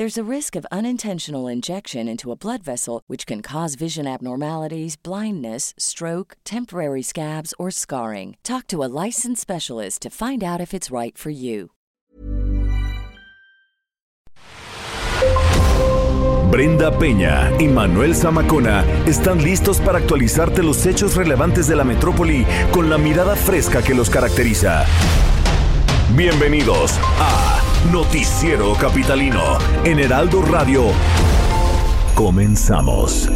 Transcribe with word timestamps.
There's 0.00 0.16
a 0.16 0.34
risk 0.36 0.56
of 0.56 0.64
unintentional 0.72 1.46
injection 1.46 2.08
into 2.08 2.32
a 2.32 2.34
blood 2.34 2.62
vessel, 2.62 3.02
which 3.06 3.26
can 3.26 3.42
cause 3.42 3.74
vision 3.74 4.06
abnormalities, 4.06 4.96
blindness, 4.96 5.74
stroke, 5.76 6.38
temporary 6.42 7.02
scabs, 7.02 7.52
or 7.58 7.70
scarring. 7.70 8.38
Talk 8.42 8.66
to 8.68 8.82
a 8.82 8.88
licensed 9.04 9.42
specialist 9.42 10.00
to 10.00 10.08
find 10.08 10.42
out 10.42 10.58
if 10.58 10.72
it's 10.72 10.90
right 10.90 11.18
for 11.18 11.28
you. 11.28 11.72
Brenda 16.50 16.90
Peña 16.98 17.50
y 17.60 17.68
Manuel 17.68 18.14
Zamacona 18.14 18.86
están 19.04 19.44
listos 19.44 19.80
para 19.80 19.98
actualizarte 19.98 20.62
los 20.62 20.86
hechos 20.86 21.14
relevantes 21.14 21.66
de 21.68 21.76
la 21.76 21.84
metrópoli 21.84 22.46
con 22.72 22.88
la 22.88 22.96
mirada 22.96 23.36
fresca 23.36 23.82
que 23.82 23.94
los 23.94 24.08
caracteriza. 24.08 24.86
Bienvenidos 26.16 26.98
a 27.18 27.69
Noticiero 27.88 28.74
Capitalino 28.74 29.58
en 29.84 29.98
Heraldo 29.98 30.42
Radio. 30.42 30.84
Comenzamos. 32.14 33.28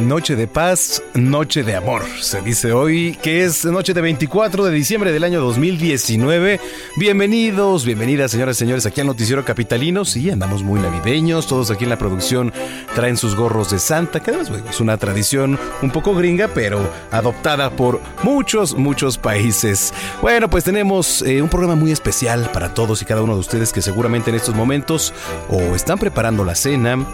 Noche 0.00 0.34
de 0.34 0.48
paz, 0.48 1.02
noche 1.14 1.62
de 1.62 1.76
amor. 1.76 2.02
Se 2.20 2.42
dice 2.42 2.72
hoy 2.72 3.16
que 3.22 3.44
es 3.44 3.64
noche 3.64 3.94
de 3.94 4.00
24 4.00 4.64
de 4.64 4.72
diciembre 4.72 5.12
del 5.12 5.22
año 5.22 5.40
2019. 5.40 6.60
Bienvenidos, 6.96 7.84
bienvenidas, 7.84 8.32
señoras 8.32 8.56
y 8.56 8.58
señores, 8.58 8.86
aquí 8.86 9.00
al 9.00 9.06
Noticiero 9.06 9.44
Capitalino. 9.44 10.04
Sí, 10.04 10.30
andamos 10.30 10.64
muy 10.64 10.80
navideños. 10.80 11.46
Todos 11.46 11.70
aquí 11.70 11.84
en 11.84 11.90
la 11.90 11.98
producción 11.98 12.52
traen 12.96 13.16
sus 13.16 13.36
gorros 13.36 13.70
de 13.70 13.78
Santa, 13.78 14.18
que 14.18 14.32
además 14.32 14.50
es 14.68 14.80
una 14.80 14.96
tradición 14.96 15.60
un 15.80 15.92
poco 15.92 16.12
gringa, 16.14 16.48
pero 16.48 16.90
adoptada 17.12 17.70
por 17.70 18.00
muchos, 18.24 18.74
muchos 18.74 19.16
países. 19.16 19.94
Bueno, 20.20 20.50
pues 20.50 20.64
tenemos 20.64 21.22
eh, 21.22 21.40
un 21.40 21.48
programa 21.48 21.76
muy 21.76 21.92
especial 21.92 22.50
para 22.52 22.74
todos 22.74 23.00
y 23.00 23.04
cada 23.04 23.22
uno 23.22 23.34
de 23.34 23.40
ustedes 23.40 23.72
que 23.72 23.80
seguramente 23.80 24.30
en 24.30 24.36
estos 24.36 24.56
momentos 24.56 25.14
o 25.48 25.76
están 25.76 25.98
preparando 25.98 26.44
la 26.44 26.56
cena 26.56 27.06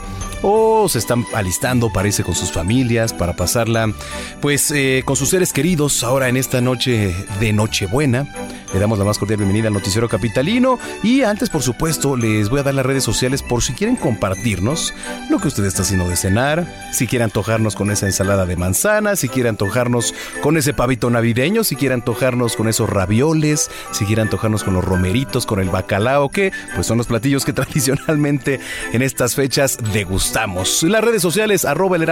o 0.42 0.88
se 0.88 0.98
están 0.98 1.24
alistando 1.34 1.90
para 1.92 2.08
irse 2.08 2.24
con 2.24 2.34
sus 2.34 2.50
familias, 2.50 2.69
para 3.18 3.32
pasarla 3.32 3.92
pues 4.40 4.70
eh, 4.70 5.02
con 5.04 5.16
sus 5.16 5.30
seres 5.30 5.52
queridos 5.52 6.04
ahora 6.04 6.28
en 6.28 6.36
esta 6.36 6.60
noche 6.60 7.12
de 7.40 7.52
Nochebuena. 7.52 8.28
Le 8.72 8.78
damos 8.78 9.00
la 9.00 9.04
más 9.04 9.18
cordial 9.18 9.38
bienvenida 9.38 9.66
al 9.66 9.74
Noticiero 9.74 10.08
Capitalino 10.08 10.78
y 11.02 11.22
antes 11.22 11.50
por 11.50 11.62
supuesto 11.62 12.16
les 12.16 12.48
voy 12.48 12.60
a 12.60 12.62
dar 12.62 12.74
las 12.74 12.86
redes 12.86 13.02
sociales 13.02 13.42
por 13.42 13.64
si 13.64 13.72
quieren 13.72 13.96
compartirnos 13.96 14.94
lo 15.28 15.40
que 15.40 15.48
usted 15.48 15.64
está 15.64 15.82
haciendo 15.82 16.08
de 16.08 16.14
cenar, 16.14 16.64
si 16.92 17.08
quiere 17.08 17.24
antojarnos 17.24 17.74
con 17.74 17.90
esa 17.90 18.06
ensalada 18.06 18.46
de 18.46 18.54
manzana, 18.54 19.16
si 19.16 19.28
quiere 19.28 19.48
antojarnos 19.48 20.14
con 20.40 20.56
ese 20.56 20.72
pavito 20.72 21.10
navideño, 21.10 21.64
si 21.64 21.74
quiere 21.74 21.94
antojarnos 21.94 22.54
con 22.54 22.68
esos 22.68 22.88
ravioles, 22.88 23.72
si 23.90 24.04
quiere 24.04 24.22
antojarnos 24.22 24.62
con 24.62 24.74
los 24.74 24.84
romeritos, 24.84 25.46
con 25.46 25.58
el 25.58 25.70
bacalao, 25.70 26.28
que 26.28 26.52
pues 26.76 26.86
son 26.86 26.98
los 26.98 27.08
platillos 27.08 27.44
que 27.44 27.52
tradicionalmente 27.60 28.60
en 28.92 29.02
estas 29.02 29.34
fechas 29.34 29.78
degustamos. 29.92 30.84
Las 30.84 31.02
redes 31.02 31.22
sociales 31.22 31.64
arroba 31.64 31.96
el 31.96 32.06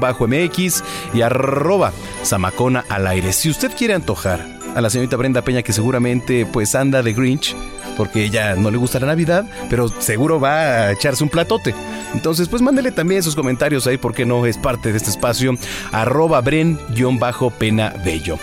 heraldo-mx 0.00 0.82
y 1.12 1.22
arroba 1.22 1.92
zamacona 2.24 2.84
al 2.88 3.06
aire. 3.06 3.32
Si 3.32 3.50
usted 3.50 3.72
quiere 3.76 3.94
antojar 3.94 4.53
a 4.74 4.80
la 4.80 4.90
señorita 4.90 5.16
Brenda 5.16 5.42
Peña 5.42 5.62
que 5.62 5.72
seguramente 5.72 6.46
pues 6.46 6.74
anda 6.74 7.02
de 7.02 7.12
Grinch 7.12 7.54
porque 7.96 8.24
ella 8.24 8.54
no 8.56 8.70
le 8.70 8.76
gusta 8.76 9.00
la 9.00 9.06
Navidad, 9.06 9.44
pero 9.70 9.88
seguro 10.00 10.40
va 10.40 10.58
a 10.60 10.92
echarse 10.92 11.22
un 11.22 11.30
platote. 11.30 11.74
Entonces, 12.12 12.48
pues 12.48 12.62
mándele 12.62 12.92
también 12.92 13.22
sus 13.22 13.34
comentarios 13.34 13.86
ahí, 13.86 13.98
porque 13.98 14.24
no 14.24 14.46
es 14.46 14.56
parte 14.58 14.92
de 14.92 14.96
este 14.96 15.10
espacio, 15.10 15.56
arroba 15.92 16.40
bren-pena 16.40 17.94
bello. 18.04 18.38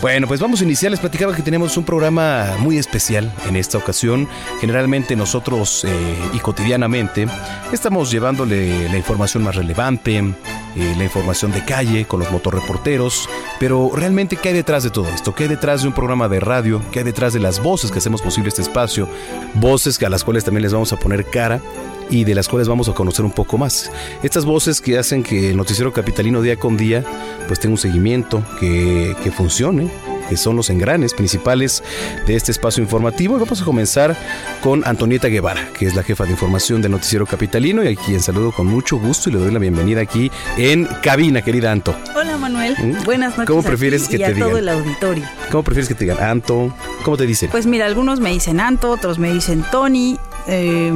Bueno, 0.00 0.26
pues 0.26 0.40
vamos 0.40 0.60
a 0.60 0.64
iniciar. 0.64 0.90
Les 0.90 1.00
platicaba 1.00 1.34
que 1.34 1.42
tenemos 1.42 1.76
un 1.76 1.84
programa 1.84 2.56
muy 2.58 2.78
especial 2.78 3.32
en 3.48 3.56
esta 3.56 3.78
ocasión. 3.78 4.28
Generalmente 4.60 5.16
nosotros 5.16 5.84
eh, 5.84 6.16
y 6.32 6.38
cotidianamente 6.38 7.26
estamos 7.72 8.10
llevándole 8.10 8.88
la 8.88 8.96
información 8.96 9.42
más 9.42 9.56
relevante, 9.56 10.18
eh, 10.18 10.94
la 10.96 11.04
información 11.04 11.52
de 11.52 11.64
calle 11.64 12.04
con 12.04 12.20
los 12.20 12.30
motorreporteros, 12.30 13.28
pero 13.58 13.90
realmente 13.94 14.36
¿qué 14.36 14.50
hay 14.50 14.54
detrás 14.54 14.84
de 14.84 14.90
todo 14.90 15.08
esto? 15.08 15.34
¿Qué 15.34 15.44
hay 15.44 15.48
detrás 15.48 15.75
de 15.82 15.88
un 15.88 15.94
programa 15.94 16.28
de 16.28 16.40
radio? 16.40 16.80
¿Qué 16.90 17.00
hay 17.00 17.04
detrás 17.04 17.32
de 17.32 17.40
las 17.40 17.62
voces 17.62 17.90
que 17.90 17.98
hacemos 17.98 18.22
posible 18.22 18.48
este 18.48 18.62
espacio? 18.62 19.08
Voces 19.54 20.02
a 20.02 20.08
las 20.08 20.24
cuales 20.24 20.44
también 20.44 20.62
les 20.62 20.72
vamos 20.72 20.92
a 20.92 20.96
poner 20.96 21.24
cara 21.24 21.60
y 22.08 22.24
de 22.24 22.34
las 22.34 22.48
cuales 22.48 22.68
vamos 22.68 22.88
a 22.88 22.94
conocer 22.94 23.24
un 23.24 23.30
poco 23.30 23.58
más. 23.58 23.90
Estas 24.22 24.44
voces 24.44 24.80
que 24.80 24.98
hacen 24.98 25.22
que 25.22 25.50
el 25.50 25.56
noticiero 25.56 25.92
capitalino 25.92 26.40
día 26.40 26.56
con 26.56 26.76
día 26.76 27.04
pues 27.46 27.60
tenga 27.60 27.72
un 27.72 27.78
seguimiento, 27.78 28.42
que, 28.60 29.16
que 29.22 29.30
funcione, 29.30 29.90
que 30.28 30.36
son 30.36 30.56
los 30.56 30.70
engranes 30.70 31.14
principales 31.14 31.82
de 32.26 32.34
este 32.36 32.52
espacio 32.52 32.82
informativo. 32.82 33.36
Y 33.36 33.40
vamos 33.40 33.60
a 33.60 33.64
comenzar 33.64 34.16
con 34.62 34.82
Antonieta 34.86 35.28
Guevara, 35.28 35.68
que 35.78 35.86
es 35.86 35.94
la 35.94 36.02
jefa 36.02 36.24
de 36.24 36.30
información 36.32 36.82
del 36.82 36.92
Noticiero 36.92 37.26
Capitalino 37.26 37.82
y 37.82 37.88
a 37.88 37.96
quien 37.96 38.20
saludo 38.20 38.52
con 38.52 38.66
mucho 38.66 38.96
gusto 38.98 39.28
y 39.28 39.32
le 39.32 39.38
doy 39.38 39.50
la 39.50 39.58
bienvenida 39.58 40.00
aquí 40.00 40.30
en 40.56 40.86
cabina, 41.02 41.42
querida 41.42 41.72
Anto. 41.72 41.94
Hola 42.16 42.36
Manuel, 42.38 42.76
buenas 43.04 43.32
noches. 43.36 43.46
¿Cómo 43.48 43.62
prefieres 43.62 44.08
que 44.08 44.16
y 44.16 44.18
te 44.18 44.24
a 44.26 44.28
digan? 44.30 44.48
todo 44.48 44.58
el 44.58 44.68
auditorio. 44.68 45.24
¿Cómo 45.50 45.62
prefieres 45.62 45.88
que 45.88 45.94
te 45.94 46.04
digan 46.04 46.22
Anto? 46.22 46.74
¿Cómo 47.04 47.16
te 47.16 47.26
dicen? 47.26 47.50
Pues 47.50 47.66
mira, 47.66 47.86
algunos 47.86 48.20
me 48.20 48.30
dicen 48.30 48.60
Anto, 48.60 48.90
otros 48.90 49.18
me 49.18 49.32
dicen 49.32 49.64
Tony. 49.70 50.18
eh, 50.46 50.92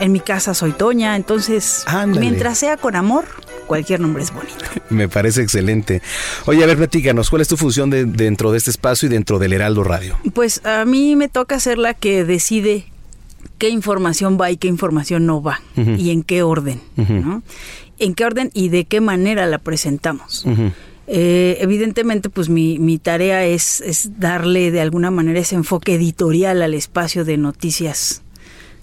en 0.00 0.10
mi 0.10 0.20
casa 0.20 0.54
soy 0.54 0.72
Toña, 0.72 1.14
entonces 1.14 1.84
Ándale. 1.86 2.20
mientras 2.20 2.58
sea 2.58 2.76
con 2.76 2.96
amor, 2.96 3.24
cualquier 3.66 4.00
nombre 4.00 4.22
es 4.22 4.32
bonito. 4.32 4.64
Me 4.90 5.08
parece 5.08 5.42
excelente. 5.42 6.02
Oye, 6.46 6.62
a 6.62 6.66
ver, 6.66 6.76
platícanos, 6.76 7.30
¿cuál 7.30 7.42
es 7.42 7.48
tu 7.48 7.56
función 7.56 7.90
de- 7.90 8.04
dentro 8.04 8.52
de 8.52 8.58
este 8.58 8.70
espacio 8.70 9.06
y 9.06 9.10
dentro 9.10 9.38
del 9.38 9.52
Heraldo 9.52 9.84
Radio? 9.84 10.18
Pues 10.34 10.64
a 10.64 10.84
mí 10.84 11.16
me 11.16 11.28
toca 11.28 11.58
ser 11.60 11.78
la 11.78 11.94
que 11.94 12.24
decide 12.24 12.86
qué 13.58 13.68
información 13.68 14.38
va 14.40 14.50
y 14.50 14.56
qué 14.56 14.68
información 14.68 15.26
no 15.26 15.42
va 15.42 15.60
y 15.76 16.10
en 16.10 16.22
qué 16.22 16.42
orden, 16.42 16.80
¿no? 16.96 17.42
En 17.98 18.14
qué 18.14 18.24
orden 18.24 18.50
y 18.54 18.68
de 18.68 18.84
qué 18.84 19.00
manera 19.00 19.46
la 19.46 19.58
presentamos. 19.58 20.44
Eh, 21.08 21.58
evidentemente, 21.60 22.30
pues 22.30 22.48
mi, 22.48 22.78
mi 22.78 22.98
tarea 22.98 23.44
es, 23.44 23.80
es 23.80 24.18
darle 24.20 24.70
de 24.70 24.80
alguna 24.80 25.10
manera 25.10 25.40
ese 25.40 25.56
enfoque 25.56 25.94
editorial 25.94 26.62
al 26.62 26.74
espacio 26.74 27.24
de 27.24 27.36
noticias, 27.36 28.22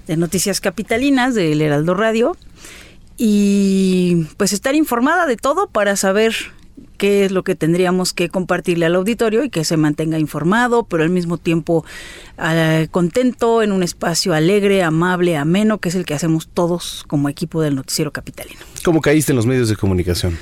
de 0.07 0.17
noticias 0.17 0.59
capitalinas 0.61 1.33
del 1.35 1.61
Heraldo 1.61 1.93
Radio 1.93 2.35
y 3.21 4.27
pues 4.37 4.53
estar 4.53 4.75
informada 4.75 5.25
de 5.25 5.35
todo 5.35 5.67
para 5.67 5.97
saber 5.97 6.33
qué 6.97 7.25
es 7.25 7.31
lo 7.33 7.43
que 7.43 7.53
tendríamos 7.53 8.13
que 8.13 8.29
compartirle 8.29 8.85
al 8.85 8.95
auditorio 8.95 9.43
y 9.43 9.49
que 9.49 9.65
se 9.65 9.75
mantenga 9.75 10.17
informado, 10.17 10.83
pero 10.83 11.03
al 11.03 11.09
mismo 11.09 11.37
tiempo 11.37 11.83
eh, 12.41 12.87
contento 12.91 13.61
en 13.61 13.73
un 13.73 13.83
espacio 13.83 14.33
alegre, 14.33 14.83
amable, 14.83 15.35
ameno, 15.35 15.79
que 15.79 15.89
es 15.89 15.95
el 15.95 16.05
que 16.05 16.13
hacemos 16.13 16.47
todos 16.47 17.03
como 17.07 17.27
equipo 17.27 17.61
del 17.61 17.75
Noticiero 17.75 18.11
Capitalino. 18.11 18.61
¿Cómo 18.85 19.01
caíste 19.01 19.33
en 19.33 19.35
los 19.35 19.45
medios 19.45 19.67
de 19.67 19.75
comunicación? 19.75 20.37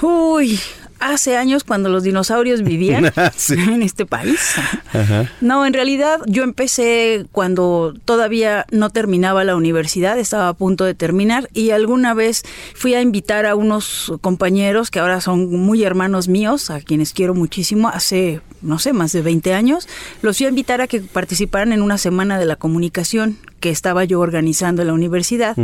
Uy, 0.00 0.60
hace 1.00 1.36
años 1.36 1.64
cuando 1.64 1.88
los 1.88 2.02
dinosaurios 2.02 2.62
vivían 2.62 3.12
Sí. 3.36 3.54
en 3.54 3.82
este 3.82 4.06
país. 4.06 4.54
Ajá. 4.92 5.30
No, 5.40 5.66
en 5.66 5.72
realidad 5.72 6.20
yo 6.26 6.42
empecé 6.44 7.26
cuando 7.32 7.94
todavía 8.04 8.66
no 8.70 8.90
terminaba 8.90 9.42
la 9.44 9.56
universidad, 9.56 10.18
estaba 10.18 10.48
a 10.48 10.54
punto 10.54 10.84
de 10.84 10.94
terminar 10.94 11.48
y 11.52 11.70
alguna 11.70 12.14
vez 12.14 12.42
fui 12.74 12.94
a 12.94 13.00
invitar 13.02 13.46
a 13.46 13.54
unos 13.54 14.12
compañeros 14.20 14.90
que 14.90 14.98
ahora 15.00 15.20
son 15.20 15.50
muy 15.50 15.82
hermanos 15.82 16.28
míos, 16.28 16.70
a 16.70 16.80
quienes 16.80 17.12
quiero 17.12 17.34
muchísimo, 17.34 17.88
hace, 17.88 18.40
no 18.62 18.78
sé, 18.78 18.92
más 18.92 19.12
de 19.12 19.22
20 19.22 19.54
años, 19.54 19.88
los 20.22 20.36
fui 20.36 20.46
a 20.46 20.50
invitar 20.50 20.80
a 20.80 20.86
que 20.86 21.00
participaran 21.00 21.72
en 21.72 21.82
una 21.82 21.98
semana 21.98 22.38
de 22.38 22.44
la 22.46 22.56
comunicación 22.56 23.38
que 23.60 23.70
estaba 23.70 24.04
yo 24.04 24.20
organizando 24.20 24.82
en 24.82 24.88
la 24.88 24.94
universidad 24.94 25.56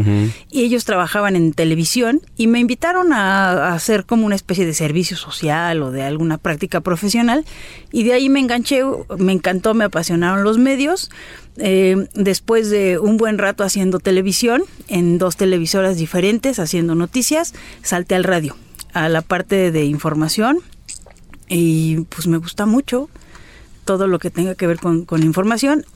y 0.50 0.62
ellos 0.62 0.84
trabajaban 0.84 1.34
en 1.34 1.52
televisión 1.52 2.20
y 2.36 2.46
me 2.46 2.60
invitaron 2.60 3.12
a, 3.12 3.74
hacer 3.74 4.04
como 4.04 4.26
una 4.26 4.36
especie 4.36 4.66
de 4.66 4.74
servicio 4.74 5.16
social 5.16 5.82
o 5.82 5.90
de 5.90 6.02
alguna 6.02 6.38
práctica 6.38 6.80
profesional 6.80 7.44
y 7.90 8.04
de 8.04 8.12
ahí 8.12 8.28
me 8.28 8.40
enganché, 8.40 8.82
me 9.18 9.32
encantó, 9.32 9.74
me 9.74 9.84
apasionaron 9.84 10.44
los 10.44 10.58
medios. 10.58 11.10
Eh, 11.58 12.06
después 12.14 12.68
de 12.68 12.98
un 12.98 13.16
buen 13.16 13.38
rato 13.38 13.64
haciendo 13.64 13.98
televisión 13.98 14.62
en 14.88 15.16
dos 15.16 15.36
televisoras 15.36 15.96
diferentes, 15.96 16.58
haciendo 16.58 16.94
noticias, 16.94 17.54
salté 17.82 18.14
al 18.14 18.24
radio, 18.24 18.54
a 18.92 19.08
la 19.08 19.22
parte 19.22 19.72
de 19.72 19.84
información 19.86 20.58
y 21.48 22.00
pues 22.10 22.26
me 22.26 22.36
gusta 22.36 22.66
mucho 22.66 23.08
todo 23.86 24.06
lo 24.06 24.18
que 24.18 24.30
tenga 24.30 24.54
que 24.54 24.66
ver 24.66 24.78
con, 24.78 25.06
con 25.06 25.22
información 25.22 25.86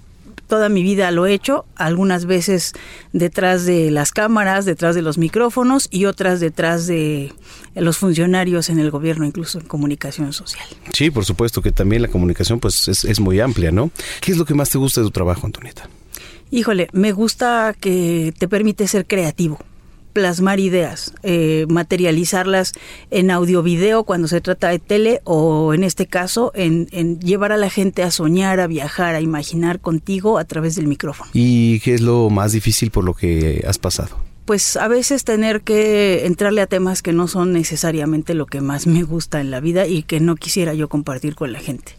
toda 0.51 0.69
mi 0.69 0.83
vida 0.83 1.11
lo 1.13 1.25
he 1.25 1.33
hecho, 1.33 1.65
algunas 1.77 2.27
veces 2.27 2.75
detrás 3.15 3.65
de 3.65 3.91
las 3.91 4.11
cámaras, 4.11 4.67
detrás 4.67 4.95
de 4.95 5.01
los 5.01 5.17
micrófonos 5.17 5.89
y 5.91 6.05
otras 6.05 6.41
detrás 6.41 6.87
de 6.87 7.33
los 7.75 7.97
funcionarios 7.97 8.69
en 8.69 8.81
el 8.81 8.91
gobierno, 8.91 9.25
incluso 9.25 9.61
en 9.61 9.67
comunicación 9.67 10.35
social. 10.35 10.67
Sí, 10.93 11.11
por 11.11 11.25
supuesto 11.25 11.63
que 11.63 11.71
también 11.71 12.03
la 12.03 12.09
comunicación 12.09 12.61
pues 12.61 12.89
es, 12.89 13.05
es 13.05 13.21
muy 13.21 13.41
amplia, 13.41 13.71
¿no? 13.71 13.91
¿Qué 14.21 14.33
es 14.33 14.39
lo 14.39 14.45
que 14.45 14.55
más 14.55 14.69
te 14.69 14.77
gusta 14.77 15.01
de 15.01 15.07
tu 15.07 15.13
trabajo, 15.13 15.47
Antonieta? 15.47 15.89
Híjole, 16.51 16.89
me 16.93 17.13
gusta 17.13 17.75
que 17.79 18.35
te 18.37 18.49
permite 18.49 18.89
ser 18.89 19.07
creativo 19.07 19.61
plasmar 20.13 20.61
ideas, 20.61 21.15
eh, 21.23 21.67
materializarlas 21.69 22.73
en 23.11 23.31
audio 23.31 23.63
video 23.63 24.05
cuando 24.05 24.29
se 24.29 24.41
trata 24.41 24.69
de 24.69 24.79
tele 24.79 25.21
o 25.25 25.75
en 25.75 25.85
este 25.85 26.07
caso 26.07 26.53
en, 26.55 26.89
en, 26.93 27.21
llevar 27.21 27.53
a 27.53 27.57
la 27.57 27.71
gente 27.71 28.03
a 28.03 28.11
soñar, 28.11 28.61
a 28.61 28.67
viajar, 28.67 29.15
a 29.15 29.21
imaginar 29.21 29.81
contigo 29.81 30.39
a 30.39 30.45
través 30.45 30.75
del 30.77 30.87
micrófono. 30.87 31.31
¿Y 31.33 31.81
qué 31.81 31.95
es 31.95 32.01
lo 32.01 32.31
más 32.31 32.53
difícil 32.53 32.91
por 32.91 33.05
lo 33.05 33.15
que 33.15 33.65
has 33.67 33.79
pasado? 33.79 34.30
Pues 34.45 34.77
a 34.77 34.89
veces 34.89 35.25
tener 35.25 35.61
que 35.63 36.27
entrarle 36.27 36.61
a 36.61 36.67
temas 36.67 37.03
que 37.03 37.13
no 37.13 37.29
son 37.29 37.53
necesariamente 37.53 38.35
lo 38.35 38.47
que 38.47 38.61
más 38.61 38.87
me 38.87 39.03
gusta 39.03 39.41
en 39.41 39.51
la 39.51 39.61
vida 39.61 39.87
y 39.87 40.03
que 40.03 40.21
no 40.21 40.37
quisiera 40.37 40.75
yo 40.75 40.89
compartir 40.89 41.35
con 41.35 41.53
la 41.53 41.61
gente. 41.61 41.93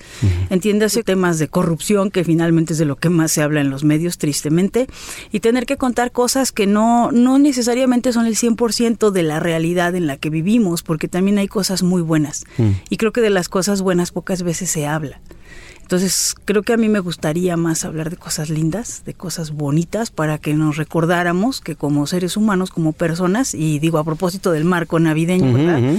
Entiéndase 0.50 1.04
temas 1.04 1.40
de 1.40 1.48
corrupción, 1.48 2.12
que 2.12 2.24
finalmente 2.24 2.74
es 2.74 2.80
de 2.80 2.86
lo 2.86 2.98
que 2.98 3.10
más 3.10 3.32
se 3.32 3.42
habla 3.42 3.62
en 3.62 3.70
los 3.70 3.84
medios, 3.84 4.18
tristemente, 4.18 4.88
y 5.32 5.40
tener 5.40 5.66
que 5.66 5.78
contar 5.78 6.12
cosas 6.12 6.52
que 6.52 6.68
no, 6.68 7.12
no 7.12 7.40
necesariamente 7.40 8.12
son 8.14 8.26
el 8.26 8.36
100% 8.36 9.12
de 9.12 9.24
la 9.24 9.40
realidad 9.40 9.96
en 9.96 10.08
la 10.08 10.18
que 10.18 10.30
vivimos, 10.30 10.84
porque 10.84 11.08
también 11.08 11.38
hay 11.38 11.48
cosas 11.48 11.84
muy 11.84 12.02
buenas. 12.02 12.44
Y 12.90 12.98
creo 12.98 13.12
que 13.12 13.22
de 13.22 13.30
las 13.30 13.50
cosas 13.50 13.82
buenas 13.82 14.12
pocas 14.12 14.44
veces 14.44 14.70
se 14.70 14.86
habla. 14.88 15.22
Entonces, 15.92 16.36
creo 16.46 16.64
que 16.64 16.72
a 16.72 16.78
mí 16.78 16.88
me 16.88 17.02
gustaría 17.02 17.58
más 17.58 17.84
hablar 17.84 18.10
de 18.10 18.16
cosas 18.16 18.50
lindas, 18.50 19.04
de 19.06 19.14
cosas 19.14 19.52
bonitas, 19.52 20.10
para 20.10 20.38
que 20.38 20.54
nos 20.54 20.78
recordáramos 20.78 21.60
que 21.60 21.76
como 21.76 22.08
seres 22.08 22.38
humanos, 22.38 22.70
como 22.70 22.94
personas, 22.94 23.54
y 23.54 23.78
digo 23.80 23.98
a 23.98 24.06
propósito 24.06 24.54
del 24.54 24.64
marco 24.64 25.00
navideño, 25.02 25.52
¿verdad? 25.52 25.98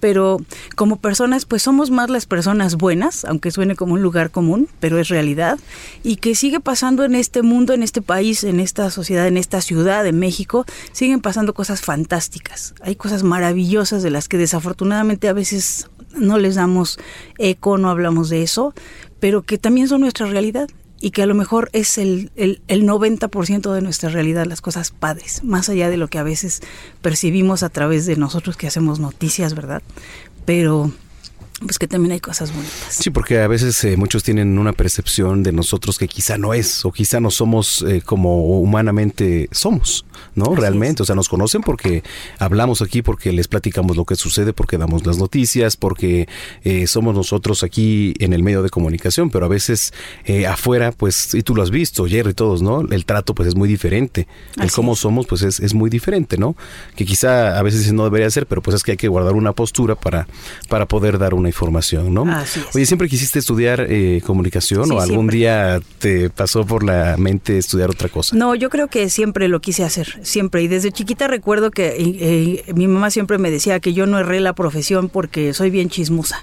pero 0.00 0.40
como 0.74 0.96
personas, 0.96 1.44
pues 1.44 1.62
somos 1.62 1.90
más 1.90 2.08
las 2.08 2.24
personas 2.24 2.76
buenas, 2.76 3.26
aunque 3.26 3.50
suene 3.50 3.76
como 3.76 3.92
un 3.92 4.00
lugar 4.00 4.30
común, 4.30 4.68
pero 4.80 4.98
es 4.98 5.08
realidad, 5.08 5.58
y 6.02 6.16
que 6.16 6.34
sigue 6.34 6.60
pasando 6.60 7.04
en 7.04 7.14
este 7.14 7.42
mundo, 7.42 7.74
en 7.74 7.82
este 7.82 8.00
país, 8.00 8.42
en 8.42 8.58
esta 8.58 8.90
sociedad, 8.90 9.26
en 9.26 9.36
esta 9.36 9.60
ciudad 9.60 10.02
de 10.02 10.12
México, 10.12 10.64
siguen 10.92 11.20
pasando 11.20 11.52
cosas 11.52 11.82
fantásticas. 11.82 12.74
Hay 12.80 12.96
cosas 12.96 13.22
maravillosas 13.22 14.02
de 14.02 14.08
las 14.08 14.28
que 14.28 14.38
desafortunadamente 14.38 15.28
a 15.28 15.34
veces 15.34 15.90
no 16.16 16.38
les 16.38 16.54
damos 16.54 16.98
eco, 17.38 17.78
no 17.78 17.90
hablamos 17.90 18.28
de 18.28 18.42
eso, 18.42 18.74
pero 19.20 19.42
que 19.42 19.58
también 19.58 19.88
son 19.88 20.00
nuestra 20.00 20.26
realidad 20.26 20.68
y 21.00 21.10
que 21.10 21.22
a 21.22 21.26
lo 21.26 21.34
mejor 21.34 21.68
es 21.72 21.98
el, 21.98 22.30
el, 22.36 22.60
el 22.68 22.84
90% 22.84 23.72
de 23.72 23.82
nuestra 23.82 24.08
realidad, 24.08 24.46
las 24.46 24.60
cosas 24.60 24.90
padres, 24.90 25.44
más 25.44 25.68
allá 25.68 25.90
de 25.90 25.96
lo 25.96 26.08
que 26.08 26.18
a 26.18 26.22
veces 26.22 26.62
percibimos 27.02 27.62
a 27.62 27.68
través 27.68 28.06
de 28.06 28.16
nosotros 28.16 28.56
que 28.56 28.66
hacemos 28.66 28.98
noticias, 28.98 29.54
¿verdad? 29.54 29.82
Pero 30.44 30.90
pues 31.60 31.78
que 31.78 31.88
también 31.88 32.12
hay 32.12 32.20
cosas 32.20 32.52
bonitas. 32.52 32.86
Sí, 32.90 33.10
porque 33.10 33.40
a 33.40 33.48
veces 33.48 33.82
eh, 33.84 33.96
muchos 33.96 34.22
tienen 34.22 34.58
una 34.58 34.72
percepción 34.72 35.42
de 35.42 35.52
nosotros 35.52 35.98
que 35.98 36.06
quizá 36.06 36.36
no 36.36 36.52
es, 36.52 36.84
o 36.84 36.92
quizá 36.92 37.18
no 37.20 37.30
somos 37.30 37.84
eh, 37.88 38.02
como 38.04 38.58
humanamente 38.60 39.48
somos, 39.52 40.04
¿no? 40.34 40.54
Realmente, 40.54 41.02
o 41.02 41.06
sea, 41.06 41.14
nos 41.14 41.28
conocen 41.28 41.62
porque 41.62 42.02
hablamos 42.38 42.82
aquí, 42.82 43.02
porque 43.02 43.32
les 43.32 43.48
platicamos 43.48 43.96
lo 43.96 44.04
que 44.04 44.16
sucede, 44.16 44.52
porque 44.52 44.76
damos 44.76 45.06
las 45.06 45.18
noticias, 45.18 45.76
porque 45.76 46.28
eh, 46.62 46.86
somos 46.86 47.14
nosotros 47.14 47.62
aquí 47.62 48.14
en 48.18 48.32
el 48.32 48.42
medio 48.42 48.62
de 48.62 48.68
comunicación, 48.68 49.30
pero 49.30 49.46
a 49.46 49.48
veces 49.48 49.92
afuera, 50.48 50.92
pues, 50.92 51.34
y 51.34 51.42
tú 51.42 51.54
lo 51.54 51.62
has 51.62 51.70
visto, 51.70 52.06
Jerry, 52.06 52.34
todos, 52.34 52.62
¿no? 52.62 52.80
El 52.80 53.04
trato, 53.04 53.34
pues, 53.34 53.48
es 53.48 53.54
muy 53.54 53.68
diferente. 53.68 54.26
el 54.60 54.70
cómo 54.72 54.94
somos, 54.96 55.26
pues, 55.26 55.42
es, 55.42 55.60
es 55.60 55.74
muy 55.74 55.88
diferente, 55.88 56.36
¿no? 56.36 56.56
Que 56.96 57.04
quizá 57.04 57.58
a 57.58 57.62
veces 57.62 57.92
no 57.92 58.04
debería 58.04 58.30
ser, 58.30 58.46
pero 58.46 58.62
pues 58.62 58.76
es 58.76 58.82
que 58.82 58.92
hay 58.92 58.96
que 58.96 59.08
guardar 59.08 59.34
una 59.34 59.52
postura 59.52 59.94
para, 59.94 60.26
para 60.68 60.86
poder 60.86 61.18
dar 61.18 61.34
una 61.34 61.45
información, 61.46 62.12
¿no? 62.12 62.24
Oye, 62.74 62.86
¿siempre 62.86 63.08
quisiste 63.08 63.38
estudiar 63.38 63.86
eh, 63.88 64.22
comunicación 64.24 64.90
o 64.92 65.00
algún 65.00 65.28
día 65.28 65.80
te 65.98 66.30
pasó 66.30 66.64
por 66.64 66.82
la 66.82 67.16
mente 67.16 67.58
estudiar 67.58 67.90
otra 67.90 68.08
cosa? 68.08 68.36
No, 68.36 68.54
yo 68.54 68.70
creo 68.70 68.88
que 68.88 69.08
siempre 69.08 69.48
lo 69.48 69.60
quise 69.60 69.84
hacer, 69.84 70.18
siempre. 70.22 70.62
Y 70.62 70.68
desde 70.68 70.92
chiquita 70.92 71.28
recuerdo 71.28 71.70
que 71.70 71.88
eh, 71.88 72.64
eh, 72.66 72.72
mi 72.74 72.88
mamá 72.88 73.10
siempre 73.10 73.38
me 73.38 73.50
decía 73.50 73.80
que 73.80 73.92
yo 73.92 74.06
no 74.06 74.18
erré 74.18 74.40
la 74.40 74.54
profesión 74.54 75.08
porque 75.08 75.54
soy 75.54 75.70
bien 75.70 75.88
chismosa. 75.88 76.42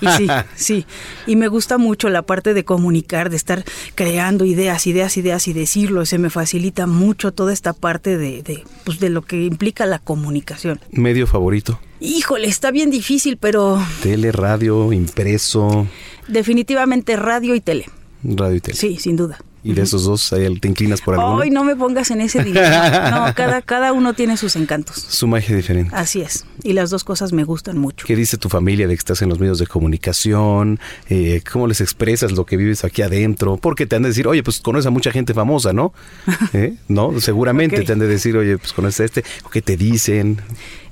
Y 0.00 0.06
sí, 0.08 0.26
sí. 0.54 0.86
Y 1.26 1.36
me 1.36 1.48
gusta 1.48 1.78
mucho 1.78 2.08
la 2.08 2.22
parte 2.22 2.54
de 2.54 2.64
comunicar, 2.64 3.30
de 3.30 3.36
estar 3.36 3.64
creando 3.94 4.44
ideas, 4.44 4.86
ideas, 4.86 5.16
ideas 5.16 5.48
y 5.48 5.52
decirlo. 5.52 6.06
Se 6.06 6.18
me 6.18 6.30
facilita 6.30 6.86
mucho 6.86 7.32
toda 7.32 7.52
esta 7.52 7.72
parte 7.72 8.16
de, 8.16 8.42
de, 8.42 8.64
pues, 8.84 9.00
de 9.00 9.10
lo 9.10 9.22
que 9.22 9.44
implica 9.44 9.86
la 9.86 9.98
comunicación. 9.98 10.80
¿Medio 10.90 11.26
favorito? 11.26 11.80
Híjole, 12.00 12.48
está 12.48 12.70
bien 12.70 12.90
difícil, 12.90 13.36
pero... 13.38 13.82
Tele, 14.02 14.30
radio, 14.32 14.92
impreso. 14.92 15.86
Definitivamente 16.28 17.16
radio 17.16 17.54
y 17.54 17.60
tele. 17.60 17.86
Radio 18.22 18.56
y 18.56 18.60
tele. 18.60 18.76
Sí, 18.76 18.98
sin 18.98 19.16
duda. 19.16 19.38
Y 19.64 19.72
de 19.72 19.82
esos 19.82 20.04
dos, 20.04 20.28
te 20.60 20.68
inclinas 20.68 21.00
por 21.00 21.14
alguno. 21.14 21.40
Ay, 21.40 21.48
no 21.48 21.64
me 21.64 21.74
pongas 21.74 22.10
en 22.10 22.20
ese 22.20 22.44
dilema. 22.44 23.10
No, 23.10 23.34
cada, 23.34 23.62
cada 23.62 23.92
uno 23.94 24.12
tiene 24.12 24.36
sus 24.36 24.56
encantos. 24.56 24.96
Su 25.08 25.26
magia 25.26 25.56
diferente. 25.56 25.90
Así 25.96 26.20
es. 26.20 26.44
Y 26.62 26.74
las 26.74 26.90
dos 26.90 27.02
cosas 27.02 27.32
me 27.32 27.44
gustan 27.44 27.78
mucho. 27.78 28.06
¿Qué 28.06 28.14
dice 28.14 28.36
tu 28.36 28.50
familia 28.50 28.86
de 28.86 28.94
que 28.94 28.98
estás 28.98 29.22
en 29.22 29.30
los 29.30 29.40
medios 29.40 29.58
de 29.58 29.66
comunicación? 29.66 30.78
Eh, 31.08 31.42
¿Cómo 31.50 31.66
les 31.66 31.80
expresas 31.80 32.32
lo 32.32 32.44
que 32.44 32.58
vives 32.58 32.84
aquí 32.84 33.00
adentro? 33.00 33.56
Porque 33.56 33.86
te 33.86 33.96
han 33.96 34.02
de 34.02 34.08
decir, 34.08 34.28
oye, 34.28 34.42
pues 34.42 34.60
conoces 34.60 34.86
a 34.86 34.90
mucha 34.90 35.10
gente 35.10 35.32
famosa, 35.32 35.72
¿no? 35.72 35.94
¿Eh? 36.52 36.74
¿No? 36.88 37.18
Seguramente 37.20 37.82
te 37.82 37.92
han 37.92 37.98
de 37.98 38.06
decir, 38.06 38.36
oye, 38.36 38.58
pues 38.58 38.74
conoces 38.74 39.00
a 39.00 39.04
este. 39.04 39.24
¿O 39.44 39.48
qué 39.48 39.62
te 39.62 39.78
dicen? 39.78 40.42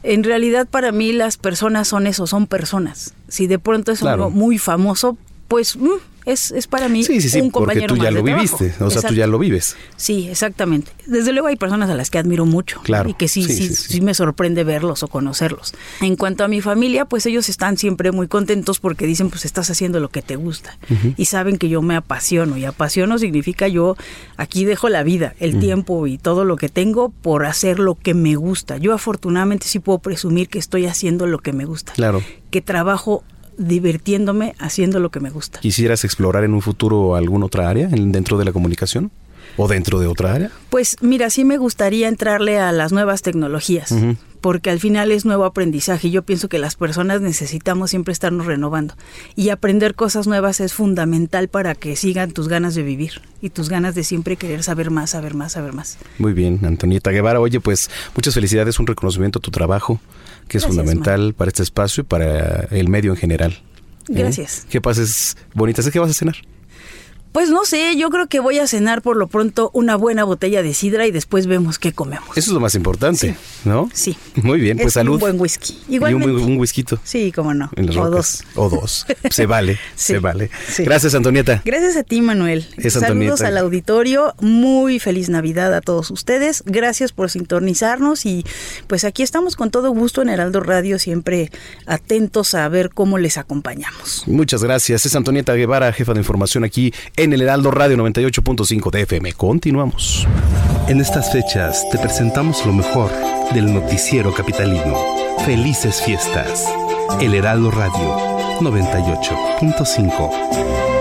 En 0.03 0.25
realidad, 0.25 0.67
para 0.67 0.93
mí, 0.93 1.13
las 1.13 1.37
personas 1.37 1.89
son 1.89 2.07
eso, 2.07 2.27
son 2.27 2.47
personas. 2.47 3.15
Si 3.29 3.47
de 3.47 3.59
pronto 3.59 3.93
es 3.93 4.01
claro. 4.01 4.25
algo 4.25 4.37
muy 4.37 4.59
famoso, 4.59 5.17
pues 5.49 5.77
mm, 5.77 5.89
es, 6.25 6.51
es, 6.53 6.67
para 6.67 6.89
mí 6.89 7.05
sí, 7.05 7.21
sí, 7.21 7.29
sí, 7.29 7.41
un 7.41 7.51
compañero 7.51 7.89
porque 7.89 7.99
tú 8.01 8.05
ya 8.05 8.11
más 8.11 8.15
lo 8.21 8.23
de 8.23 8.35
viviste, 8.35 8.69
trabajo. 8.71 8.85
o 8.87 8.91
sea, 8.91 9.09
tú 9.09 9.15
ya 9.15 9.27
lo 9.27 9.39
vives. 9.39 9.77
Sí, 9.97 10.29
exactamente. 10.29 10.93
Desde 11.07 11.33
luego 11.33 11.49
hay 11.49 11.57
personas 11.57 11.91
a 11.91 11.95
las 11.95 12.11
que 12.11 12.19
admiro 12.19 12.47
mucho 12.47 12.81
claro. 12.83 13.09
y 13.09 13.15
que 13.15 13.29
sí 13.29 13.43
Sí, 13.45 13.53
sí, 13.55 13.69
sí, 13.69 13.75
sí, 13.75 13.93
sí. 13.95 14.01
me 14.01 14.15
sorprende 14.15 14.63
verlos 14.65 15.03
o 15.03 15.09
conocerlos. 15.09 15.75
En 16.01 16.17
cuanto 16.17 16.45
a 16.45 16.49
mi 16.49 16.61
familia, 16.61 17.05
pues 17.07 17.27
ellos 17.27 17.49
están 17.49 17.77
siempre 17.77 18.13
muy 18.13 18.29
contentos 18.29 18.79
porque 18.81 19.07
dicen, 19.07 19.31
pues 19.31 19.45
estás 19.45 19.69
haciendo 19.71 20.01
lo 20.01 20.11
que 20.11 20.23
te 20.23 20.37
gusta 20.37 20.79
y 21.17 21.25
saben 21.25 21.57
que 21.59 21.69
yo 21.69 21.83
me 21.83 21.97
apasiono 21.97 22.57
y 22.57 22.65
apasiono 22.65 23.19
significa 23.19 23.69
yo 23.69 23.97
aquí 24.37 24.65
dejo 24.65 24.89
la 24.89 25.03
vida, 25.03 25.35
el 25.41 25.59
tiempo 25.59 26.07
y 26.07 26.19
todo 26.19 26.45
lo 26.45 26.57
que 26.57 26.69
tengo 26.69 27.09
por 27.11 27.47
hacer 27.47 27.79
lo 27.79 27.95
que 27.97 28.15
me 28.15 28.37
gusta. 28.37 28.77
Yo 28.77 28.93
afortunadamente 28.95 29.67
sí 29.67 29.79
puedo 29.79 29.99
presumir 29.99 30.49
que 30.49 30.59
estoy 30.59 30.87
haciendo 30.87 31.27
lo 31.27 31.39
que 31.39 31.53
me 31.53 31.65
gusta, 31.65 31.93
Claro. 31.95 32.23
que 32.51 32.61
trabajo 32.61 33.25
divirtiéndome 33.59 34.55
haciendo 34.59 35.01
lo 35.01 35.11
que 35.11 35.21
me 35.21 35.31
gusta. 35.31 35.61
¿Quisieras 35.61 36.05
explorar 36.05 36.45
en 36.45 36.55
un 36.55 36.63
futuro 36.63 37.17
alguna 37.17 37.47
otra 37.47 37.69
área 37.69 37.89
en- 37.91 38.13
dentro 38.13 38.39
de 38.39 38.45
la 38.45 38.53
comunicación? 38.53 39.11
¿O 39.59 39.69
dentro 39.69 39.99
de 40.01 40.07
otra 40.07 40.33
área? 40.33 40.51
Pues 40.71 40.97
mira, 41.03 41.29
sí 41.29 41.45
me 41.45 41.59
gustaría 41.59 42.09
entrarle 42.09 42.59
a 42.59 42.73
las 42.73 42.91
nuevas 42.91 43.21
tecnologías, 43.21 43.95
porque 44.41 44.71
al 44.71 44.81
final 44.81 45.11
es 45.13 45.27
nuevo 45.27 45.45
aprendizaje. 45.45 46.11
Yo 46.11 46.23
pienso 46.23 46.49
que 46.49 46.59
las 46.59 46.75
personas 46.75 47.21
necesitamos 47.21 47.91
siempre 47.91 48.13
estarnos 48.13 48.47
renovando 48.47 48.95
y 49.37 49.51
aprender 49.51 49.95
cosas 49.95 50.27
nuevas 50.27 50.61
es 50.61 50.73
fundamental 50.73 51.49
para 51.49 51.75
que 51.75 51.97
sigan 51.97 52.31
tus 52.31 52.49
ganas 52.49 52.75
de 52.75 52.83
vivir 52.83 53.21
y 53.43 53.51
tus 53.51 53.69
ganas 53.69 53.95
de 53.95 54.05
siempre 54.05 54.37
querer 54.37 54.63
saber 54.63 54.91
más, 54.91 55.11
saber 55.11 55.35
más, 55.35 55.53
saber 55.53 55.75
más. 55.75 55.99
Muy 56.19 56.33
bien, 56.33 56.61
Antonieta 56.65 57.11
Guevara. 57.11 57.39
Oye, 57.41 57.61
pues 57.61 57.91
muchas 58.17 58.33
felicidades, 58.33 58.79
un 58.81 58.87
reconocimiento 58.87 59.39
a 59.39 59.43
tu 59.43 59.51
trabajo, 59.51 60.01
que 60.53 60.59
es 60.59 60.65
Gracias, 60.65 60.85
fundamental 60.85 61.33
para 61.33 61.49
este 61.49 61.63
espacio 61.63 62.03
y 62.03 62.05
para 62.05 62.69
el 62.71 62.89
medio 62.91 63.13
en 63.13 63.17
general. 63.17 63.53
¿Eh? 63.53 63.57
Gracias. 64.09 64.67
Que 64.69 64.83
pases 64.83 65.39
bonitas. 65.55 65.87
¿De 65.87 65.91
qué 65.91 65.99
vas 65.99 66.11
a 66.11 66.13
cenar? 66.13 66.37
Pues 67.33 67.49
no 67.51 67.65
sé, 67.65 67.97
yo 67.97 68.11
creo 68.11 68.27
que 68.29 68.41
voy 68.41 68.59
a 68.59 68.67
cenar 68.67 69.01
por 69.03 69.17
lo 69.17 69.27
pronto 69.27 69.71
una 69.73 69.97
buena 69.97 70.25
botella 70.25 70.63
de 70.63 70.75
sidra 70.75 71.07
y 71.07 71.11
después 71.11 71.47
vemos 71.47 71.79
qué 71.79 71.93
comemos. 71.93 72.29
Eso 72.37 72.51
es 72.51 72.55
lo 72.55 72.61
más 72.61 72.75
importante, 72.75 73.35
¿no? 73.65 73.89
Sí. 73.95 74.17
Muy 74.43 74.61
bien, 74.61 74.77
pues 74.77 74.89
Es 74.89 74.93
salud. 74.95 75.15
Un 75.15 75.21
buen 75.21 75.41
whisky. 75.41 75.73
Y 75.89 75.99
un, 75.99 76.09
Igualmente. 76.09 76.43
un 76.45 76.57
whisky. 76.59 76.85
Sí, 77.05 77.33
cómo 77.33 77.55
no. 77.55 77.71
En 77.77 77.87
las 77.87 77.97
o 77.97 78.05
rocas. 78.05 78.45
dos. 78.55 78.57
O 78.57 78.69
dos. 78.69 79.07
Se 79.31 79.47
vale, 79.47 79.79
Sí, 79.95 80.13
se 80.15 80.19
vale. 80.19 80.51
sí. 80.69 80.85
Gracias, 80.85 81.15
Antonieta. 81.15 81.63
Gracias 81.65 81.97
a 81.97 82.03
ti, 82.03 82.21
Manuel. 82.21 82.67
Es 82.77 82.93
Saludos 82.95 83.03
Antonieta. 83.11 83.47
al 83.49 83.59
auditorio. 83.59 84.35
Muy 84.41 84.99
feliz 84.99 85.29
Navidad 85.29 85.73
a 85.75 85.81
todos 85.81 86.11
ustedes. 86.11 86.63
Gracias 86.67 87.13
por 87.13 87.31
sintonizarnos 87.31 88.27
y 88.27 88.45
pues 88.89 89.05
aquí 89.05 89.23
estamos 89.23 89.57
con 89.57 89.71
todo 89.71 89.91
gusto 89.91 90.21
en 90.23 90.29
Heraldo 90.29 90.61
Radio, 90.61 90.99
siempre 90.99 91.51
atentos 91.87 92.55
a 92.55 92.69
ver 92.69 92.91
cómo 92.91 93.19
les 93.19 93.39
acompañamos. 93.39 94.25
Muchas 94.27 94.63
gracias. 94.63 95.07
Es 95.07 95.15
Antonieta 95.17 95.55
Guevara, 95.55 95.93
jefa 95.93 96.13
de 96.15 96.21
información 96.21 96.65
aquí 96.65 96.93
en 97.23 97.33
el 97.33 97.43
Heraldo 97.43 97.71
Radio 97.71 97.97
98.5 97.99 98.91
de 98.91 99.03
FM. 99.03 99.33
Continuamos. 99.35 100.27
En 100.89 101.01
estas 101.01 101.33
fechas 101.33 101.89
te 101.91 101.99
presentamos 101.99 102.67
lo 102.67 102.73
mejor 102.73 103.13
del 103.55 103.73
noticiero 103.73 104.35
capitalino. 104.35 104.97
Felices 105.45 106.03
fiestas. 106.03 106.69
El 107.21 107.35
Heraldo 107.35 107.71
Radio 107.71 108.17
98.5. 108.61 110.92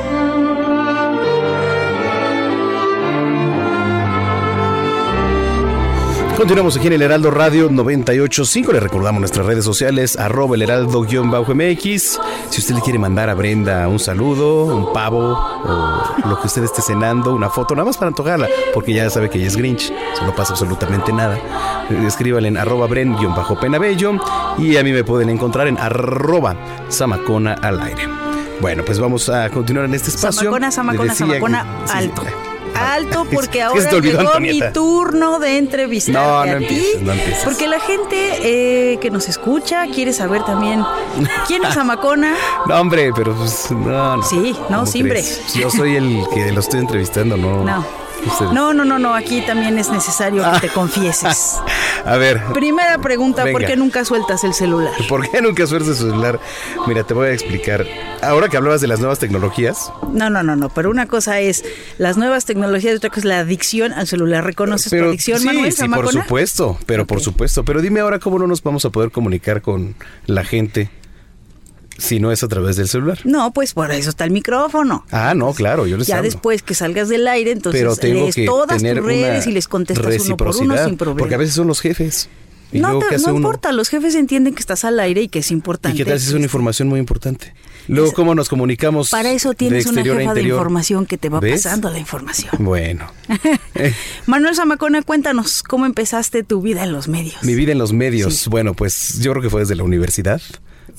Continuamos 6.42 6.76
aquí 6.76 6.88
en 6.88 6.94
el 6.94 7.04
Heraldo 7.04 7.30
Radio 7.30 7.70
985. 7.70 8.74
Le 8.74 8.80
recordamos 8.80 9.20
nuestras 9.20 9.46
redes 9.46 9.64
sociales, 9.64 10.18
arroba 10.18 10.56
el 10.56 10.64
heraldo-mx. 10.64 12.20
Si 12.50 12.60
usted 12.60 12.74
le 12.74 12.82
quiere 12.82 12.98
mandar 12.98 13.30
a 13.30 13.36
Brenda 13.36 13.88
un 13.88 14.00
saludo, 14.00 14.66
un 14.66 14.92
pavo 14.92 15.20
o 15.38 16.28
lo 16.28 16.42
que 16.42 16.48
usted 16.48 16.64
esté 16.64 16.82
cenando, 16.82 17.36
una 17.36 17.52
foto, 17.52 17.76
nada 17.76 17.86
más 17.86 17.96
para 17.98 18.08
antojarla, 18.08 18.48
porque 18.74 18.92
ya 18.92 19.08
sabe 19.12 19.30
que 19.30 19.38
ella 19.38 19.48
es 19.50 19.56
Grinch, 19.56 19.92
eso 20.14 20.26
no 20.26 20.34
pasa 20.36 20.54
absolutamente 20.54 21.14
nada. 21.14 21.38
Escríbale 22.08 22.48
en 22.48 22.58
arroba 22.58 22.88
bren-penabello 22.88 24.14
y 24.58 24.78
a 24.78 24.84
mí 24.84 24.94
me 24.94 25.04
pueden 25.04 25.30
encontrar 25.30 25.68
en 25.68 25.78
arroba 25.78 26.56
samacona 26.90 27.54
al 27.54 27.80
aire. 27.82 28.10
Bueno, 28.60 28.84
pues 28.84 29.00
vamos 29.00 29.30
a 29.30 29.48
continuar 29.52 29.86
en 29.86 29.94
este 29.94 30.10
espacio. 30.10 30.42
Samacona, 30.42 30.72
Samacona, 30.72 31.14
Samacona, 31.14 31.66
que- 31.86 31.92
alto. 31.92 32.24
eh, 32.24 32.51
Alto 32.82 33.26
porque 33.32 33.50
que 33.50 33.62
ahora 33.62 33.82
olvidó, 33.96 34.02
llegó 34.02 34.20
Antonieta. 34.30 34.66
mi 34.68 34.74
turno 34.74 35.40
de 35.40 35.58
entrevistarte 35.58 36.20
No, 36.20 36.46
no 36.46 36.52
a 36.52 36.58
ti. 36.60 36.64
empieces, 36.66 37.02
no 37.02 37.12
empieces. 37.14 37.44
Porque 37.44 37.68
la 37.68 37.80
gente 37.80 38.94
eh, 38.94 38.98
que 39.00 39.10
nos 39.12 39.28
escucha 39.30 39.86
quiere 39.88 40.14
saber 40.14 40.44
también 40.44 40.84
quién 41.48 41.64
es 41.66 41.74
Samacona. 41.74 42.36
No, 42.68 42.80
hombre, 42.80 43.12
pero 43.16 43.34
pues, 43.36 43.72
no, 43.72 44.18
no. 44.18 44.24
Sí, 44.24 44.54
no, 44.70 44.80
¿Cómo 44.80 44.86
simbre. 44.86 45.12
crees? 45.22 45.54
Yo 45.54 45.70
soy 45.70 45.96
el 45.96 46.22
que 46.34 46.52
lo 46.52 46.60
estoy 46.60 46.80
entrevistando, 46.80 47.38
no. 47.38 47.64
No. 47.64 48.01
Ustedes. 48.26 48.52
No, 48.52 48.74
no, 48.74 48.86
no, 48.86 49.00
no, 49.00 49.14
aquí 49.14 49.42
también 49.42 49.78
es 49.78 49.90
necesario 49.90 50.44
que 50.54 50.68
te 50.68 50.74
confieses. 50.74 51.58
A 52.06 52.18
ver, 52.18 52.42
Primera 52.54 52.98
pregunta, 52.98 53.46
¿por 53.52 53.66
qué 53.66 53.76
nunca 53.76 54.04
sueltas 54.06 54.44
el 54.44 54.54
celular? 54.54 54.92
¿por 55.10 55.30
qué 55.30 55.42
nunca 55.42 55.68
sueltas 55.68 55.98
su 55.98 56.08
celular? 56.10 56.40
Mira, 56.88 57.04
te 57.04 57.14
voy 57.14 57.28
a 57.28 57.32
explicar. 57.32 57.86
Ahora 58.22 58.50
que 58.50 58.58
hablabas 58.58 58.82
de 58.82 58.88
las 58.88 59.00
nuevas 59.00 59.20
tecnologías, 59.20 59.92
No, 60.12 60.30
no, 60.30 60.44
no, 60.44 60.56
no, 60.56 60.70
pero 60.70 60.90
una 60.90 61.06
cosa 61.06 61.40
es 61.40 61.64
las 61.98 62.18
nuevas 62.18 62.46
tecnologías 62.46 62.94
y 62.94 62.98
otra 62.98 63.10
cosa 63.10 63.20
es 63.20 63.26
la 63.26 63.40
adicción 63.40 63.94
al 63.94 64.08
celular. 64.08 64.44
¿Reconoces 64.44 64.90
tu 64.90 64.96
pero 64.96 65.10
adicción, 65.10 65.40
sí, 65.40 65.46
Manuel 65.46 65.72
sí, 65.72 65.88
por 65.88 66.12
supuesto, 66.12 66.78
pero 66.86 67.06
por 67.06 67.20
supuesto. 67.20 67.64
Pero 67.64 67.82
dime 67.82 68.00
ahora 68.00 68.20
cómo 68.20 68.40
no 68.40 68.48
nos 68.48 68.64
vamos 68.64 68.86
a 68.86 68.90
poder 68.90 69.12
comunicar 69.12 69.62
con 69.62 69.96
la 70.26 70.44
gente 70.44 70.90
si 72.02 72.20
no 72.20 72.32
es 72.32 72.44
a 72.44 72.48
través 72.48 72.76
del 72.76 72.88
celular. 72.88 73.20
No, 73.24 73.54
pues 73.54 73.74
por 73.74 73.92
eso 73.92 74.10
está 74.10 74.24
el 74.26 74.32
micrófono. 74.32 75.06
Ah, 75.12 75.34
no, 75.36 75.54
claro, 75.54 75.86
yo 75.88 75.98
les 75.98 76.08
Ya 76.08 76.18
hablo. 76.18 76.30
después 76.30 76.64
que 76.64 76.74
salgas 76.74 77.10
del 77.10 77.28
aire, 77.28 77.52
entonces 77.52 77.80
pero 77.82 77.96
tengo 77.96 78.22
lees 78.24 78.36
que 78.36 78.46
todas 78.46 78.78
tener 78.80 78.98
tus 78.98 79.06
redes 79.06 79.48
y 79.48 79.52
les 79.52 79.68
contestas 79.68 80.20
uno 80.26 80.38
por 80.38 80.56
uno 80.56 80.84
sin 80.86 80.98
problema. 80.98 81.20
Porque 81.20 81.36
a 81.36 81.38
veces 81.38 81.56
son 81.56 81.68
los 81.68 81.80
jefes. 81.80 82.28
Y 82.74 82.80
no, 82.80 83.00
te- 83.00 83.16
importa, 83.30 83.74
los 83.74 83.90
jefes 83.90 84.16
entienden 84.16 84.54
que 84.56 84.62
estás 84.62 84.86
al 84.86 84.98
aire 85.02 85.22
y 85.24 85.28
que 85.28 85.40
es 85.40 85.52
importante. 85.52 85.94
¿Y 85.96 85.98
qué 86.04 86.10
tal 86.10 86.18
si 86.22 86.28
es 86.30 86.34
una 86.34 86.46
información 86.46 86.88
muy 86.88 87.00
importante? 87.02 87.54
Luego, 87.90 88.14
¿cómo 88.14 88.34
nos 88.34 88.48
comunicamos? 88.48 89.10
Para 89.10 89.32
eso 89.32 89.54
tienes 89.54 89.86
una 89.88 90.04
jefa 90.04 90.34
de 90.34 90.44
información 90.44 91.06
que 91.06 91.18
te 91.18 91.28
va 91.28 91.42
¿Ves? 91.42 91.64
pasando 91.64 91.90
la 91.90 92.00
información. 92.00 92.52
Bueno. 92.60 93.12
Manuel 94.26 94.56
Zamacona, 94.56 95.02
cuéntanos 95.02 95.64
cómo 95.64 95.86
empezaste 95.86 96.44
tu 96.44 96.62
vida 96.62 96.84
en 96.84 96.94
los 96.94 97.08
medios. 97.08 97.44
mi 97.44 97.56
vida 97.56 97.72
en 97.74 97.78
los 97.78 97.92
medios. 97.94 98.48
Bueno, 98.48 98.74
pues 98.74 99.20
yo 99.20 99.32
creo 99.32 99.44
que 99.44 99.50
fue 99.50 99.62
desde 99.62 99.76
la 99.76 99.84
universidad. 99.84 100.42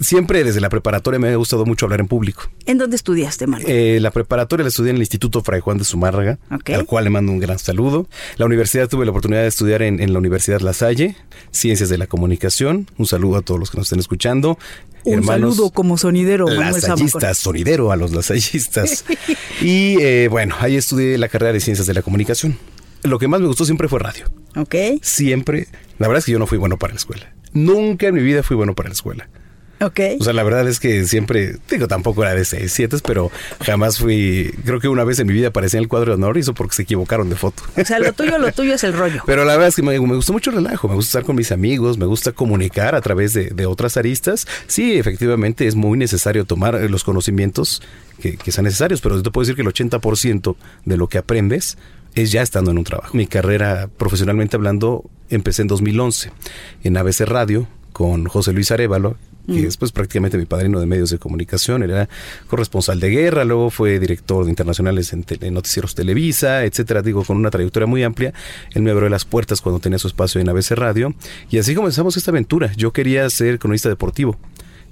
Siempre 0.00 0.44
desde 0.44 0.60
la 0.60 0.68
preparatoria 0.68 1.18
me 1.18 1.28
ha 1.28 1.36
gustado 1.36 1.64
mucho 1.64 1.86
hablar 1.86 2.00
en 2.00 2.08
público. 2.08 2.50
¿En 2.66 2.78
dónde 2.78 2.96
estudiaste, 2.96 3.46
Manuel? 3.46 3.70
Eh, 3.70 3.98
la 4.00 4.10
preparatoria 4.10 4.64
la 4.64 4.68
estudié 4.68 4.90
en 4.90 4.96
el 4.96 5.02
Instituto 5.02 5.42
Fray 5.42 5.60
Juan 5.60 5.78
de 5.78 5.84
Zumárraga, 5.84 6.38
al 6.48 6.86
cual 6.86 7.04
le 7.04 7.10
mando 7.10 7.32
un 7.32 7.38
gran 7.38 7.58
saludo. 7.58 8.08
La 8.36 8.46
universidad 8.46 8.88
tuve 8.88 9.04
la 9.04 9.10
oportunidad 9.10 9.42
de 9.42 9.48
estudiar 9.48 9.82
en, 9.82 10.00
en 10.00 10.12
la 10.12 10.18
Universidad 10.18 10.60
La 10.60 10.72
Salle, 10.72 11.16
Ciencias 11.50 11.88
de 11.88 11.98
la 11.98 12.06
Comunicación. 12.06 12.90
Un 12.98 13.06
saludo 13.06 13.36
a 13.38 13.42
todos 13.42 13.60
los 13.60 13.70
que 13.70 13.78
nos 13.78 13.86
estén 13.86 14.00
escuchando. 14.00 14.58
Un 15.04 15.14
Hermanos 15.14 15.56
saludo 15.56 15.70
como 15.70 15.98
sonidero, 15.98 16.46
lasallistas, 16.46 17.38
sonidero 17.38 17.90
a 17.90 17.96
los 17.96 18.12
lasallistas. 18.12 19.04
y 19.60 20.00
eh, 20.00 20.28
bueno, 20.30 20.54
ahí 20.60 20.76
estudié 20.76 21.18
la 21.18 21.28
carrera 21.28 21.52
de 21.52 21.60
Ciencias 21.60 21.86
de 21.86 21.94
la 21.94 22.02
Comunicación. 22.02 22.56
Lo 23.02 23.18
que 23.18 23.26
más 23.26 23.40
me 23.40 23.48
gustó 23.48 23.64
siempre 23.64 23.88
fue 23.88 23.98
radio. 23.98 24.26
Ok. 24.56 24.74
Siempre. 25.02 25.66
La 25.98 26.06
verdad 26.06 26.20
es 26.20 26.24
que 26.24 26.32
yo 26.32 26.38
no 26.38 26.46
fui 26.46 26.58
bueno 26.58 26.78
para 26.78 26.92
la 26.92 26.98
escuela. 26.98 27.34
Nunca 27.52 28.06
en 28.06 28.14
mi 28.14 28.22
vida 28.22 28.42
fui 28.42 28.56
bueno 28.56 28.74
para 28.74 28.90
la 28.90 28.94
escuela. 28.94 29.28
Ok. 29.82 30.00
O 30.20 30.24
sea, 30.24 30.32
la 30.32 30.42
verdad 30.42 30.68
es 30.68 30.80
que 30.80 31.04
siempre, 31.04 31.56
digo, 31.68 31.88
tampoco 31.88 32.22
era 32.22 32.34
de 32.34 32.44
6, 32.44 32.72
7, 32.72 32.96
pero 33.04 33.30
jamás 33.60 33.98
fui, 33.98 34.54
creo 34.64 34.80
que 34.80 34.88
una 34.88 35.04
vez 35.04 35.18
en 35.18 35.26
mi 35.26 35.32
vida 35.32 35.48
aparecí 35.48 35.76
en 35.76 35.82
el 35.82 35.88
cuadro 35.88 36.12
de 36.12 36.14
honor 36.14 36.36
y 36.36 36.40
eso 36.40 36.54
porque 36.54 36.76
se 36.76 36.82
equivocaron 36.82 37.28
de 37.28 37.36
foto. 37.36 37.62
O 37.76 37.84
sea, 37.84 37.98
lo 37.98 38.12
tuyo, 38.12 38.38
lo 38.38 38.52
tuyo 38.52 38.74
es 38.74 38.84
el 38.84 38.92
rollo. 38.92 39.22
Pero 39.26 39.44
la 39.44 39.52
verdad 39.52 39.68
es 39.68 39.76
que 39.76 39.82
me, 39.82 39.98
me 39.98 40.16
gustó 40.16 40.32
mucho 40.32 40.50
el 40.50 40.56
relajo, 40.56 40.88
me 40.88 40.94
gusta 40.94 41.08
estar 41.08 41.24
con 41.24 41.36
mis 41.36 41.52
amigos, 41.52 41.98
me 41.98 42.06
gusta 42.06 42.32
comunicar 42.32 42.94
a 42.94 43.00
través 43.00 43.32
de, 43.32 43.50
de 43.50 43.66
otras 43.66 43.96
aristas. 43.96 44.46
Sí, 44.66 44.96
efectivamente 44.96 45.66
es 45.66 45.74
muy 45.74 45.98
necesario 45.98 46.44
tomar 46.44 46.74
eh, 46.76 46.88
los 46.88 47.04
conocimientos 47.04 47.82
que, 48.20 48.36
que 48.36 48.52
sean 48.52 48.64
necesarios, 48.64 49.00
pero 49.00 49.16
yo 49.16 49.22
te 49.22 49.30
puedo 49.30 49.44
decir 49.44 49.56
que 49.56 49.62
el 49.62 49.68
80% 49.68 50.56
de 50.84 50.96
lo 50.96 51.08
que 51.08 51.18
aprendes 51.18 51.76
es 52.14 52.30
ya 52.30 52.42
estando 52.42 52.70
en 52.70 52.78
un 52.78 52.84
trabajo. 52.84 53.16
Mi 53.16 53.26
carrera 53.26 53.88
profesionalmente 53.96 54.56
hablando 54.56 55.04
empecé 55.30 55.62
en 55.62 55.68
2011 55.68 56.30
en 56.84 56.96
ABC 56.96 57.20
Radio 57.20 57.66
con 57.92 58.26
José 58.26 58.52
Luis 58.52 58.70
Arevalo, 58.70 59.16
que 59.46 59.66
es 59.66 59.76
pues 59.76 59.92
prácticamente 59.92 60.38
mi 60.38 60.44
padrino 60.44 60.78
de 60.78 60.86
medios 60.86 61.10
de 61.10 61.18
comunicación, 61.18 61.82
Él 61.82 61.90
era 61.90 62.08
corresponsal 62.48 63.00
de 63.00 63.10
guerra, 63.10 63.44
luego 63.44 63.70
fue 63.70 63.98
director 63.98 64.44
de 64.44 64.50
internacionales 64.50 65.12
en, 65.12 65.24
noticieros 65.52 65.94
Televisa, 65.94 66.64
etcétera, 66.64 67.02
digo, 67.02 67.24
con 67.24 67.36
una 67.36 67.50
trayectoria 67.50 67.86
muy 67.86 68.02
amplia. 68.02 68.32
Él 68.72 68.82
me 68.82 68.90
abrió 68.90 69.08
las 69.08 69.24
puertas 69.24 69.60
cuando 69.60 69.80
tenía 69.80 69.98
su 69.98 70.06
espacio 70.06 70.40
en 70.40 70.48
ABC 70.48 70.72
Radio 70.72 71.14
y 71.50 71.58
así 71.58 71.74
comenzamos 71.74 72.16
esta 72.16 72.30
aventura. 72.30 72.72
Yo 72.76 72.92
quería 72.92 73.28
ser 73.30 73.58
cronista 73.58 73.88
deportivo. 73.88 74.38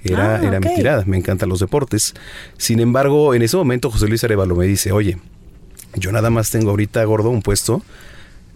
Era, 0.02 0.36
Ah, 0.36 0.40
era 0.42 0.60
mi 0.60 0.74
tirada, 0.74 1.04
me 1.06 1.18
encantan 1.18 1.48
los 1.48 1.60
deportes. 1.60 2.14
Sin 2.56 2.80
embargo, 2.80 3.34
en 3.34 3.42
ese 3.42 3.56
momento 3.56 3.90
José 3.90 4.08
Luis 4.08 4.24
Arevalo 4.24 4.56
me 4.56 4.66
dice, 4.66 4.92
oye, 4.92 5.18
yo 5.94 6.12
nada 6.12 6.30
más 6.30 6.50
tengo 6.50 6.70
ahorita, 6.70 7.04
gordo, 7.04 7.30
un 7.30 7.42
puesto 7.42 7.82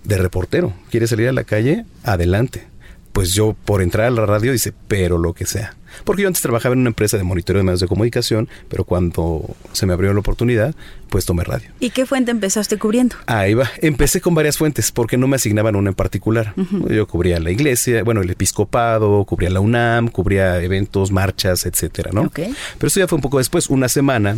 de 0.05 0.19
reportero. 0.19 0.73
¿Quieres 0.91 1.11
salir 1.11 1.29
a 1.29 1.33
la 1.33 1.45
calle? 1.45 1.85
Adelante. 2.03 2.67
Pues 3.13 3.33
yo 3.33 3.55
por 3.65 3.83
entrar 3.83 4.07
a 4.07 4.11
la 4.11 4.27
radio 4.27 4.53
dice, 4.53 4.73
pero 4.89 5.19
lo 5.19 5.35
que 5.35 5.47
sea. 5.47 5.75
Porque 6.05 6.23
yo 6.23 6.29
antes 6.29 6.43
trabajaba 6.43 6.73
en 6.73 6.81
una 6.81 6.89
empresa 6.89 7.17
de 7.17 7.23
monitoreo 7.23 7.61
de 7.61 7.65
medios 7.65 7.81
de 7.81 7.89
comunicación, 7.89 8.49
pero 8.69 8.85
cuando 8.85 9.57
se 9.73 9.87
me 9.87 9.93
abrió 9.93 10.13
la 10.13 10.21
oportunidad, 10.21 10.75
pues 11.09 11.27
tomé 11.27 11.45
radio. 11.45 11.71
¿Y 11.79 11.91
qué 11.91 12.07
fuente 12.07 12.31
empezaste 12.31 12.79
cubriendo? 12.79 13.17
Ahí 13.27 13.55
va. 13.55 13.71
Empecé 13.81 14.21
con 14.21 14.35
varias 14.35 14.59
fuentes 14.59 14.91
porque 14.91 15.17
no 15.17 15.29
me 15.29 15.37
asignaban 15.37 15.77
una 15.77 15.91
en 15.91 15.95
particular. 15.95 16.55
Yo 16.89 17.07
cubría 17.07 17.39
la 17.41 17.51
iglesia, 17.51 18.03
bueno, 18.03 18.23
el 18.23 18.31
episcopado, 18.31 19.25
cubría 19.25 19.51
la 19.51 19.61
UNAM, 19.61 20.09
cubría 20.09 20.61
eventos, 20.61 21.13
marchas, 21.13 21.67
etcétera, 21.67 22.11
¿no? 22.13 22.23
Ok. 22.23 22.41
Pero 22.79 22.89
esto 22.89 23.01
ya 23.01 23.09
fue 23.09 23.17
un 23.17 23.23
poco 23.23 23.39
después, 23.39 23.71
una 23.71 23.89
semana. 23.89 24.37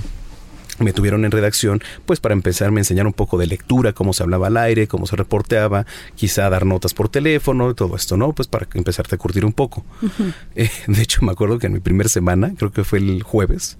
Me 0.78 0.92
tuvieron 0.92 1.24
en 1.24 1.30
redacción, 1.30 1.82
pues 2.04 2.20
para 2.20 2.34
empezar 2.34 2.70
me 2.70 2.80
enseñaron 2.80 3.08
un 3.08 3.12
poco 3.14 3.38
de 3.38 3.46
lectura, 3.46 3.92
cómo 3.92 4.12
se 4.12 4.22
hablaba 4.22 4.48
al 4.48 4.56
aire, 4.56 4.88
cómo 4.88 5.06
se 5.06 5.16
reporteaba, 5.16 5.86
quizá 6.14 6.48
dar 6.50 6.66
notas 6.66 6.94
por 6.94 7.08
teléfono, 7.08 7.74
todo 7.74 7.96
esto, 7.96 8.16
¿no? 8.16 8.32
Pues 8.32 8.48
para 8.48 8.66
empezarte 8.74 9.14
a 9.14 9.18
curtir 9.18 9.44
un 9.44 9.52
poco. 9.52 9.84
Eh, 10.58 10.70
de 10.86 11.02
hecho, 11.02 11.22
me 11.22 11.32
acuerdo 11.32 11.58
que 11.58 11.66
en 11.66 11.74
mi 11.74 11.80
primera 11.80 12.08
semana, 12.08 12.52
creo 12.56 12.72
que 12.72 12.82
fue 12.82 12.98
el 12.98 13.22
jueves, 13.22 13.76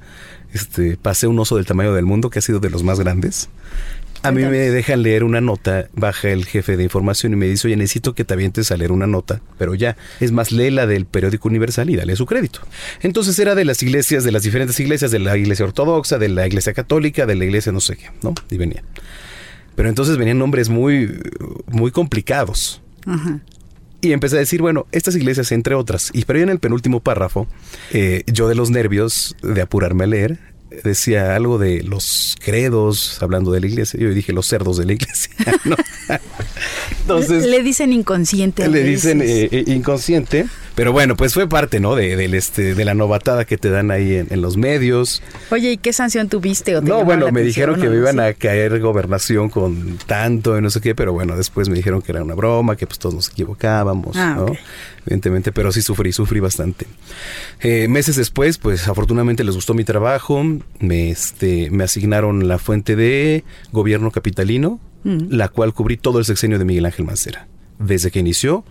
este, 0.52 0.96
pasé 0.96 1.26
un 1.26 1.38
oso 1.38 1.56
del 1.56 1.66
tamaño 1.66 1.92
del 1.94 2.04
mundo, 2.04 2.30
que 2.30 2.38
ha 2.38 2.42
sido 2.42 2.60
de 2.60 2.70
los 2.70 2.82
más 2.82 3.00
grandes. 3.00 3.48
A 4.26 4.32
mí 4.32 4.42
me 4.42 4.58
dejan 4.58 5.02
leer 5.02 5.24
una 5.24 5.40
nota, 5.40 5.88
baja 5.94 6.30
el 6.30 6.44
jefe 6.46 6.76
de 6.76 6.82
información 6.82 7.32
y 7.32 7.36
me 7.36 7.46
dice, 7.46 7.68
oye, 7.68 7.76
necesito 7.76 8.14
que 8.14 8.24
te 8.24 8.34
avientes 8.34 8.72
a 8.72 8.76
leer 8.76 8.92
una 8.92 9.06
nota, 9.06 9.40
pero 9.58 9.74
ya, 9.74 9.96
es 10.20 10.32
más, 10.32 10.52
lee 10.52 10.70
la 10.70 10.86
del 10.86 11.06
periódico 11.06 11.48
Universal 11.48 11.90
y 11.90 11.96
dale 11.96 12.16
su 12.16 12.26
crédito. 12.26 12.60
Entonces 13.02 13.38
era 13.38 13.54
de 13.54 13.64
las 13.64 13.82
iglesias, 13.82 14.24
de 14.24 14.32
las 14.32 14.42
diferentes 14.42 14.78
iglesias, 14.80 15.10
de 15.10 15.18
la 15.18 15.36
iglesia 15.36 15.64
ortodoxa, 15.64 16.18
de 16.18 16.28
la 16.28 16.46
iglesia 16.46 16.74
católica, 16.74 17.26
de 17.26 17.36
la 17.36 17.44
iglesia 17.44 17.72
no 17.72 17.80
sé 17.80 17.96
qué, 17.96 18.10
¿no? 18.22 18.34
Y 18.50 18.56
venía. 18.56 18.82
Pero 19.76 19.88
entonces 19.88 20.16
venían 20.16 20.38
nombres 20.38 20.68
muy, 20.68 21.20
muy 21.66 21.90
complicados. 21.90 22.82
Ajá. 23.06 23.40
Y 24.00 24.12
empecé 24.12 24.36
a 24.36 24.38
decir, 24.40 24.60
bueno, 24.60 24.86
estas 24.92 25.16
iglesias, 25.16 25.52
entre 25.52 25.74
otras. 25.74 26.10
Y 26.12 26.24
pero 26.24 26.38
ya 26.38 26.44
en 26.44 26.50
el 26.50 26.58
penúltimo 26.58 27.00
párrafo, 27.00 27.46
eh, 27.92 28.24
yo 28.26 28.48
de 28.48 28.54
los 28.54 28.70
nervios 28.70 29.36
de 29.42 29.62
apurarme 29.62 30.04
a 30.04 30.06
leer, 30.06 30.38
decía 30.84 31.34
algo 31.34 31.58
de 31.58 31.82
los 31.82 32.36
credos, 32.40 33.22
hablando 33.22 33.52
de 33.52 33.60
la 33.60 33.66
iglesia. 33.66 33.98
Yo 34.00 34.10
dije 34.10 34.32
los 34.32 34.46
cerdos 34.46 34.76
de 34.78 34.86
la 34.86 34.92
iglesia. 34.94 35.30
¿no? 35.64 35.76
Entonces, 37.02 37.46
le 37.46 37.62
dicen 37.62 37.92
inconsciente. 37.92 38.68
Le 38.68 38.82
dicen 38.82 39.22
eh, 39.22 39.48
eh, 39.50 39.64
inconsciente. 39.66 40.46
Pero 40.76 40.92
bueno, 40.92 41.16
pues 41.16 41.32
fue 41.32 41.48
parte, 41.48 41.80
¿no? 41.80 41.96
De, 41.96 42.16
del 42.16 42.34
este, 42.34 42.74
de 42.74 42.84
la 42.84 42.92
novatada 42.92 43.46
que 43.46 43.56
te 43.56 43.70
dan 43.70 43.90
ahí 43.90 44.14
en, 44.28 44.42
los 44.42 44.58
medios. 44.58 45.22
Oye, 45.50 45.72
¿y 45.72 45.76
qué 45.78 45.94
sanción 45.94 46.28
tuviste? 46.28 46.76
O 46.76 46.82
no, 46.82 47.02
bueno, 47.02 47.32
me 47.32 47.40
dijeron 47.40 47.80
que 47.80 47.88
me 47.88 47.96
iban 47.96 48.20
a 48.20 48.34
caer 48.34 48.78
gobernación 48.78 49.48
con 49.48 49.96
tanto 50.06 50.58
y 50.58 50.60
no 50.60 50.68
sé 50.68 50.82
qué, 50.82 50.94
pero 50.94 51.14
bueno, 51.14 51.34
después 51.34 51.70
me 51.70 51.76
dijeron 51.76 52.02
que 52.02 52.12
era 52.12 52.22
una 52.22 52.34
broma, 52.34 52.76
que 52.76 52.86
pues 52.86 52.98
todos 52.98 53.14
nos 53.14 53.30
equivocábamos, 53.30 54.18
ah, 54.18 54.34
¿no? 54.36 54.52
Evidentemente, 55.06 55.50
pero 55.50 55.72
sí 55.72 55.80
sufrí, 55.80 56.12
sufrí 56.12 56.40
bastante. 56.40 56.86
Eh, 57.60 57.88
meses 57.88 58.16
después, 58.16 58.58
pues 58.58 58.86
afortunadamente 58.86 59.44
les 59.44 59.54
gustó 59.54 59.72
mi 59.72 59.84
trabajo, 59.84 60.44
me, 60.78 61.10
este, 61.10 61.70
me 61.70 61.84
asignaron 61.84 62.48
la 62.48 62.58
fuente 62.58 62.96
de 62.96 63.44
gobierno 63.72 64.10
capitalino, 64.10 64.78
mm. 65.04 65.28
la 65.30 65.48
cual 65.48 65.72
cubrí 65.72 65.96
todo 65.96 66.18
el 66.18 66.26
sexenio 66.26 66.58
de 66.58 66.66
Miguel 66.66 66.84
Ángel 66.84 67.06
Mancera, 67.06 67.48
desde 67.78 68.10
que 68.10 68.18
inició 68.18 68.62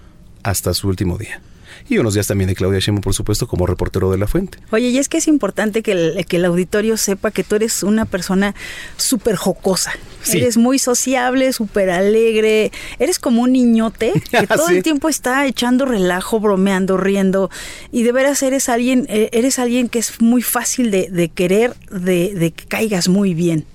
hasta 0.43 0.71
su 0.75 0.88
último 0.88 1.17
día 1.17 1.41
y 1.88 1.98
unos 2.00 2.15
días 2.15 2.27
también 2.27 2.48
de 2.48 2.56
Claudia 2.56 2.80
Sheinbaum, 2.80 3.01
por 3.01 3.13
supuesto, 3.13 3.48
como 3.48 3.68
reportero 3.68 4.12
de 4.12 4.18
La 4.18 4.27
Fuente. 4.27 4.58
Oye, 4.72 4.89
y 4.89 4.98
es 4.98 5.08
que 5.08 5.18
es 5.18 5.27
importante 5.27 5.84
que 5.84 5.92
el, 5.92 6.25
que 6.25 6.38
el 6.38 6.46
auditorio 6.46 6.98
sepa 6.98 7.32
que 7.32 7.44
tú 7.44 7.56
eres 7.56 7.84
una 7.84 8.06
persona 8.06 8.56
súper 8.98 9.36
jocosa. 9.36 9.92
Eres 10.34 10.58
muy 10.58 10.80
sociable, 10.80 11.54
súper 11.54 11.92
alegre. 11.92 12.72
Eres 12.98 13.20
como 13.20 13.44
un 13.44 13.54
niñote 13.54 14.13
que 14.32 14.48
todo 14.48 14.70
el 14.70 14.82
tiempo 14.82 15.10
está 15.10 15.46
echando 15.46 15.86
relajo, 15.86 16.39
bromeando, 16.39 16.98
riendo. 16.98 17.51
Y 17.92 18.01
de 18.01 18.12
veras 18.12 18.42
eres 18.42 18.68
alguien, 18.68 19.06
eh, 19.08 19.30
eres 19.34 19.60
alguien 19.60 19.88
que 19.88 20.00
es 20.00 20.20
muy 20.22 20.42
fácil 20.42 20.89
de, 20.89 21.32
querer, 21.34 21.75
de, 21.92 22.34
de 22.34 22.51
que 22.51 22.65
caigas 22.65 23.10
muy 23.10 23.36
bien. 23.36 23.65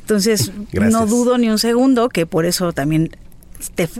Entonces, 0.00 0.50
no 0.72 1.06
dudo 1.06 1.38
ni 1.38 1.48
un 1.48 1.58
segundo 1.58 2.08
que 2.08 2.26
por 2.26 2.44
eso 2.44 2.72
también 2.72 3.16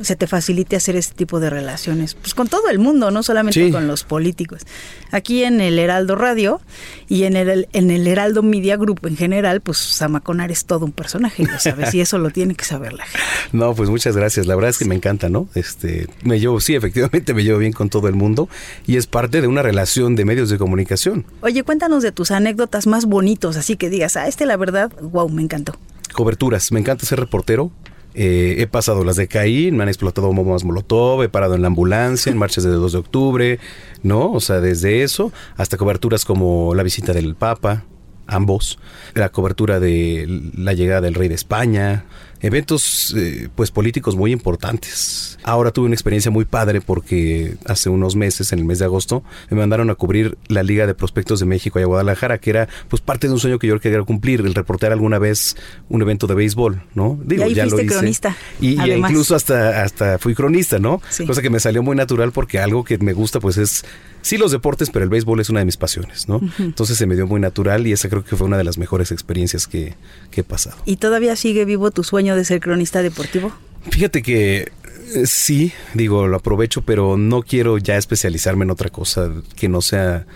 se 0.02 0.16
te 0.16 0.26
facilite 0.26 0.76
hacer 0.76 0.96
este 0.96 1.14
tipo 1.14 1.40
de 1.40 1.50
relaciones, 1.50 2.14
pues 2.14 2.34
con 2.34 2.48
todo 2.48 2.68
el 2.68 2.78
mundo, 2.78 3.10
no 3.10 3.22
solamente 3.22 3.70
con 3.70 3.86
los 3.86 4.04
políticos. 4.04 4.62
Aquí 5.10 5.44
en 5.44 5.60
el 5.60 5.78
Heraldo 5.78 6.16
Radio 6.16 6.60
y 7.08 7.24
en 7.24 7.36
el, 7.36 7.68
en 7.72 7.90
el 7.90 8.06
Heraldo 8.06 8.42
Media 8.42 8.76
Group 8.76 9.00
en 9.04 9.16
general, 9.16 9.60
pues 9.60 9.78
Samaconar 9.78 10.50
es 10.50 10.64
todo 10.64 10.84
un 10.84 10.92
personaje, 10.92 11.44
lo 11.44 11.58
sabes, 11.58 11.94
y 11.94 12.00
eso 12.00 12.18
lo 12.18 12.30
tiene 12.30 12.54
que 12.54 12.64
saber 12.64 12.92
la 12.92 13.04
gente. 13.04 13.22
No, 13.52 13.74
pues 13.74 13.90
muchas 13.90 14.16
gracias, 14.16 14.46
la 14.46 14.54
verdad 14.54 14.70
es 14.70 14.78
que 14.78 14.86
me 14.86 14.94
encanta, 14.94 15.28
¿no? 15.28 15.46
Este, 15.54 16.08
me 16.22 16.40
llevo, 16.40 16.60
sí, 16.60 16.74
efectivamente 16.74 17.34
me 17.34 17.44
llevo 17.44 17.58
bien 17.58 17.72
con 17.72 17.90
todo 17.90 18.08
el 18.08 18.14
mundo 18.14 18.48
y 18.86 18.96
es 18.96 19.06
parte 19.06 19.40
de 19.40 19.46
una 19.46 19.62
relación 19.62 20.16
de 20.16 20.24
medios 20.24 20.48
de 20.48 20.58
comunicación. 20.58 21.26
Oye, 21.42 21.62
cuéntanos 21.62 22.02
de 22.02 22.12
tus 22.12 22.30
anécdotas 22.30 22.86
más 22.86 23.04
bonitos, 23.04 23.56
así 23.56 23.76
que 23.76 23.90
digas, 23.90 24.16
ah, 24.16 24.26
este 24.26 24.46
la 24.46 24.56
verdad, 24.56 24.92
wow, 25.00 25.28
me 25.28 25.42
encantó. 25.42 25.76
Coberturas, 26.12 26.72
me 26.72 26.80
encanta 26.80 27.06
ser 27.06 27.20
reportero, 27.20 27.72
eh, 28.14 28.56
he 28.58 28.66
pasado 28.66 29.04
las 29.04 29.16
de 29.16 29.28
Caín, 29.28 29.76
me 29.76 29.82
han 29.82 29.88
explotado 29.88 30.32
bombas 30.32 30.64
Molotov, 30.64 31.22
he 31.22 31.28
parado 31.28 31.54
en 31.54 31.62
la 31.62 31.68
ambulancia, 31.68 32.30
en 32.30 32.38
marchas 32.38 32.64
de 32.64 32.70
2 32.70 32.92
de 32.92 32.98
octubre, 32.98 33.58
¿no? 34.02 34.30
O 34.32 34.40
sea, 34.40 34.60
desde 34.60 35.02
eso 35.02 35.32
hasta 35.56 35.76
coberturas 35.76 36.24
como 36.24 36.74
la 36.74 36.82
visita 36.82 37.12
del 37.12 37.34
Papa, 37.34 37.84
ambos, 38.26 38.78
la 39.14 39.30
cobertura 39.30 39.80
de 39.80 40.50
la 40.56 40.72
llegada 40.74 41.00
del 41.00 41.14
rey 41.14 41.28
de 41.28 41.34
España, 41.34 42.04
eventos 42.42 43.14
eh, 43.16 43.48
pues 43.54 43.70
políticos 43.70 44.16
muy 44.16 44.32
importantes. 44.32 45.38
Ahora 45.44 45.70
tuve 45.70 45.86
una 45.86 45.94
experiencia 45.94 46.30
muy 46.30 46.44
padre 46.44 46.80
porque 46.80 47.54
hace 47.66 47.88
unos 47.88 48.16
meses, 48.16 48.52
en 48.52 48.58
el 48.58 48.64
mes 48.64 48.80
de 48.80 48.84
agosto, 48.84 49.22
me 49.48 49.56
mandaron 49.56 49.88
a 49.90 49.94
cubrir 49.94 50.36
la 50.48 50.62
Liga 50.62 50.86
de 50.86 50.94
Prospectos 50.94 51.40
de 51.40 51.46
México 51.46 51.78
y 51.78 51.84
Guadalajara, 51.84 52.38
que 52.38 52.50
era 52.50 52.68
pues 52.88 53.00
parte 53.00 53.28
de 53.28 53.32
un 53.32 53.40
sueño 53.40 53.58
que 53.58 53.68
yo 53.68 53.80
quería 53.80 54.02
cumplir, 54.02 54.40
el 54.40 54.54
reportear 54.54 54.92
alguna 54.92 55.18
vez 55.18 55.56
un 55.88 56.02
evento 56.02 56.26
de 56.26 56.34
béisbol, 56.34 56.82
¿no? 56.94 57.18
Digo, 57.24 57.46
ya 57.46 57.64
lo 57.66 57.80
hice. 57.80 57.86
cronista. 57.86 58.36
Y, 58.60 58.80
incluso 58.80 59.36
hasta, 59.36 59.84
hasta 59.84 60.18
fui 60.18 60.34
cronista, 60.34 60.80
¿no? 60.80 61.00
Cosa 61.26 61.42
que 61.42 61.50
me 61.50 61.60
salió 61.60 61.82
muy 61.82 61.94
natural 61.94 62.32
porque 62.32 62.58
algo 62.58 62.82
que 62.82 62.98
me 62.98 63.12
gusta 63.12 63.38
pues 63.38 63.56
es 63.56 63.84
sí 64.22 64.38
los 64.38 64.52
deportes, 64.52 64.90
pero 64.90 65.04
el 65.04 65.10
béisbol 65.10 65.40
es 65.40 65.50
una 65.50 65.60
de 65.60 65.66
mis 65.66 65.76
pasiones, 65.76 66.28
¿no? 66.28 66.40
Entonces 66.58 66.96
se 66.96 67.06
me 67.06 67.14
dio 67.14 67.26
muy 67.26 67.40
natural 67.40 67.86
y 67.86 67.92
esa 67.92 68.08
creo 68.08 68.24
que 68.24 68.36
fue 68.36 68.46
una 68.46 68.56
de 68.56 68.64
las 68.64 68.78
mejores 68.78 69.12
experiencias 69.12 69.66
que, 69.66 69.94
que 70.30 70.40
he 70.40 70.44
pasado. 70.44 70.76
¿Y 70.86 70.96
todavía 70.96 71.36
sigue 71.36 71.64
vivo 71.64 71.90
tu 71.90 72.04
sueño 72.04 72.31
de 72.34 72.44
ser 72.44 72.60
cronista 72.60 73.02
deportivo? 73.02 73.52
Fíjate 73.90 74.22
que 74.22 74.72
eh, 75.14 75.26
sí, 75.26 75.72
digo, 75.94 76.26
lo 76.26 76.36
aprovecho, 76.36 76.82
pero 76.82 77.16
no 77.16 77.42
quiero 77.42 77.78
ya 77.78 77.96
especializarme 77.96 78.64
en 78.64 78.70
otra 78.70 78.90
cosa 78.90 79.30
que 79.56 79.68
no 79.68 79.80
sea 79.80 80.26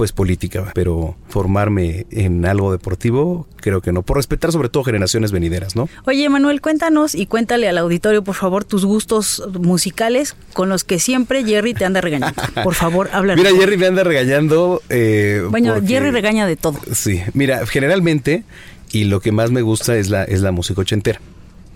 pues 0.00 0.12
política, 0.12 0.72
pero 0.74 1.14
formarme 1.28 2.06
en 2.10 2.46
algo 2.46 2.72
deportivo, 2.72 3.46
creo 3.56 3.82
que 3.82 3.92
no, 3.92 4.00
por 4.00 4.16
respetar 4.16 4.50
sobre 4.50 4.70
todo 4.70 4.82
generaciones 4.82 5.30
venideras, 5.30 5.76
¿no? 5.76 5.90
Oye, 6.06 6.26
Manuel, 6.30 6.62
cuéntanos 6.62 7.14
y 7.14 7.26
cuéntale 7.26 7.68
al 7.68 7.76
auditorio, 7.76 8.24
por 8.24 8.34
favor, 8.34 8.64
tus 8.64 8.86
gustos 8.86 9.44
musicales 9.60 10.36
con 10.54 10.70
los 10.70 10.84
que 10.84 10.98
siempre 10.98 11.44
Jerry 11.44 11.74
te 11.74 11.84
anda 11.84 12.00
regañando. 12.00 12.42
Por 12.64 12.74
favor, 12.74 13.10
habla. 13.12 13.36
Mira, 13.36 13.50
Jerry 13.50 13.76
me 13.76 13.88
anda 13.88 14.02
regañando. 14.02 14.80
Eh, 14.88 15.44
bueno, 15.50 15.74
Jerry 15.86 16.10
regaña 16.12 16.46
de 16.46 16.56
todo. 16.56 16.80
Sí, 16.94 17.22
mira, 17.34 17.66
generalmente, 17.66 18.44
y 18.92 19.04
lo 19.04 19.20
que 19.20 19.32
más 19.32 19.50
me 19.50 19.62
gusta 19.62 19.96
es 19.96 20.10
la, 20.10 20.24
es 20.24 20.40
la 20.40 20.52
música 20.52 20.80
ochentera 20.80 21.20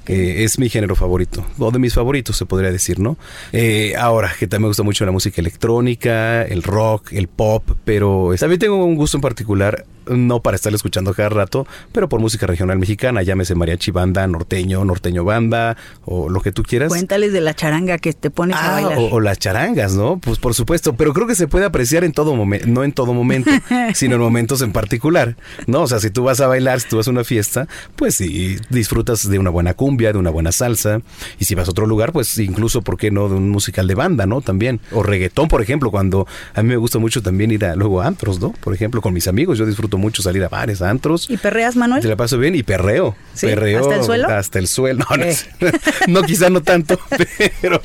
es 0.06 0.58
mi 0.58 0.68
género 0.68 0.94
favorito, 0.94 1.44
o 1.58 1.70
de 1.70 1.78
mis 1.78 1.94
favoritos 1.94 2.36
se 2.36 2.46
podría 2.46 2.70
decir, 2.70 2.98
¿no? 2.98 3.16
Eh, 3.52 3.94
ahora, 3.98 4.32
que 4.38 4.46
también 4.46 4.62
me 4.62 4.68
gusta 4.68 4.82
mucho 4.82 5.04
la 5.04 5.12
música 5.12 5.40
electrónica, 5.40 6.42
el 6.42 6.62
rock, 6.62 7.12
el 7.12 7.28
pop, 7.28 7.70
pero 7.84 8.32
también 8.38 8.58
tengo 8.58 8.84
un 8.84 8.94
gusto 8.94 9.16
en 9.16 9.22
particular 9.22 9.84
no 10.06 10.40
para 10.40 10.56
estar 10.56 10.74
escuchando 10.74 11.14
cada 11.14 11.28
rato, 11.28 11.66
pero 11.92 12.08
por 12.08 12.20
música 12.20 12.46
regional 12.46 12.78
mexicana, 12.78 13.22
llámese 13.22 13.54
mariachi 13.54 13.90
banda, 13.90 14.26
norteño, 14.26 14.84
norteño 14.84 15.24
banda, 15.24 15.76
o 16.04 16.28
lo 16.28 16.40
que 16.40 16.52
tú 16.52 16.62
quieras. 16.62 16.88
Cuéntales 16.88 17.32
de 17.32 17.40
la 17.40 17.54
charanga 17.54 17.98
que 17.98 18.12
te 18.12 18.30
pones 18.30 18.56
a 18.56 18.76
ah, 18.76 18.80
bailar. 18.80 18.98
O, 19.12 19.20
las 19.20 19.38
charangas, 19.38 19.94
¿no? 19.94 20.18
Pues 20.18 20.38
por 20.38 20.54
supuesto, 20.54 20.94
pero 20.94 21.12
creo 21.12 21.26
que 21.26 21.34
se 21.34 21.48
puede 21.48 21.64
apreciar 21.64 22.04
en 22.04 22.12
todo 22.12 22.34
momento, 22.34 22.66
no 22.68 22.84
en 22.84 22.92
todo 22.92 23.14
momento, 23.14 23.50
sino 23.94 24.16
en 24.16 24.20
momentos 24.20 24.60
en 24.62 24.72
particular, 24.72 25.36
¿no? 25.66 25.82
O 25.82 25.86
sea, 25.86 26.00
si 26.00 26.10
tú 26.10 26.24
vas 26.24 26.40
a 26.40 26.46
bailar, 26.46 26.80
si 26.80 26.88
tú 26.88 26.96
vas 26.96 27.08
a 27.08 27.10
una 27.10 27.24
fiesta, 27.24 27.68
pues 27.96 28.16
sí, 28.16 28.56
disfrutas 28.70 29.28
de 29.28 29.38
una 29.38 29.50
buena 29.50 29.74
cumbia, 29.94 30.12
de 30.12 30.18
una 30.18 30.30
buena 30.30 30.50
salsa, 30.50 31.00
y 31.38 31.44
si 31.44 31.54
vas 31.54 31.68
a 31.68 31.70
otro 31.70 31.86
lugar, 31.86 32.12
pues 32.12 32.36
incluso, 32.38 32.82
¿por 32.82 32.96
qué 32.96 33.10
no? 33.10 33.28
De 33.28 33.36
un 33.36 33.50
musical 33.50 33.86
de 33.86 33.94
banda, 33.94 34.26
¿no? 34.26 34.40
También, 34.40 34.80
o 34.90 35.02
reggaetón, 35.02 35.48
por 35.48 35.62
ejemplo, 35.62 35.90
cuando 35.90 36.26
a 36.54 36.62
mí 36.62 36.70
me 36.70 36.76
gusta 36.76 36.98
mucho 36.98 37.22
también 37.22 37.52
ir 37.52 37.64
a, 37.64 37.76
luego 37.76 38.02
a 38.02 38.06
antros, 38.06 38.40
¿no? 38.40 38.52
Por 38.60 38.74
ejemplo, 38.74 39.00
con 39.00 39.14
mis 39.14 39.28
amigos, 39.28 39.56
yo 39.58 39.66
disfruto 39.66 39.96
mucho 39.98 40.22
salir 40.22 40.42
a 40.42 40.48
bares, 40.48 40.82
antros. 40.82 41.30
¿Y 41.30 41.36
perreas, 41.36 41.76
Manuel? 41.76 42.02
Te 42.02 42.08
la 42.08 42.16
paso 42.16 42.38
bien 42.38 42.54
y 42.56 42.62
perreo. 42.62 43.14
Perreo. 43.40 43.80
¿Hasta 43.80 43.96
el 43.96 44.04
suelo? 44.04 44.28
Hasta 44.28 44.58
el 44.58 44.68
suelo. 44.68 45.04
No, 46.08 46.20
no, 46.20 46.22
quizá 46.22 46.50
no 46.50 46.62
tanto, 46.62 46.98
pero, 47.60 47.80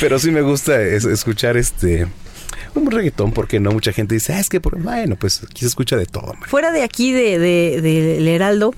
pero 0.00 0.18
sí 0.18 0.30
me 0.30 0.42
gusta 0.42 0.80
escuchar 0.80 1.56
este 1.56 2.06
un 2.74 2.90
reggaetón, 2.90 3.32
porque 3.32 3.60
no 3.60 3.72
mucha 3.72 3.92
gente 3.92 4.14
dice, 4.14 4.32
ah, 4.32 4.40
es 4.40 4.48
que, 4.48 4.58
bueno, 4.58 5.16
pues 5.16 5.42
aquí 5.42 5.60
se 5.60 5.66
escucha 5.66 5.96
de 5.96 6.06
todo. 6.06 6.34
Fuera 6.46 6.72
de 6.72 6.82
aquí, 6.82 7.12
de, 7.12 7.38
de, 7.38 8.34
Heraldo, 8.34 8.74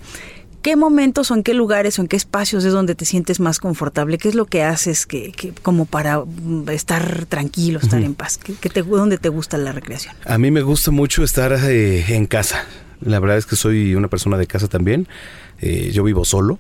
¿qué 0.65 0.77
momentos 0.77 1.31
o 1.31 1.35
en 1.35 1.43
qué 1.43 1.53
lugares 1.53 1.99
o 1.99 2.03
en 2.03 2.09
qué 2.09 2.17
espacios 2.17 2.65
es 2.65 2.73
donde 2.73 2.95
te 2.95 3.05
sientes 3.05 3.39
más 3.39 3.61
confortable? 3.61 4.17
¿Qué 4.17 4.31
es 4.31 4.35
lo 4.35 4.47
que 4.47 4.63
haces 4.63 5.05
que, 5.05 5.53
como 5.63 5.85
para 5.85 6.21
mm, 6.25 6.71
estar 6.71 7.27
tranquilo, 7.27 7.79
estar 7.79 8.03
en 8.03 8.15
paz? 8.15 8.39
¿Qué, 8.39 8.71
te, 8.71 8.83
¿Dónde 8.83 9.19
te 9.19 9.29
gusta 9.29 9.59
la 9.59 9.73
recreación? 9.73 10.17
A 10.25 10.39
mí 10.39 10.51
me 10.51 10.63
gusta 10.63 10.91
mucho 10.91 11.23
estar 11.23 11.53
eh, 11.53 12.17
en 12.17 12.27
casa. 12.27 12.65
La 13.03 13.21
verdad 13.21 13.37
es 13.37 13.45
que 13.45 13.57
soy 13.57 13.95
una 13.95 14.09
persona 14.09 14.39
de 14.39 14.47
casa 14.47 14.67
también. 14.67 15.07
Eh, 15.61 15.91
yo 15.93 16.03
vivo 16.03 16.25
solo. 16.25 16.59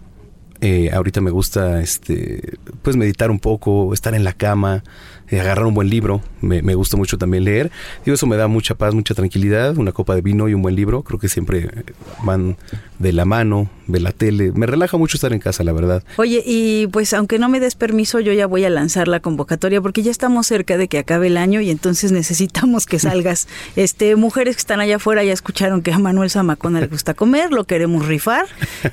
Eh, 0.61 0.91
ahorita 0.93 1.21
me 1.21 1.31
gusta 1.31 1.83
este 1.83 2.59
pues 2.83 2.97
meditar 2.97 3.31
un 3.31 3.39
poco, 3.39 3.93
estar 3.93 4.15
en 4.15 4.25
la 4.25 4.33
cama, 4.33 4.83
eh, 5.29 5.41
agarrar 5.41 5.67
un 5.67 5.75
buen 5.75 5.91
libro. 5.91 6.23
Me, 6.41 6.63
me, 6.63 6.75
gusta 6.75 6.97
mucho 6.97 7.19
también 7.19 7.45
leer. 7.45 7.71
Digo, 8.05 8.15
eso 8.15 8.27
me 8.27 8.37
da 8.37 8.49
mucha 8.49 8.75
paz, 8.75 8.95
mucha 8.95 9.15
tranquilidad. 9.15 9.77
Una 9.77 9.93
copa 9.93 10.15
de 10.15 10.21
vino 10.21 10.49
y 10.49 10.55
un 10.55 10.63
buen 10.63 10.77
libro, 10.77 11.03
creo 11.03 11.19
que 11.19 11.29
siempre 11.29 11.71
van 12.23 12.57
de 12.99 13.13
la 13.13 13.25
mano, 13.25 13.69
de 13.87 14.01
la 14.01 14.13
tele. 14.13 14.53
Me 14.55 14.67
relaja 14.67 14.97
mucho 14.97 15.17
estar 15.17 15.33
en 15.33 15.41
casa, 15.41 15.65
la 15.65 15.73
verdad. 15.73 16.03
Oye, 16.17 16.43
y 16.45 16.87
pues 16.89 17.13
aunque 17.13 17.39
no 17.39 17.49
me 17.49 17.61
des 17.61 17.75
permiso, 17.75 18.21
yo 18.21 18.33
ya 18.33 18.47
voy 18.47 18.65
a 18.65 18.71
lanzar 18.71 19.09
la 19.09 19.21
convocatoria 19.21 19.81
porque 19.81 20.03
ya 20.03 20.11
estamos 20.11 20.47
cerca 20.47 20.77
de 20.77 20.89
que 20.89 20.99
acabe 20.99 21.27
el 21.27 21.37
año 21.37 21.61
y 21.61 21.71
entonces 21.71 22.13
necesitamos 22.13 22.87
que 22.87 22.99
salgas. 22.99 23.49
este, 23.77 24.17
mujeres 24.17 24.57
que 24.57 24.61
están 24.61 24.81
allá 24.81 24.97
afuera 24.97 25.25
ya 25.25 25.33
escucharon 25.33 25.83
que 25.83 25.93
a 25.93 25.99
Manuel 25.99 26.31
Zamacona 26.31 26.81
le 26.81 26.87
gusta 26.87 27.15
comer, 27.15 27.51
lo 27.51 27.65
queremos 27.65 28.07
rifar. 28.07 28.47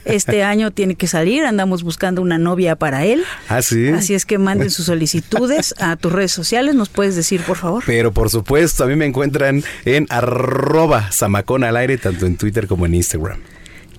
Este 0.05 0.43
año 0.51 0.71
tiene 0.71 0.95
que 0.95 1.07
salir, 1.07 1.43
andamos 1.43 1.83
buscando 1.83 2.21
una 2.21 2.37
novia 2.37 2.75
para 2.75 3.05
él. 3.05 3.23
Ah, 3.47 3.61
sí. 3.61 3.89
Así 3.89 4.13
es 4.13 4.25
que 4.25 4.37
manden 4.37 4.69
sus 4.69 4.85
solicitudes 4.87 5.75
a 5.79 5.95
tus 5.95 6.11
redes 6.11 6.31
sociales, 6.31 6.75
¿nos 6.75 6.89
puedes 6.89 7.15
decir, 7.15 7.41
por 7.41 7.57
favor? 7.57 7.83
Pero 7.85 8.11
por 8.11 8.29
supuesto, 8.29 8.83
a 8.83 8.87
mí 8.87 8.95
me 8.95 9.05
encuentran 9.05 9.63
en 9.85 10.07
arroba 10.09 11.11
Zamacona 11.11 11.69
al 11.69 11.77
aire, 11.77 11.97
tanto 11.97 12.25
en 12.25 12.37
Twitter 12.37 12.67
como 12.67 12.85
en 12.85 12.95
Instagram. 12.95 13.39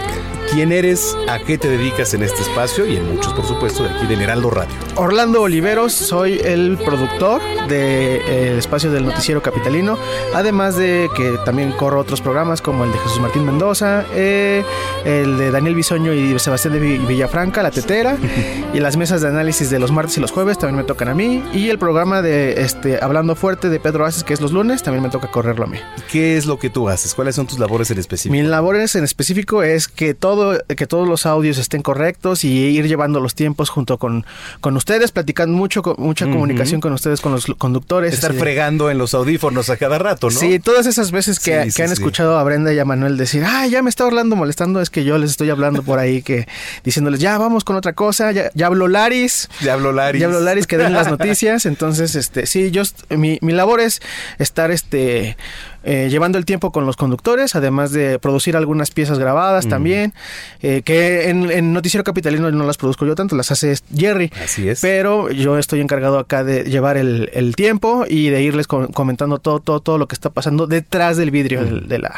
¿quién 0.56 0.72
eres? 0.72 1.14
¿A 1.28 1.38
qué 1.38 1.58
te 1.58 1.68
dedicas 1.68 2.14
en 2.14 2.22
este 2.22 2.40
espacio? 2.40 2.86
Y 2.86 2.96
en 2.96 3.12
muchos, 3.14 3.34
por 3.34 3.44
supuesto, 3.44 3.82
de 3.84 3.90
aquí 3.90 4.06
del 4.06 4.22
Heraldo 4.22 4.48
Radio. 4.48 4.74
Orlando 4.94 5.42
Oliveros, 5.42 5.92
soy 5.92 6.40
el 6.42 6.78
productor 6.82 7.42
del 7.68 8.56
espacio 8.58 8.90
del 8.90 9.04
noticiero 9.04 9.42
capitalino, 9.42 9.98
además 10.34 10.76
de 10.76 11.10
que 11.14 11.36
también 11.44 11.72
corro 11.72 12.00
otros 12.00 12.22
programas 12.22 12.62
como 12.62 12.84
el 12.84 12.92
de 12.92 12.98
Jesús 12.98 13.20
Martín 13.20 13.44
Mendoza, 13.44 14.06
eh, 14.14 14.64
el 15.04 15.36
de 15.36 15.50
Daniel 15.50 15.74
Bisoño 15.74 16.14
y 16.14 16.38
Sebastián 16.38 16.72
de 16.72 16.80
Vi- 16.80 16.98
Villafranca, 17.06 17.62
La 17.62 17.70
Tetera, 17.70 18.16
y 18.72 18.80
las 18.80 18.96
mesas 18.96 19.20
de 19.20 19.28
análisis 19.28 19.68
de 19.68 19.78
los 19.78 19.92
martes 19.92 20.16
y 20.16 20.20
los 20.20 20.32
jueves 20.32 20.58
también 20.58 20.76
me 20.78 20.84
tocan 20.84 21.08
a 21.08 21.14
mí, 21.14 21.42
y 21.52 21.68
el 21.68 21.78
programa 21.78 22.22
de 22.22 22.62
este 22.62 22.98
Hablando 23.04 23.34
Fuerte 23.36 23.68
de 23.68 23.78
Pedro 23.78 24.06
Aces, 24.06 24.24
que 24.24 24.32
es 24.32 24.40
los 24.40 24.52
lunes, 24.52 24.82
también 24.82 25.02
me 25.02 25.10
toca 25.10 25.30
correrlo 25.30 25.64
a 25.64 25.68
mí. 25.68 25.78
¿Qué 26.10 26.38
es 26.38 26.46
lo 26.46 26.58
que 26.58 26.70
tú 26.70 26.88
haces? 26.88 27.14
¿Cuáles 27.14 27.34
son 27.34 27.46
tus 27.46 27.58
labores 27.58 27.90
en 27.90 27.98
específico? 27.98 28.32
Mi 28.32 28.42
labores 28.42 28.94
en 28.94 29.04
específico 29.04 29.62
es 29.62 29.86
que 29.88 30.14
todo, 30.52 30.64
que 30.76 30.86
todos 30.86 31.08
los 31.08 31.26
audios 31.26 31.58
estén 31.58 31.82
correctos 31.82 32.44
y 32.44 32.48
ir 32.50 32.86
llevando 32.86 33.20
los 33.20 33.34
tiempos 33.34 33.68
junto 33.70 33.98
con, 33.98 34.24
con 34.60 34.76
ustedes, 34.76 35.12
platicando 35.12 35.56
mucho, 35.56 35.82
con, 35.82 35.96
mucha 35.98 36.26
comunicación 36.26 36.80
con 36.80 36.92
ustedes, 36.92 37.20
con 37.20 37.32
los 37.32 37.46
conductores. 37.58 38.14
Estar 38.14 38.32
de- 38.32 38.38
fregando 38.38 38.90
en 38.90 38.98
los 38.98 39.14
audífonos 39.14 39.70
a 39.70 39.76
cada 39.76 39.98
rato, 39.98 40.30
¿no? 40.30 40.38
Sí, 40.38 40.58
todas 40.58 40.86
esas 40.86 41.10
veces 41.10 41.38
que, 41.40 41.58
Sí, 41.60 41.64
que 41.66 41.70
sí, 41.72 41.82
han 41.82 41.92
escuchado 41.92 42.38
a 42.38 42.42
Brenda 42.44 42.72
y 42.72 42.78
a 42.78 42.84
Manuel 42.84 43.16
decir, 43.16 43.44
ah, 43.46 43.66
ya 43.66 43.82
me 43.82 43.90
está 43.90 44.04
Orlando 44.06 44.36
molestando, 44.36 44.80
es 44.80 44.90
que 44.90 45.04
yo 45.04 45.18
les 45.18 45.30
estoy 45.30 45.50
hablando 45.50 45.82
por 45.82 45.98
ahí, 45.98 46.22
que 46.22 46.46
diciéndoles, 46.84 47.20
ya 47.20 47.38
vamos 47.38 47.64
con 47.64 47.76
otra 47.76 47.92
cosa, 47.92 48.32
ya, 48.32 48.50
ya 48.54 48.66
habló 48.66 48.88
Laris, 48.88 49.48
Ya 49.62 49.74
hablo 49.74 49.92
Laris. 49.92 50.20
ya 50.20 50.26
habló 50.26 50.40
Laris 50.40 50.66
que 50.66 50.76
den 50.78 50.92
las 50.92 51.10
noticias, 51.10 51.66
entonces, 51.66 52.14
este, 52.14 52.46
sí, 52.46 52.70
yo, 52.70 52.82
mi, 53.10 53.38
mi 53.42 53.52
labor 53.52 53.80
es 53.80 54.00
estar, 54.38 54.70
este, 54.70 55.36
eh, 55.84 56.08
llevando 56.10 56.36
el 56.38 56.44
tiempo 56.44 56.72
con 56.72 56.84
los 56.86 56.96
conductores, 56.96 57.54
además 57.54 57.92
de 57.92 58.18
producir 58.18 58.56
algunas 58.56 58.90
piezas 58.90 59.18
grabadas 59.18 59.68
también, 59.68 60.14
eh, 60.62 60.82
que 60.84 61.28
en, 61.30 61.50
en 61.50 61.72
Noticiero 61.72 62.04
Capitalino 62.04 62.50
no 62.50 62.64
las 62.66 62.76
produzco 62.76 63.06
yo 63.06 63.14
tanto, 63.14 63.36
las 63.36 63.50
hace 63.50 63.74
Jerry. 63.96 64.32
Así 64.42 64.68
es. 64.68 64.80
Pero 64.80 65.30
yo 65.30 65.58
estoy 65.58 65.80
encargado 65.80 66.18
acá 66.18 66.44
de 66.44 66.64
llevar 66.64 66.96
el, 66.96 67.30
el 67.34 67.56
tiempo 67.56 68.04
y 68.08 68.28
de 68.30 68.42
irles 68.42 68.66
com- 68.66 68.88
comentando 68.88 69.38
todo, 69.38 69.60
todo, 69.60 69.80
todo 69.80 69.98
lo 69.98 70.06
que 70.08 70.14
está 70.14 70.30
pasando 70.30 70.66
detrás 70.66 71.16
del 71.16 71.30
vidrio 71.30 71.64
de, 71.64 71.98
la, 71.98 72.14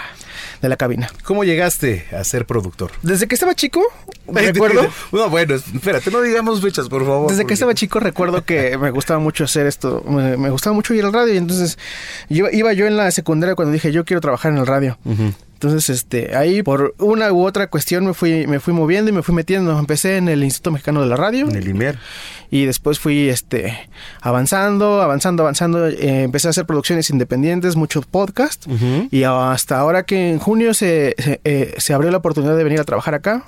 de 0.62 0.68
la 0.68 0.76
cabina. 0.76 1.10
¿Cómo 1.24 1.44
llegaste 1.44 2.06
a 2.16 2.22
ser 2.24 2.46
productor? 2.46 2.90
Desde 3.02 3.26
que 3.26 3.34
estaba 3.34 3.54
chico, 3.54 3.82
recuerdo... 4.28 4.88
No, 5.12 5.28
bueno, 5.30 5.54
espérate, 5.54 6.10
no 6.10 6.20
digamos 6.20 6.60
fechas, 6.60 6.88
por 6.88 7.04
favor. 7.06 7.30
Desde 7.30 7.44
que 7.46 7.54
estaba 7.54 7.74
chico 7.74 8.00
recuerdo 8.00 8.44
que 8.44 8.76
me 8.80 8.90
gustaba 8.90 9.20
mucho 9.20 9.44
hacer 9.44 9.66
esto, 9.66 10.02
me, 10.08 10.36
me 10.36 10.50
gustaba 10.50 10.74
mucho 10.74 10.94
ir 10.94 11.04
al 11.04 11.12
radio 11.12 11.34
y 11.34 11.38
entonces 11.38 11.78
iba 12.28 12.72
yo 12.72 12.86
en 12.86 12.96
la 12.96 13.10
secundaria 13.10 13.54
cuando 13.54 13.72
dije 13.72 13.92
yo 13.92 14.04
quiero 14.04 14.20
trabajar 14.20 14.52
en 14.52 14.58
el 14.58 14.66
radio. 14.66 14.98
Entonces, 15.60 15.90
este, 15.90 16.36
ahí 16.36 16.62
por 16.62 16.94
una 17.00 17.32
u 17.32 17.44
otra 17.44 17.66
cuestión 17.66 18.06
me 18.06 18.14
fui, 18.14 18.46
me 18.46 18.60
fui 18.60 18.72
moviendo 18.72 19.10
y 19.10 19.12
me 19.12 19.24
fui 19.24 19.34
metiendo. 19.34 19.76
Empecé 19.76 20.16
en 20.16 20.28
el 20.28 20.44
Instituto 20.44 20.70
Mexicano 20.70 21.00
de 21.00 21.08
la 21.08 21.16
Radio 21.16 21.48
En 21.48 21.56
el 21.56 21.66
IMER. 21.66 21.98
y 22.48 22.64
después 22.64 23.00
fui, 23.00 23.28
este, 23.28 23.76
avanzando, 24.20 25.02
avanzando, 25.02 25.42
avanzando. 25.42 25.88
eh, 25.88 26.22
empecé 26.22 26.46
a 26.46 26.50
hacer 26.50 26.64
producciones 26.64 27.10
independientes, 27.10 27.74
muchos 27.74 28.06
podcasts 28.06 28.68
y 29.10 29.24
hasta 29.24 29.80
ahora 29.80 30.04
que 30.04 30.30
en 30.30 30.38
junio 30.38 30.74
se, 30.74 31.16
se, 31.18 31.40
eh, 31.42 31.74
se 31.78 31.92
abrió 31.92 32.12
la 32.12 32.18
oportunidad 32.18 32.56
de 32.56 32.62
venir 32.62 32.78
a 32.78 32.84
trabajar 32.84 33.14
acá. 33.14 33.44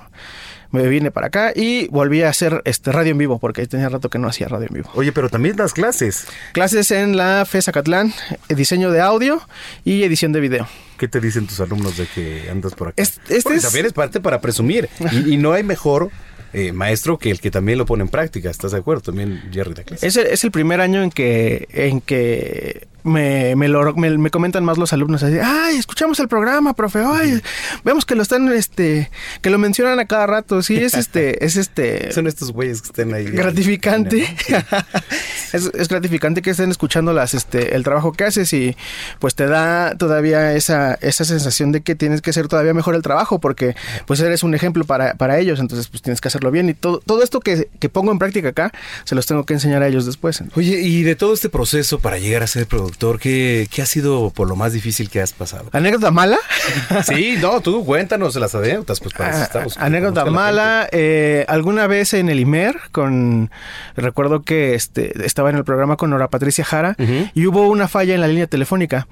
Me 0.73 0.87
vine 0.87 1.11
para 1.11 1.27
acá 1.27 1.53
y 1.55 1.89
volví 1.89 2.23
a 2.23 2.29
hacer 2.29 2.63
este 2.65 2.93
radio 2.93 3.11
en 3.13 3.19
vivo 3.19 3.39
porque 3.41 3.67
tenía 3.67 3.89
rato 3.89 4.09
que 4.09 4.19
no 4.19 4.29
hacía 4.29 4.47
radio 4.47 4.69
en 4.69 4.75
vivo. 4.75 4.91
Oye, 4.95 5.11
pero 5.11 5.29
también 5.29 5.57
das 5.57 5.73
clases. 5.73 6.27
Clases 6.53 6.91
en 6.93 7.17
la 7.17 7.45
FES 7.45 7.69
Acatlán, 7.69 8.13
eh, 8.49 8.55
diseño 8.55 8.93
de 8.93 9.01
audio 9.01 9.43
y 9.85 10.05
edición 10.05 10.33
de 10.33 10.39
video. 10.41 10.69
¿Qué 10.97 11.09
te 11.09 11.21
dicen 11.21 11.47
tus 11.47 11.59
alumnos 11.61 11.97
de 11.97 12.07
que 12.07 12.49
andas 12.51 12.75
por 12.75 12.89
acá? 12.89 13.03
Es- 13.03 13.21
este 13.29 13.43
Porque 13.43 13.57
es- 13.59 13.65
también 13.65 13.87
es 13.87 13.93
parte 13.93 14.21
para 14.21 14.41
presumir. 14.41 14.89
Y, 15.13 15.35
y 15.35 15.37
no 15.39 15.53
hay 15.55 15.65
mejor 15.65 16.11
eh, 16.53 16.73
maestro 16.73 17.19
que 17.19 17.31
el 17.31 17.41
que 17.41 17.51
también 17.51 17.79
lo 17.79 17.87
pone 17.87 18.03
en 18.03 18.09
práctica. 18.09 18.49
¿Estás 18.51 18.73
de 18.73 18.79
acuerdo? 18.79 19.03
También 19.03 19.43
Jerry 19.53 19.75
da 19.75 19.83
clases. 19.83 20.05
Es 20.05 20.17
el, 20.17 20.27
es 20.33 20.45
el 20.45 20.51
primer 20.53 20.81
año 20.81 21.03
en 21.03 21.11
que, 21.11 21.67
en 21.73 22.01
que 22.01 22.87
me, 23.05 23.55
me, 23.57 23.69
lo- 23.69 23.95
me- 23.95 24.19
me 24.19 24.31
comentan 24.31 24.65
más 24.65 24.79
los 24.79 24.93
alumnos 24.93 25.23
así, 25.23 25.37
ay, 25.43 25.77
escuchamos 25.77 26.21
el 26.21 26.29
programa, 26.29 26.75
profe, 26.75 27.01
ay, 27.05 27.41
vemos 27.85 28.05
que 28.05 28.15
lo 28.15 28.23
están, 28.23 28.51
este, 28.53 29.11
que 29.43 29.51
lo 29.51 29.59
mencionan 29.59 29.99
a 30.01 30.07
cada 30.07 30.27
rato, 30.27 30.63
sí, 30.63 30.77
es 30.77 30.95
este, 30.95 31.45
es 31.45 31.57
este, 31.57 32.13
Son 32.13 32.27
estos 32.27 32.53
güeyes 32.53 32.83
que 32.83 32.87
estén 32.87 33.15
ahí. 33.15 33.25
gratificante, 33.27 34.23
es, 35.53 35.71
es 35.75 35.89
gratificante 35.89 36.43
que 36.43 36.51
estén 36.51 36.71
escuchando 36.71 37.13
las, 37.13 37.35
este, 37.35 37.75
el 37.75 37.83
trabajo 37.85 38.13
que 38.13 38.25
haces 38.25 38.53
y 38.53 38.77
pues 39.19 39.35
te 39.35 39.47
da 39.47 39.95
todavía 39.97 40.55
esa, 40.55 40.95
esa 41.01 41.25
sensación 41.25 41.73
de 41.73 41.81
que 41.83 41.95
tienes 41.95 42.23
que 42.23 42.31
hacer 42.31 42.49
todavía 42.49 42.75
mejor 42.75 42.95
el 42.95 43.03
trabajo 43.03 43.41
porque 43.41 43.75
pues 44.07 44.21
eres 44.21 44.43
un 44.43 44.55
ejemplo 44.55 44.85
para, 44.85 45.15
para 45.15 45.39
ellos, 45.39 45.61
entonces 45.61 45.89
pues 45.89 46.03
tienes 46.03 46.21
que 46.21 46.29
hacerlo 46.29 46.51
bien 46.51 46.69
y 46.69 46.75
todo, 46.75 47.01
todo 47.01 47.23
esto 47.23 47.41
que, 47.41 47.69
que 47.79 47.89
pongo 47.89 48.13
en 48.13 48.19
práctica 48.19 48.49
acá 48.51 48.73
se 49.05 49.15
los 49.15 49.27
tengo 49.27 49.45
que 49.45 49.55
enseñar 49.55 49.83
a 49.83 49.89
ellos 49.89 50.07
después. 50.07 50.43
Oye, 50.55 50.81
y 50.81 51.03
de 51.03 51.17
todo 51.17 51.35
este 51.35 51.49
proceso 51.49 51.99
para 51.99 52.19
llegar 52.19 52.43
a 52.43 52.47
ser 52.47 52.67
productor, 52.67 52.90
¿qué, 53.19 53.69
qué 53.71 53.83
ha 53.83 53.87
sido 53.87 54.31
por 54.31 54.49
lo 54.49 54.57
más 54.57 54.73
difícil 54.73 55.09
que 55.11 55.21
has 55.21 55.33
pasado? 55.33 55.69
¿Anécdota 55.73 56.11
mala? 56.11 56.39
Sí, 57.05 57.37
no, 57.41 57.61
tú 57.61 57.85
cuéntanos 57.85 58.35
las 58.37 58.55
anécdotas, 58.55 59.01
pues 59.01 59.15
para 59.15 59.31
eso 59.31 59.39
Ah, 59.41 59.43
estamos. 59.45 59.77
anécdota 59.79 60.25
mala. 60.27 60.89
eh, 60.93 61.45
alguna 61.49 61.87
vez 61.87 62.15
en 62.15 62.29
el 62.29 62.41
IMER, 62.41 62.77
con 62.93 63.51
recuerdo 63.97 64.43
que 64.43 64.75
este, 64.75 65.25
estaba 65.27 65.51
en 65.51 65.57
el 65.57 65.65
programa 65.65 65.97
con 65.97 66.11
Nora 66.11 66.29
Patricia 66.29 66.65
Jara 66.65 66.97
y 67.35 67.47
hubo 67.47 67.69
una 67.69 67.89
falla 67.89 68.15
en 68.15 68.21
la 68.21 68.29
línea 68.29 68.47
telefónica. 68.47 69.07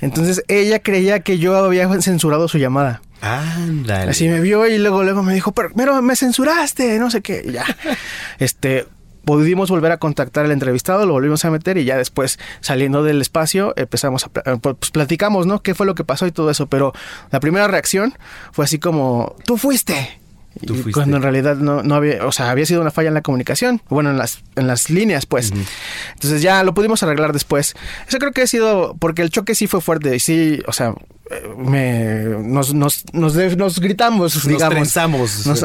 Entonces 0.00 0.42
ella 0.48 0.78
creía 0.80 1.20
que 1.20 1.38
yo 1.38 1.56
había 1.56 1.88
censurado 2.00 2.48
su 2.48 2.58
llamada. 2.58 3.00
Ándale. 3.20 4.10
Así 4.10 4.28
me 4.28 4.40
vio 4.40 4.66
y 4.68 4.76
luego 4.78 5.02
luego 5.02 5.22
me 5.22 5.32
dijo, 5.32 5.52
pero, 5.52 5.70
pero 5.74 6.02
me 6.02 6.14
censuraste, 6.14 6.98
no 6.98 7.10
sé 7.10 7.22
qué. 7.22 7.42
Y 7.46 7.52
ya. 7.52 7.64
Este 8.38 8.86
pudimos 9.24 9.70
volver 9.70 9.92
a 9.92 9.98
contactar 9.98 10.44
al 10.44 10.52
entrevistado, 10.52 11.06
lo 11.06 11.12
volvimos 11.12 11.44
a 11.44 11.50
meter 11.50 11.78
y 11.78 11.84
ya 11.84 11.96
después 11.96 12.38
saliendo 12.60 13.02
del 13.02 13.20
espacio 13.20 13.74
empezamos 13.76 14.24
a 14.24 14.30
eh, 14.50 14.58
pues 14.60 14.90
platicamos, 14.90 15.46
¿no? 15.46 15.62
¿Qué 15.62 15.74
fue 15.74 15.86
lo 15.86 15.94
que 15.94 16.04
pasó 16.04 16.26
y 16.26 16.32
todo 16.32 16.50
eso? 16.50 16.66
Pero 16.66 16.92
la 17.30 17.40
primera 17.40 17.68
reacción 17.68 18.14
fue 18.52 18.64
así 18.64 18.78
como, 18.78 19.36
tú 19.44 19.56
fuiste. 19.56 20.20
Tú 20.64 20.74
fuiste. 20.74 20.92
Cuando 20.92 21.16
en 21.16 21.22
realidad 21.22 21.56
no, 21.56 21.82
no 21.82 21.94
había, 21.96 22.24
o 22.24 22.32
sea, 22.32 22.50
había 22.50 22.64
sido 22.64 22.80
una 22.80 22.90
falla 22.90 23.08
en 23.08 23.14
la 23.14 23.22
comunicación, 23.22 23.82
bueno, 23.88 24.10
en 24.10 24.18
las, 24.18 24.42
en 24.54 24.66
las 24.66 24.88
líneas, 24.88 25.26
pues. 25.26 25.52
Entonces 26.14 26.42
ya 26.42 26.62
lo 26.62 26.74
pudimos 26.74 27.02
arreglar 27.02 27.32
después. 27.32 27.74
Eso 28.06 28.18
creo 28.18 28.32
que 28.32 28.42
ha 28.42 28.46
sido, 28.46 28.96
porque 28.98 29.22
el 29.22 29.30
choque 29.30 29.54
sí 29.54 29.66
fue 29.66 29.80
fuerte 29.80 30.14
y 30.14 30.20
sí, 30.20 30.60
o 30.66 30.72
sea, 30.72 30.94
me, 31.56 32.24
nos, 32.42 32.74
nos, 32.74 33.04
nos, 33.12 33.34
de- 33.34 33.56
nos 33.56 33.80
gritamos, 33.80 34.34
Nos 34.34 34.46
digamos. 34.46 34.74
trenzamos. 34.74 35.46
Nos-. 35.46 35.64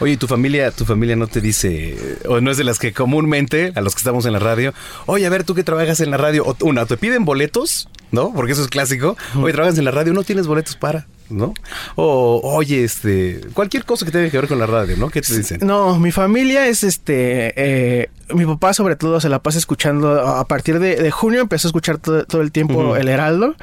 Oye, 0.00 0.12
¿y 0.12 0.16
tu 0.16 0.26
familia, 0.26 0.70
tu 0.70 0.84
familia 0.84 1.16
no 1.16 1.26
te 1.26 1.40
dice, 1.40 1.96
o 2.26 2.40
no 2.40 2.50
es 2.50 2.56
de 2.56 2.64
las 2.64 2.78
que 2.78 2.92
comúnmente, 2.92 3.72
a 3.74 3.80
los 3.80 3.94
que 3.94 3.98
estamos 3.98 4.24
en 4.26 4.32
la 4.32 4.38
radio, 4.38 4.72
oye, 5.06 5.26
a 5.26 5.30
ver, 5.30 5.44
tú 5.44 5.54
que 5.54 5.64
trabajas 5.64 6.00
en 6.00 6.10
la 6.10 6.16
radio, 6.16 6.44
o 6.44 6.56
una, 6.64 6.86
te 6.86 6.96
piden 6.96 7.24
boletos, 7.24 7.88
¿no? 8.12 8.32
Porque 8.32 8.52
eso 8.52 8.62
es 8.62 8.68
clásico. 8.68 9.16
Oye, 9.36 9.52
trabajas 9.52 9.78
en 9.78 9.84
la 9.84 9.90
radio, 9.90 10.12
no 10.12 10.22
tienes 10.22 10.46
boletos 10.46 10.76
para. 10.76 11.06
¿No? 11.30 11.54
O, 11.96 12.40
oye, 12.42 12.84
este, 12.84 13.40
cualquier 13.54 13.84
cosa 13.84 14.04
que 14.06 14.12
tenga 14.12 14.30
que 14.30 14.38
ver 14.38 14.48
con 14.48 14.58
la 14.58 14.66
radio, 14.66 14.96
¿no? 14.96 15.08
¿Qué 15.10 15.20
te 15.22 15.36
dicen? 15.36 15.60
No, 15.62 15.98
mi 15.98 16.12
familia 16.12 16.66
es 16.66 16.84
este. 16.84 17.52
eh, 17.56 18.10
mi 18.34 18.44
papá, 18.44 18.74
sobre 18.74 18.94
todo, 18.96 19.20
se 19.20 19.28
la 19.30 19.38
pasa 19.42 19.56
escuchando. 19.58 20.20
A 20.26 20.44
partir 20.46 20.78
de, 20.80 20.96
de 20.96 21.10
junio 21.10 21.40
empezó 21.40 21.66
a 21.66 21.70
escuchar 21.70 21.96
todo, 21.98 22.24
todo 22.24 22.42
el 22.42 22.52
tiempo. 22.52 22.94
El 22.96 23.08
Heraldo. 23.08 23.54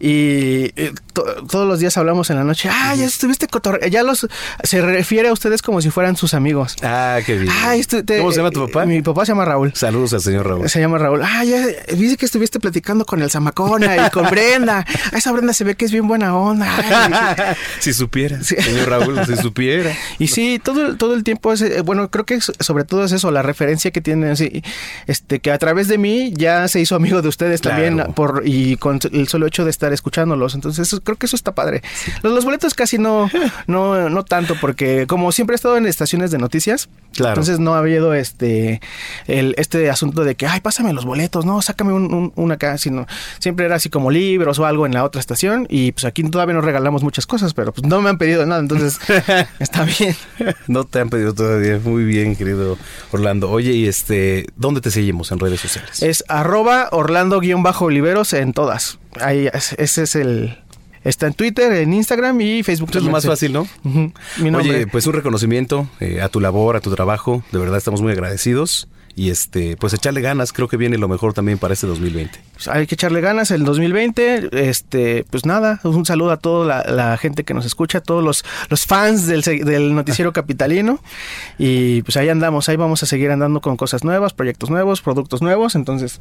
Y 0.00 0.72
eh, 0.76 0.92
to- 1.12 1.24
todos 1.50 1.68
los 1.68 1.78
días 1.78 1.96
hablamos 1.98 2.30
en 2.30 2.36
la 2.36 2.44
noche. 2.44 2.70
Ah, 2.72 2.94
ya 2.94 3.04
estuviste 3.04 3.46
cotorre. 3.48 3.90
Ya 3.90 4.02
los. 4.02 4.26
Se 4.62 4.80
refiere 4.80 5.28
a 5.28 5.32
ustedes 5.32 5.60
como 5.62 5.80
si 5.82 5.90
fueran 5.90 6.16
sus 6.16 6.32
amigos. 6.34 6.76
Ah, 6.82 7.18
qué 7.24 7.36
bien. 7.36 7.52
Ah, 7.64 7.76
estu- 7.76 8.04
te- 8.04 8.18
¿Cómo 8.18 8.30
se 8.32 8.38
llama 8.38 8.50
tu 8.50 8.66
papá? 8.66 8.86
Mi 8.86 9.02
papá 9.02 9.26
se 9.26 9.32
llama 9.32 9.44
Raúl. 9.44 9.72
Saludos 9.74 10.14
al 10.14 10.22
señor 10.22 10.46
Raúl. 10.48 10.68
Se 10.70 10.80
llama 10.80 10.98
Raúl. 10.98 11.20
Ah, 11.22 11.44
ya 11.44 11.66
dice 11.94 12.16
que 12.16 12.24
estuviste 12.26 12.58
platicando 12.60 13.04
con 13.04 13.20
el 13.22 13.30
Zamacona 13.30 14.06
y 14.06 14.10
con 14.10 14.28
Brenda. 14.30 14.86
Ah, 14.88 15.10
esa 15.18 15.32
Brenda 15.32 15.52
se 15.52 15.64
ve 15.64 15.74
que 15.74 15.84
es 15.84 15.92
bien 15.92 16.08
buena 16.08 16.34
onda. 16.36 16.66
Ay, 16.76 17.12
si 17.80 17.92
supiera, 17.92 18.42
Sí. 18.42 18.56
señor 18.56 18.88
Raúl, 18.88 19.24
si 19.26 19.36
supiera. 19.36 19.92
Y 20.18 20.28
sí, 20.28 20.60
todo, 20.62 20.86
el- 20.86 20.96
todo 20.98 21.14
el 21.14 21.24
tiempo 21.24 21.52
es, 21.52 21.62
eh, 21.62 21.80
bueno, 21.82 22.10
creo 22.10 22.24
que 22.24 22.40
sobre 22.40 22.84
todo 22.84 23.04
es 23.04 23.12
eso, 23.12 23.30
la 23.30 23.42
referencia 23.42 23.90
que 23.90 24.00
tienen, 24.00 24.30
así, 24.30 24.62
este, 25.06 25.40
que 25.40 25.50
a 25.50 25.58
través 25.58 25.88
de 25.88 25.98
mí 25.98 26.32
ya 26.36 26.68
se 26.68 26.80
hizo 26.80 26.94
amigo 26.96 27.22
de 27.22 27.28
ustedes 27.28 27.60
Claro. 27.60 27.82
también 27.84 28.12
por 28.14 28.42
y 28.44 28.76
con 28.76 28.98
el 29.12 29.28
solo 29.28 29.46
hecho 29.46 29.64
de 29.64 29.70
estar 29.70 29.92
escuchándolos. 29.92 30.54
Entonces, 30.54 30.86
eso- 30.88 31.00
creo 31.02 31.16
que 31.16 31.26
eso 31.26 31.36
está 31.36 31.52
padre. 31.52 31.82
Los, 32.22 32.32
los 32.32 32.44
boletos 32.44 32.74
casi 32.74 32.98
no, 32.98 33.30
no, 33.66 34.08
no 34.10 34.24
tanto, 34.24 34.54
porque 34.60 35.06
como 35.06 35.30
siempre 35.32 35.54
he 35.54 35.56
estado 35.56 35.76
en 35.76 35.86
estaciones 35.86 36.30
de 36.30 36.38
noticias, 36.38 36.88
Claro. 37.14 37.34
entonces 37.34 37.60
no 37.60 37.74
ha 37.74 37.78
habido 37.78 38.12
este, 38.14 38.80
el, 39.28 39.54
este 39.56 39.88
asunto 39.88 40.24
de 40.24 40.34
que, 40.34 40.46
ay, 40.48 40.60
pásame 40.60 40.92
los 40.92 41.04
boletos, 41.04 41.44
no, 41.46 41.62
sácame 41.62 41.92
un, 41.92 42.12
un, 42.12 42.32
un 42.34 42.52
acá, 42.52 42.76
sino 42.76 43.06
siempre 43.38 43.66
era 43.66 43.76
así 43.76 43.88
como 43.88 44.10
libros 44.10 44.58
o 44.58 44.66
algo 44.66 44.84
en 44.84 44.94
la 44.94 45.04
otra 45.04 45.20
estación 45.20 45.66
y 45.70 45.92
pues 45.92 46.04
aquí 46.06 46.24
todavía 46.24 46.54
nos 46.54 46.64
regalamos 46.64 47.03
muchas 47.04 47.26
cosas, 47.26 47.54
pero 47.54 47.72
pues 47.72 47.86
no 47.86 48.00
me 48.02 48.10
han 48.10 48.18
pedido 48.18 48.44
nada, 48.46 48.60
entonces 48.60 48.98
está 49.60 49.84
bien. 49.84 50.16
No 50.66 50.84
te 50.84 50.98
han 50.98 51.10
pedido 51.10 51.32
todavía. 51.34 51.78
Muy 51.84 52.04
bien, 52.04 52.34
querido 52.34 52.76
Orlando. 53.12 53.50
Oye, 53.50 53.72
y 53.72 53.86
este, 53.86 54.46
¿dónde 54.56 54.80
te 54.80 54.90
seguimos 54.90 55.30
en 55.30 55.38
redes 55.38 55.60
sociales? 55.60 56.02
Es 56.02 56.24
arroba 56.28 56.88
Orlando-Oliveros 56.90 58.32
en 58.32 58.52
todas. 58.52 58.98
Ahí, 59.20 59.48
es- 59.52 59.74
ese 59.78 60.02
es 60.02 60.14
el... 60.16 60.58
Está 61.04 61.26
en 61.26 61.34
Twitter, 61.34 61.70
en 61.74 61.92
Instagram 61.92 62.40
y 62.40 62.62
Facebook. 62.62 62.88
Esto 62.88 62.98
es 63.00 63.04
lo 63.04 63.10
más 63.10 63.26
fácil, 63.26 63.52
¿no? 63.52 63.68
Mi. 64.38 64.48
Oye, 64.54 64.86
pues 64.86 65.06
un 65.06 65.12
reconocimiento 65.12 65.86
eh, 66.00 66.22
a 66.22 66.30
tu 66.30 66.40
labor, 66.40 66.76
a 66.76 66.80
tu 66.80 66.90
trabajo. 66.94 67.44
De 67.52 67.58
verdad 67.58 67.76
estamos 67.76 68.00
muy 68.00 68.10
agradecidos. 68.12 68.88
Y 69.16 69.30
este, 69.30 69.76
pues 69.76 69.92
echarle 69.94 70.20
ganas, 70.20 70.52
creo 70.52 70.66
que 70.66 70.76
viene 70.76 70.98
lo 70.98 71.06
mejor 71.06 71.34
también 71.34 71.58
para 71.58 71.74
este 71.74 71.86
2020. 71.86 72.40
Pues 72.54 72.68
hay 72.68 72.86
que 72.86 72.96
echarle 72.96 73.20
ganas 73.20 73.50
el 73.52 73.64
2020. 73.64 74.68
Este, 74.68 75.24
pues 75.30 75.46
nada, 75.46 75.80
un 75.84 76.04
saludo 76.04 76.32
a 76.32 76.36
toda 76.36 76.66
la, 76.66 76.92
la 76.92 77.16
gente 77.16 77.44
que 77.44 77.54
nos 77.54 77.64
escucha, 77.64 77.98
a 77.98 78.00
todos 78.00 78.24
los, 78.24 78.44
los 78.68 78.86
fans 78.86 79.26
del, 79.26 79.42
del 79.42 79.94
noticiero 79.94 80.32
capitalino. 80.34 80.98
Y 81.58 82.02
pues 82.02 82.16
ahí 82.16 82.28
andamos, 82.28 82.68
ahí 82.68 82.76
vamos 82.76 83.02
a 83.02 83.06
seguir 83.06 83.30
andando 83.30 83.60
con 83.60 83.76
cosas 83.76 84.02
nuevas, 84.02 84.32
proyectos 84.32 84.70
nuevos, 84.70 85.00
productos 85.00 85.42
nuevos. 85.42 85.76
Entonces, 85.76 86.20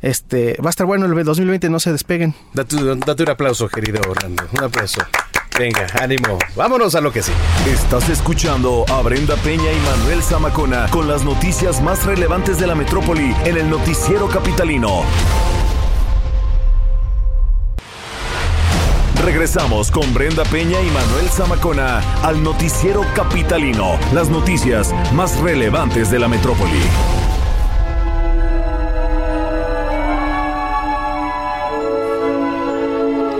este, 0.00 0.56
va 0.64 0.68
a 0.68 0.70
estar 0.70 0.86
bueno 0.86 1.06
el 1.06 1.24
2020, 1.24 1.68
no 1.68 1.78
se 1.78 1.92
despeguen. 1.92 2.34
Date, 2.54 2.76
date 3.06 3.22
un 3.22 3.30
aplauso, 3.30 3.68
querido 3.68 4.00
Orlando. 4.08 4.44
Un 4.52 4.64
aplauso. 4.64 5.00
Venga, 5.60 5.86
ánimo. 6.00 6.38
Vámonos 6.56 6.94
a 6.94 7.02
lo 7.02 7.12
que 7.12 7.22
sí. 7.22 7.32
Estás 7.70 8.08
escuchando 8.08 8.86
a 8.88 9.02
Brenda 9.02 9.36
Peña 9.36 9.70
y 9.70 9.78
Manuel 9.80 10.22
Zamacona 10.22 10.88
con 10.88 11.06
las 11.06 11.22
noticias 11.22 11.82
más 11.82 12.06
relevantes 12.06 12.58
de 12.58 12.66
la 12.66 12.74
metrópoli 12.74 13.36
en 13.44 13.58
el 13.58 13.68
noticiero 13.68 14.26
capitalino. 14.26 15.02
Regresamos 19.22 19.90
con 19.90 20.14
Brenda 20.14 20.44
Peña 20.44 20.80
y 20.80 20.90
Manuel 20.92 21.28
Zamacona 21.28 22.00
al 22.22 22.42
noticiero 22.42 23.04
capitalino, 23.14 23.98
las 24.14 24.30
noticias 24.30 24.94
más 25.12 25.38
relevantes 25.40 26.10
de 26.10 26.20
la 26.20 26.28
metrópoli. 26.28 26.80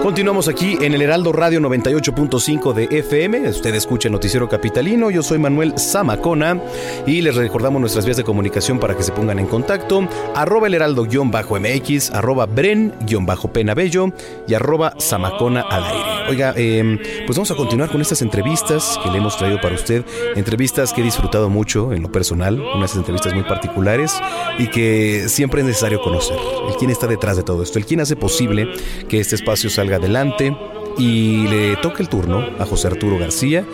Continuamos 0.03 0.49
aquí 0.49 0.79
en 0.81 0.95
el 0.95 1.03
Heraldo 1.03 1.31
Radio 1.31 1.61
98.5 1.61 2.73
de 2.73 2.85
FM. 2.91 3.47
Usted 3.51 3.75
escucha 3.75 4.09
el 4.09 4.13
Noticiero 4.13 4.49
Capitalino. 4.49 5.11
Yo 5.11 5.23
soy 5.23 5.39
Manuel 5.39 5.75
Zamacona 5.79 6.59
y 7.07 7.21
les 7.21 7.37
recordamos 7.37 7.83
nuestras 7.83 8.07
vías 8.07 8.17
de 8.17 8.25
comunicación 8.25 8.81
para 8.81 8.97
que 8.97 9.03
se 9.03 9.13
pongan 9.13 9.39
en 9.39 9.47
contacto. 9.47 10.09
Arroba 10.35 10.69
el 10.69 10.75
Heraldo-MX, 10.75 12.13
arroba 12.15 12.47
Bren-Penabello 12.47 14.15
y 14.49 14.55
arroba 14.55 14.95
Zamacona 14.99 15.61
al 15.69 15.85
aire. 15.85 16.31
Oiga, 16.31 16.55
eh, 16.57 16.99
pues 17.27 17.37
vamos 17.37 17.51
a 17.51 17.55
continuar 17.55 17.91
con 17.91 18.01
estas 18.01 18.23
entrevistas 18.23 18.99
que 19.03 19.11
le 19.11 19.19
hemos 19.19 19.37
traído 19.37 19.61
para 19.61 19.75
usted. 19.75 20.05
Entrevistas 20.35 20.95
que 20.95 21.03
he 21.03 21.05
disfrutado 21.05 21.51
mucho 21.51 21.93
en 21.93 22.03
lo 22.03 22.11
personal, 22.11 22.59
unas 22.59 22.97
entrevistas 22.97 23.35
muy 23.35 23.45
particulares 23.45 24.19
y 24.59 24.69
que 24.69 25.29
siempre 25.29 25.61
es 25.61 25.67
necesario 25.67 26.01
conocer. 26.01 26.39
El 26.69 26.75
quién 26.77 26.91
está 26.91 27.07
detrás 27.07 27.37
de 27.37 27.43
todo 27.43 27.63
esto, 27.63 27.79
el 27.79 27.85
quién 27.85 28.01
hace 28.01 28.17
posible 28.17 28.67
que 29.09 29.21
este 29.21 29.35
espacio 29.35 29.69
salga 29.69 29.90
adelante. 29.95 30.57
Y 30.99 31.47
le 31.47 31.77
toca 31.77 32.03
el 32.03 32.09
turno 32.09 32.45
a 32.59 32.67
José 32.67 32.89
Arturo 32.89 33.19
García. 33.19 33.65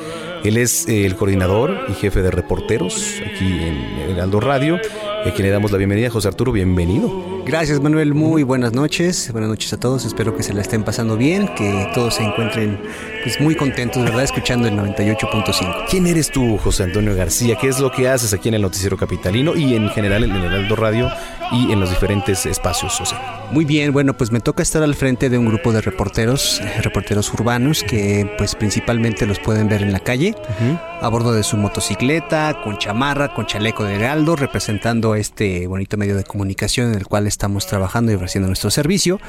Él 0.45 0.59
es 0.59 0.87
eh, 0.89 1.07
el 1.07 1.17
coordinador 1.17 1.87
y 1.89 1.95
jefe 1.95 2.23
de 2.23 2.31
reporteros 2.31 3.21
aquí 3.27 3.47
en 3.47 4.11
Heraldo 4.11 4.41
Radio. 4.41 4.77
A 5.25 5.31
quien 5.31 5.47
le 5.47 5.51
damos 5.51 5.73
la 5.73 5.79
bienvenida. 5.79 6.11
José 6.11 6.29
Arturo, 6.29 6.53
bienvenido. 6.53 7.36
Gracias 7.47 7.81
Manuel, 7.81 8.13
muy 8.13 8.43
buenas 8.43 8.73
noches, 8.73 9.31
buenas 9.31 9.49
noches 9.49 9.73
a 9.73 9.77
todos, 9.79 10.05
espero 10.05 10.37
que 10.37 10.43
se 10.43 10.53
la 10.53 10.63
estén 10.63 10.83
pasando 10.83 11.17
bien, 11.17 11.47
que 11.55 11.89
todos 11.95 12.17
se 12.17 12.25
encuentren 12.25 12.77
pues, 13.23 13.41
muy 13.41 13.55
contentos, 13.55 14.03
¿verdad? 14.03 14.25
Escuchando 14.25 14.67
el 14.67 14.75
98.5. 14.75 15.85
¿Quién 15.89 16.09
eres 16.09 16.33
tú, 16.33 16.59
José 16.59 16.83
Antonio 16.83 17.15
García? 17.15 17.57
¿Qué 17.61 17.69
es 17.69 17.79
lo 17.79 17.93
que 17.93 18.09
haces 18.09 18.33
aquí 18.33 18.49
en 18.49 18.55
el 18.55 18.63
Noticiero 18.63 18.97
Capitalino 18.97 19.55
y 19.55 19.77
en 19.77 19.89
general 19.91 20.25
en 20.25 20.33
el 20.33 20.45
Heraldo 20.45 20.75
Radio 20.75 21.09
y 21.53 21.71
en 21.71 21.79
los 21.79 21.91
diferentes 21.91 22.47
espacios, 22.47 22.95
José? 22.95 23.15
Muy 23.53 23.65
bien, 23.65 23.93
bueno, 23.93 24.17
pues 24.17 24.33
me 24.33 24.41
toca 24.41 24.65
estar 24.65 24.83
al 24.83 24.97
frente 24.97 25.31
de 25.31 25.39
un 25.39 25.47
grupo 25.47 25.73
de 25.73 25.81
reporteros, 25.81 26.61
eh, 26.61 26.83
reporteros 26.83 27.33
urbanos, 27.33 27.85
que 27.85 28.29
pues 28.39 28.57
principalmente 28.57 29.25
los 29.25 29.39
pueden 29.39 29.69
ver 29.69 29.83
en 29.83 29.93
la 29.93 30.01
calle, 30.01 30.35
a 31.01 31.09
bordo 31.09 31.33
de 31.33 31.45
su 31.45 31.57
motocicleta, 31.57 32.61
con 32.65 32.79
chamarra, 32.79 33.35
con 33.35 33.47
chaleco 33.47 33.85
de 33.85 33.95
heraldo, 33.95 34.35
representando 34.35 35.15
este 35.15 35.69
bonito 35.69 35.97
medio 35.97 36.17
de 36.17 36.25
comunicación 36.25 36.91
en 36.91 36.99
el 36.99 37.07
cual 37.07 37.29
estamos 37.37 37.67
trabajando 37.67 38.11
y 38.11 38.15
ofreciendo 38.15 38.49
nuestro 38.49 38.71
servicio. 38.71 39.21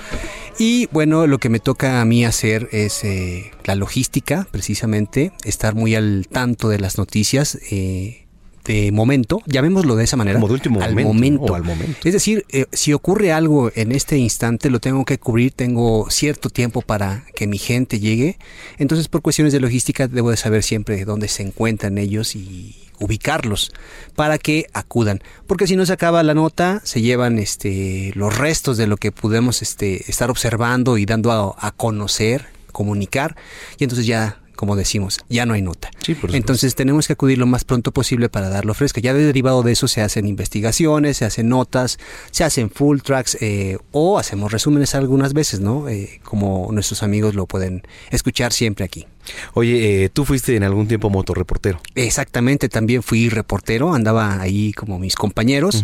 Y 0.58 0.88
bueno, 0.91 1.28
lo 1.28 1.39
que 1.39 1.50
me 1.50 1.60
toca 1.60 2.00
a 2.02 2.06
mí 2.06 2.24
hacer 2.24 2.70
es 2.72 3.04
eh, 3.04 3.52
la 3.65 3.76
logística, 3.76 4.48
precisamente, 4.50 5.34
estar 5.43 5.76
muy 5.76 5.93
al 5.93 6.28
tanto 6.32 6.70
de 6.70 6.80
las 6.80 6.98
noticias. 6.98 7.60
eh, 7.70 8.27
de 8.67 8.91
momento, 8.91 9.41
llamémoslo 9.45 9.95
de 9.95 10.03
esa 10.03 10.17
manera. 10.17 10.38
Como 10.38 10.49
de 10.49 10.53
último 10.53 10.82
al 10.82 10.91
momento, 10.91 11.13
momento. 11.13 11.53
o 11.53 11.56
al 11.56 11.63
momento. 11.63 11.97
Es 12.03 12.13
decir, 12.13 12.45
eh, 12.49 12.65
si 12.73 12.91
ocurre 12.91 13.32
algo 13.32 13.71
en 13.73 13.93
este 13.93 14.17
instante, 14.17 14.69
lo 14.69 14.80
tengo 14.80 15.06
que 15.06 15.17
cubrir, 15.17 15.53
tengo 15.53 16.08
cierto 16.10 16.49
tiempo 16.49 16.82
para 16.82 17.23
que 17.34 17.47
mi 17.47 17.58
gente 17.58 17.99
llegue. 17.99 18.38
Entonces, 18.77 19.08
por 19.08 19.21
cuestiones 19.21 19.53
de 19.53 19.62
logística, 19.62 20.10
debo 20.10 20.32
de 20.32 20.38
saber 20.38 20.63
siempre 20.63 21.06
dónde 21.06 21.30
se 21.30 21.43
encuentran 21.43 21.97
ellos 21.97 22.36
y 22.36 22.75
ubicarlos 22.99 23.71
para 24.15 24.38
que 24.38 24.67
acudan. 24.73 25.21
Porque 25.47 25.65
si 25.65 25.77
no 25.77 25.86
se 25.86 25.93
acaba 25.93 26.21
la 26.23 26.34
nota, 26.34 26.82
se 26.84 27.01
llevan 27.01 27.39
este, 27.39 28.12
los 28.15 28.38
restos 28.38 28.75
de 28.75 28.88
lo 28.88 28.97
que 28.97 29.13
podemos 29.13 29.62
este, 29.62 30.10
estar 30.12 30.30
observando 30.30 30.97
y 30.97 31.06
dando 31.06 31.32
a, 31.32 31.56
a 31.65 31.71
conocer, 31.71 32.47
comunicar, 32.73 33.38
y 33.80 33.86
entonces 33.86 34.06
ya 34.06 34.41
como 34.58 34.76
decimos, 34.76 35.22
ya 35.30 35.46
no 35.46 35.54
hay 35.54 35.62
nota. 35.62 35.89
Sí, 36.06 36.13
por. 36.15 36.36
Entonces 36.36 36.76
tenemos 36.76 37.08
que 37.08 37.13
acudir 37.13 37.38
lo 37.38 37.46
más 37.46 37.63
pronto 37.63 37.93
posible 37.93 38.28
para 38.28 38.50
darlo 38.50 38.74
fresca. 38.74 39.00
Ya 39.00 39.13
de 39.13 39.24
derivado 39.24 39.63
de 39.63 39.72
eso 39.72 39.88
se 39.88 40.02
hacen 40.02 40.28
investigaciones, 40.28 41.15
se 41.15 41.26
hacen 41.26 41.48
notas, 41.48 41.98
se 42.32 42.43
hacen 42.43 42.70
full 42.70 43.00
tracks 43.00 43.38
eh, 43.39 43.78
o 43.91 44.20
hacemos 44.20 44.52
resúmenes 44.52 44.96
algunas 44.96 45.32
veces, 45.32 45.62
¿no? 45.62 45.88
Eh, 45.88 46.20
como 46.24 46.67
nuestros 46.74 47.04
amigos 47.04 47.36
lo 47.36 47.46
pueden 47.46 47.84
escuchar 48.12 48.52
siempre 48.52 48.84
aquí. 48.84 49.08
Oye, 49.54 50.06
eh, 50.06 50.10
tú 50.10 50.26
fuiste 50.26 50.56
en 50.56 50.63
algún 50.63 50.88
tiempo 50.88 51.10
motorreportero. 51.10 51.80
Exactamente, 51.96 52.70
también 52.70 53.04
fui 53.04 53.30
reportero, 53.30 53.93
andaba 53.93 54.41
ahí 54.41 54.74
como 54.74 55.00
mis 55.00 55.15
compañeros. 55.15 55.84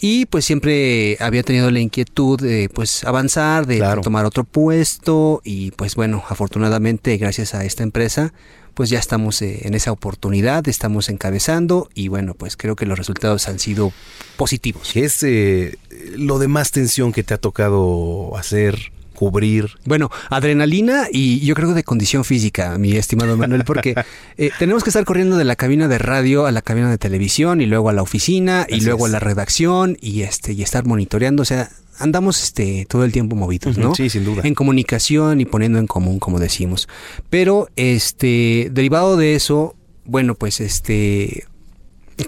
Y 0.00 0.26
pues 0.26 0.44
siempre 0.46 1.16
había 1.20 1.42
tenido 1.42 1.70
la 1.70 1.80
inquietud 1.80 2.40
de 2.40 2.68
pues 2.72 3.04
avanzar, 3.04 3.66
de 3.66 3.76
Claro. 3.78 4.00
tomar 4.00 4.24
otro 4.24 4.44
puesto 4.44 5.42
y 5.44 5.72
pues 5.72 5.94
bueno, 5.94 6.22
afortunadamente 6.28 7.16
gracias 7.18 7.54
a 7.54 7.64
esta 7.64 7.82
empresa 7.82 8.32
pues 8.74 8.88
ya 8.88 8.98
estamos 8.98 9.42
eh, 9.42 9.60
en 9.66 9.74
esa 9.74 9.92
oportunidad, 9.92 10.66
estamos 10.68 11.08
encabezando 11.10 11.90
y 11.94 12.08
bueno, 12.08 12.34
pues 12.34 12.56
creo 12.56 12.76
que 12.76 12.86
los 12.86 12.96
resultados 12.96 13.46
han 13.48 13.58
sido 13.58 13.92
positivos. 14.36 14.90
¿Qué 14.92 15.04
es 15.04 15.22
eh, 15.22 15.76
lo 16.16 16.38
de 16.38 16.48
más 16.48 16.70
tensión 16.70 17.12
que 17.12 17.22
te 17.22 17.34
ha 17.34 17.38
tocado 17.38 18.36
hacer, 18.38 18.92
cubrir? 19.20 19.72
Bueno, 19.84 20.10
adrenalina 20.30 21.04
y 21.12 21.40
yo 21.40 21.54
creo 21.54 21.68
que 21.68 21.74
de 21.74 21.84
condición 21.84 22.24
física, 22.24 22.78
mi 22.78 22.92
estimado 22.92 23.36
Manuel, 23.36 23.64
porque 23.66 23.94
eh, 24.38 24.50
tenemos 24.58 24.82
que 24.82 24.88
estar 24.88 25.04
corriendo 25.04 25.36
de 25.36 25.44
la 25.44 25.56
cabina 25.56 25.88
de 25.88 25.98
radio 25.98 26.46
a 26.46 26.52
la 26.52 26.62
cabina 26.62 26.88
de 26.88 26.96
televisión 26.96 27.60
y 27.60 27.66
luego 27.66 27.90
a 27.90 27.92
la 27.92 28.00
oficina 28.00 28.66
y 28.66 28.80
luego 28.80 29.06
es. 29.06 29.10
a 29.10 29.12
la 29.12 29.20
redacción 29.20 29.98
y 30.00 30.22
este 30.22 30.54
y 30.54 30.62
estar 30.62 30.86
monitoreando, 30.86 31.42
o 31.42 31.44
sea, 31.44 31.68
andamos 31.98 32.42
este 32.42 32.86
todo 32.88 33.04
el 33.04 33.12
tiempo 33.12 33.36
movidos, 33.36 33.76
¿no? 33.76 33.94
Sí, 33.94 34.08
sin 34.08 34.24
duda. 34.24 34.40
En 34.42 34.54
comunicación 34.54 35.42
y 35.42 35.44
poniendo 35.44 35.78
en 35.78 35.86
común, 35.86 36.18
como 36.18 36.38
decimos. 36.38 36.88
Pero 37.28 37.68
este 37.76 38.70
derivado 38.72 39.18
de 39.18 39.34
eso, 39.34 39.76
bueno, 40.06 40.34
pues 40.34 40.60
este 40.60 41.44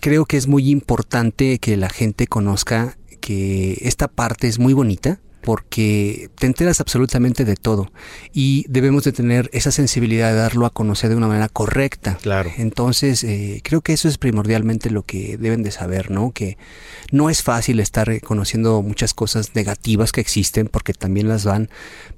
creo 0.02 0.26
que 0.26 0.36
es 0.36 0.46
muy 0.46 0.68
importante 0.68 1.58
que 1.58 1.78
la 1.78 1.88
gente 1.88 2.26
conozca 2.26 2.98
que 3.20 3.78
esta 3.80 4.08
parte 4.08 4.46
es 4.46 4.58
muy 4.58 4.74
bonita 4.74 5.20
porque 5.42 6.30
te 6.36 6.46
enteras 6.46 6.80
absolutamente 6.80 7.44
de 7.44 7.56
todo 7.56 7.90
y 8.32 8.64
debemos 8.68 9.04
de 9.04 9.12
tener 9.12 9.50
esa 9.52 9.70
sensibilidad 9.70 10.30
de 10.30 10.38
darlo 10.38 10.66
a 10.66 10.70
conocer 10.70 11.10
de 11.10 11.16
una 11.16 11.28
manera 11.28 11.48
correcta. 11.48 12.16
Claro. 12.22 12.50
Entonces, 12.56 13.24
eh, 13.24 13.60
creo 13.64 13.80
que 13.80 13.92
eso 13.92 14.08
es 14.08 14.18
primordialmente 14.18 14.90
lo 14.90 15.02
que 15.02 15.36
deben 15.36 15.62
de 15.62 15.72
saber, 15.72 16.10
¿no? 16.10 16.30
Que 16.30 16.56
no 17.10 17.28
es 17.28 17.42
fácil 17.42 17.80
estar 17.80 18.20
conociendo 18.20 18.80
muchas 18.82 19.14
cosas 19.14 19.54
negativas 19.54 20.12
que 20.12 20.20
existen 20.20 20.68
porque 20.68 20.94
también 20.94 21.28
las 21.28 21.44
van, 21.44 21.68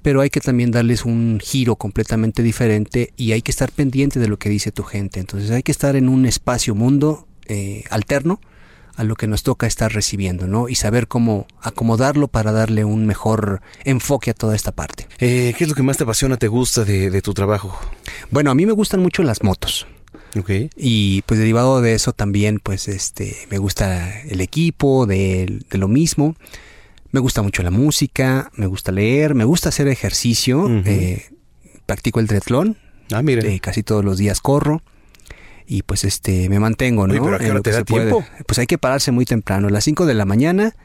pero 0.01 0.21
hay 0.21 0.29
que 0.29 0.39
también 0.39 0.71
darles 0.71 1.03
un 1.03 1.39
giro 1.43 1.75
completamente 1.75 2.43
diferente 2.43 3.11
y 3.17 3.31
hay 3.31 3.41
que 3.41 3.51
estar 3.51 3.71
pendiente 3.71 4.19
de 4.19 4.27
lo 4.27 4.37
que 4.37 4.49
dice 4.49 4.71
tu 4.71 4.83
gente. 4.83 5.19
Entonces, 5.19 5.49
hay 5.51 5.63
que 5.63 5.71
estar 5.71 5.95
en 5.95 6.09
un 6.09 6.25
espacio 6.25 6.75
mundo 6.75 7.27
eh, 7.47 7.83
alterno 7.89 8.39
a 8.95 9.03
lo 9.03 9.15
que 9.15 9.27
nos 9.27 9.43
toca 9.43 9.67
estar 9.67 9.91
recibiendo, 9.93 10.47
¿no? 10.47 10.69
Y 10.69 10.75
saber 10.75 11.07
cómo 11.07 11.47
acomodarlo 11.61 12.27
para 12.27 12.51
darle 12.51 12.85
un 12.85 13.05
mejor 13.05 13.61
enfoque 13.83 14.31
a 14.31 14.33
toda 14.33 14.55
esta 14.55 14.71
parte. 14.71 15.07
Eh, 15.19 15.53
¿Qué 15.57 15.63
es 15.65 15.69
lo 15.69 15.75
que 15.75 15.83
más 15.83 15.97
te 15.97 16.03
apasiona, 16.03 16.37
te 16.37 16.47
gusta 16.47 16.85
de, 16.85 17.09
de 17.09 17.21
tu 17.21 17.33
trabajo? 17.33 17.77
Bueno, 18.31 18.51
a 18.51 18.55
mí 18.55 18.65
me 18.65 18.71
gustan 18.71 19.01
mucho 19.01 19.21
las 19.23 19.43
motos. 19.43 19.85
Ok. 20.37 20.49
Y 20.75 21.21
pues 21.23 21.39
derivado 21.39 21.81
de 21.81 21.93
eso 21.93 22.11
también, 22.13 22.59
pues 22.61 22.87
este, 22.87 23.35
me 23.49 23.57
gusta 23.57 24.21
el 24.21 24.41
equipo, 24.41 25.05
de, 25.05 25.61
de 25.69 25.77
lo 25.77 25.87
mismo. 25.87 26.35
Me 27.11 27.19
gusta 27.21 27.41
mucho 27.41 27.63
la 27.63 27.71
música, 27.71 28.51
me 28.55 28.65
gusta 28.65 28.91
leer, 28.91 29.35
me 29.35 29.45
gusta 29.45 29.69
hacer 29.69 29.87
ejercicio. 29.87 30.67
Eh, 30.85 31.25
practico 31.85 32.19
el 32.19 32.27
triatlón, 32.27 32.77
Ah, 33.11 33.21
mira. 33.21 33.41
eh, 33.47 33.59
casi 33.61 33.83
todos 33.83 34.03
los 34.03 34.17
días 34.17 34.41
corro. 34.41 34.81
Y 35.67 35.81
pues 35.83 36.03
este 36.03 36.47
me 36.49 36.59
mantengo, 36.59 37.07
¿no? 37.07 37.13
Oye, 37.13 37.21
pero 37.23 37.35
¿a 37.35 37.39
qué 37.39 37.49
hora 37.51 37.61
te 37.61 37.71
da 37.71 37.83
puede. 37.83 38.05
tiempo? 38.11 38.25
Pues 38.45 38.59
hay 38.59 38.67
que 38.67 38.77
pararse 38.77 39.11
muy 39.11 39.25
temprano, 39.25 39.67
a 39.67 39.71
las 39.71 39.83
5 39.83 40.05
de 40.05 40.13
la 40.13 40.25
mañana 40.25 40.75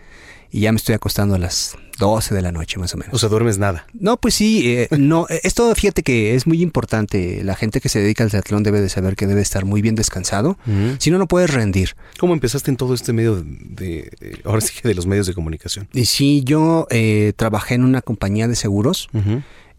y 0.52 0.60
ya 0.62 0.72
me 0.72 0.76
estoy 0.78 0.94
acostando 0.96 1.34
a 1.36 1.38
las 1.38 1.76
12 1.98 2.34
de 2.34 2.42
la 2.42 2.50
noche 2.50 2.78
más 2.80 2.92
o 2.94 2.96
menos. 2.96 3.14
O 3.14 3.18
sea, 3.18 3.28
duermes 3.28 3.58
nada. 3.58 3.86
No, 3.92 4.16
pues 4.16 4.34
sí, 4.34 4.62
eh, 4.66 4.88
no, 4.98 5.26
eh, 5.28 5.40
esto 5.44 5.72
fíjate 5.74 6.02
que 6.02 6.34
es 6.34 6.46
muy 6.46 6.60
importante. 6.62 7.44
La 7.44 7.54
gente 7.54 7.80
que 7.80 7.88
se 7.90 8.00
dedica 8.00 8.24
al 8.24 8.30
triatlón 8.30 8.62
debe 8.62 8.80
de 8.80 8.88
saber 8.88 9.14
que 9.16 9.26
debe 9.26 9.42
estar 9.42 9.64
muy 9.66 9.82
bien 9.82 9.94
descansado. 9.94 10.58
Si 10.98 11.10
no, 11.10 11.18
no 11.18 11.28
puedes 11.28 11.50
rendir. 11.52 11.94
¿Cómo 12.18 12.32
empezaste 12.32 12.70
en 12.70 12.76
todo 12.78 12.94
este 12.94 13.12
medio 13.12 13.36
de, 13.36 13.44
de- 13.44 14.10
eh, 14.22 14.40
ahora 14.44 14.60
sí 14.62 14.72
que 14.80 14.88
de 14.88 14.94
los 14.94 15.06
medios 15.06 15.26
de 15.26 15.34
comunicación? 15.34 15.88
Y 15.92 16.06
sí, 16.06 16.42
yo 16.44 16.86
eh, 16.90 17.32
trabajé 17.36 17.74
en 17.74 17.84
una 17.84 18.00
compañía 18.02 18.48
de 18.48 18.56
seguros. 18.56 19.08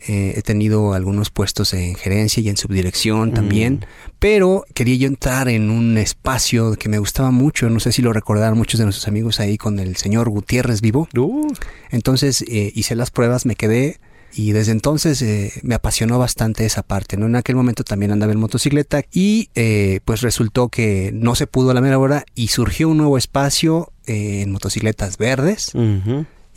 Eh, 0.08 0.34
he 0.36 0.42
tenido 0.42 0.94
algunos 0.94 1.30
puestos 1.30 1.74
en 1.74 1.96
gerencia 1.96 2.42
y 2.42 2.50
en 2.50 2.58
subdirección 2.58 3.34
también, 3.34 3.86
pero 4.20 4.66
quería 4.74 4.96
yo 4.96 5.08
entrar 5.08 5.48
en 5.48 5.70
un 5.70 5.98
espacio 5.98 6.74
que 6.74 6.90
me 6.90 6.98
gustaba 6.98 7.32
mucho, 7.32 7.70
no 7.70 7.80
sé 7.80 7.92
si 7.92 8.02
lo 8.02 8.12
recordaron 8.12 8.58
muchos 8.58 8.80
de 8.80 8.86
nuestros 8.86 9.08
amigos 9.08 9.40
ahí 9.40 9.58
con 9.58 9.80
el 9.80 9.96
señor 9.98 10.30
Gutiérrez 10.30 10.82
vivo. 10.82 11.08
Uh, 11.16 11.54
Entonces 11.92 12.44
eh, 12.48 12.72
hice 12.74 12.96
las 12.96 13.12
pruebas, 13.12 13.46
me 13.46 13.56
quedé 13.56 14.00
y 14.34 14.52
desde 14.54 14.72
entonces 14.72 15.22
eh, 15.22 15.52
me 15.64 15.76
apasionó 15.76 16.18
bastante 16.20 16.66
esa 16.66 16.84
parte. 16.84 17.18
¿no? 17.18 17.26
En 17.26 17.36
aquel 17.36 17.56
momento 17.56 17.84
también 17.84 18.12
andaba 18.12 18.32
en 18.32 18.40
motocicleta 18.40 19.04
y 19.12 19.50
eh, 19.56 20.00
pues 20.06 20.22
resultó 20.22 20.70
que 20.70 21.12
no 21.14 21.36
se 21.36 21.48
pudo 21.48 21.72
a 21.72 21.74
la 21.74 21.82
mera 21.82 22.00
hora 22.00 22.26
y 22.36 22.48
surgió 22.48 22.90
un 22.90 22.98
nuevo 22.98 23.18
espacio 23.18 23.92
eh, 24.06 24.42
en 24.42 24.52
motocicletas 24.52 25.18
verdes. 25.18 25.74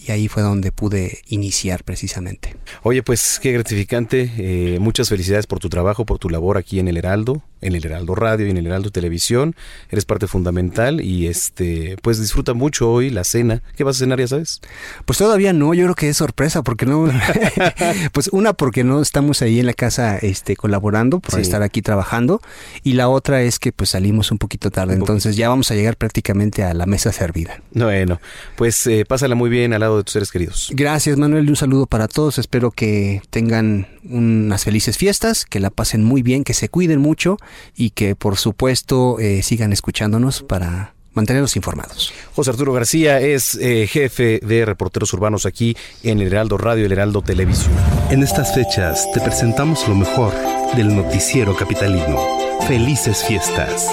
Y 0.06 0.12
ahí 0.12 0.28
fue 0.28 0.42
donde 0.42 0.72
pude 0.72 1.20
iniciar 1.28 1.84
precisamente. 1.84 2.56
Oye, 2.82 3.02
pues 3.02 3.38
qué 3.40 3.52
gratificante. 3.52 4.30
eh, 4.38 4.78
muchas 4.80 5.08
felicidades 5.08 5.46
por 5.46 5.58
tu 5.58 5.68
trabajo, 5.68 6.04
por 6.04 6.18
tu 6.18 6.28
labor 6.30 6.56
aquí 6.56 6.78
en 6.78 6.88
el 6.88 6.96
Heraldo, 6.96 7.42
en 7.60 7.74
el 7.74 7.84
Heraldo 7.86 8.14
Radio 8.14 8.46
y 8.46 8.50
en 8.50 8.56
el 8.56 8.66
Heraldo 8.66 8.90
Televisión. 8.90 9.54
Eres 9.90 10.04
parte 10.04 10.26
fundamental 10.26 11.00
y 11.00 11.26
este, 11.26 11.96
pues 12.02 12.20
disfruta 12.20 12.52
mucho 12.54 12.90
hoy 12.90 13.10
la 13.10 13.24
cena. 13.24 13.62
¿Qué 13.76 13.84
vas 13.84 13.96
a 13.96 13.98
cenar, 14.00 14.18
ya 14.20 14.28
sabes? 14.28 14.60
Pues 15.04 15.18
todavía 15.18 15.52
no, 15.52 15.72
yo 15.74 15.84
creo 15.84 15.94
que 15.94 16.08
es 16.08 16.16
sorpresa 16.16 16.62
porque 16.62 16.86
no, 16.86 17.08
pues 18.12 18.28
una 18.32 18.52
porque 18.52 18.84
no 18.84 19.00
estamos 19.00 19.42
ahí 19.42 19.60
en 19.60 19.66
la 19.66 19.74
casa 19.74 20.18
este 20.18 20.56
colaborando 20.56 21.20
por 21.20 21.34
Sí. 21.34 21.40
estar 21.40 21.62
aquí 21.62 21.82
trabajando 21.82 22.40
y 22.82 22.92
la 22.92 23.08
otra 23.08 23.42
es 23.42 23.58
que 23.58 23.72
pues 23.72 23.90
salimos 23.90 24.30
un 24.30 24.38
poquito 24.38 24.70
tarde, 24.70 24.94
Un 24.94 25.00
poquito. 25.00 25.12
entonces 25.14 25.36
ya 25.36 25.48
vamos 25.48 25.70
a 25.70 25.74
llegar 25.74 25.96
prácticamente 25.96 26.62
a 26.64 26.74
la 26.74 26.86
mesa 26.86 27.12
servida. 27.12 27.60
Bueno, 27.72 28.20
pues 28.56 28.86
eh, 28.86 29.04
pásala 29.06 29.34
muy 29.34 29.50
bien 29.50 29.72
al 29.72 29.80
lado 29.80 29.96
de 29.96 30.04
tus 30.04 30.12
seres 30.12 30.30
queridos. 30.30 30.70
Gracias 30.72 31.16
Manuel 31.18 31.46
y 31.46 31.48
un 31.48 31.56
saludo 31.56 31.86
para 31.86 32.08
todos, 32.08 32.38
espero 32.38 32.70
que 32.70 33.22
tengan 33.30 33.88
unas 34.04 34.64
felices 34.64 34.98
fiestas, 34.98 35.44
que 35.46 35.60
la 35.60 35.70
pasen 35.70 36.04
muy 36.04 36.22
bien, 36.22 36.44
que 36.44 36.52
se 36.54 36.68
cuiden 36.68 37.00
mucho 37.00 37.38
y 37.76 37.90
que 37.90 38.16
por 38.16 38.36
supuesto 38.36 39.18
eh, 39.18 39.42
sigan 39.42 39.72
escuchándonos 39.72 40.42
para 40.42 40.94
mantenerlos 41.14 41.56
informados. 41.56 42.12
José 42.34 42.50
Arturo 42.50 42.72
García 42.72 43.20
es 43.20 43.54
eh, 43.54 43.86
jefe 43.86 44.40
de 44.42 44.64
reporteros 44.64 45.12
urbanos 45.12 45.46
aquí 45.46 45.76
en 46.02 46.20
el 46.20 46.26
Heraldo 46.28 46.58
Radio 46.58 46.82
y 46.82 46.86
el 46.86 46.92
Heraldo 46.92 47.22
Televisión. 47.22 47.72
En 48.10 48.22
estas 48.22 48.54
fechas 48.54 49.06
te 49.12 49.20
presentamos 49.20 49.88
lo 49.88 49.94
mejor 49.94 50.32
del 50.76 50.94
noticiero 50.94 51.56
capitalino. 51.56 52.18
Felices 52.66 53.24
fiestas. 53.24 53.90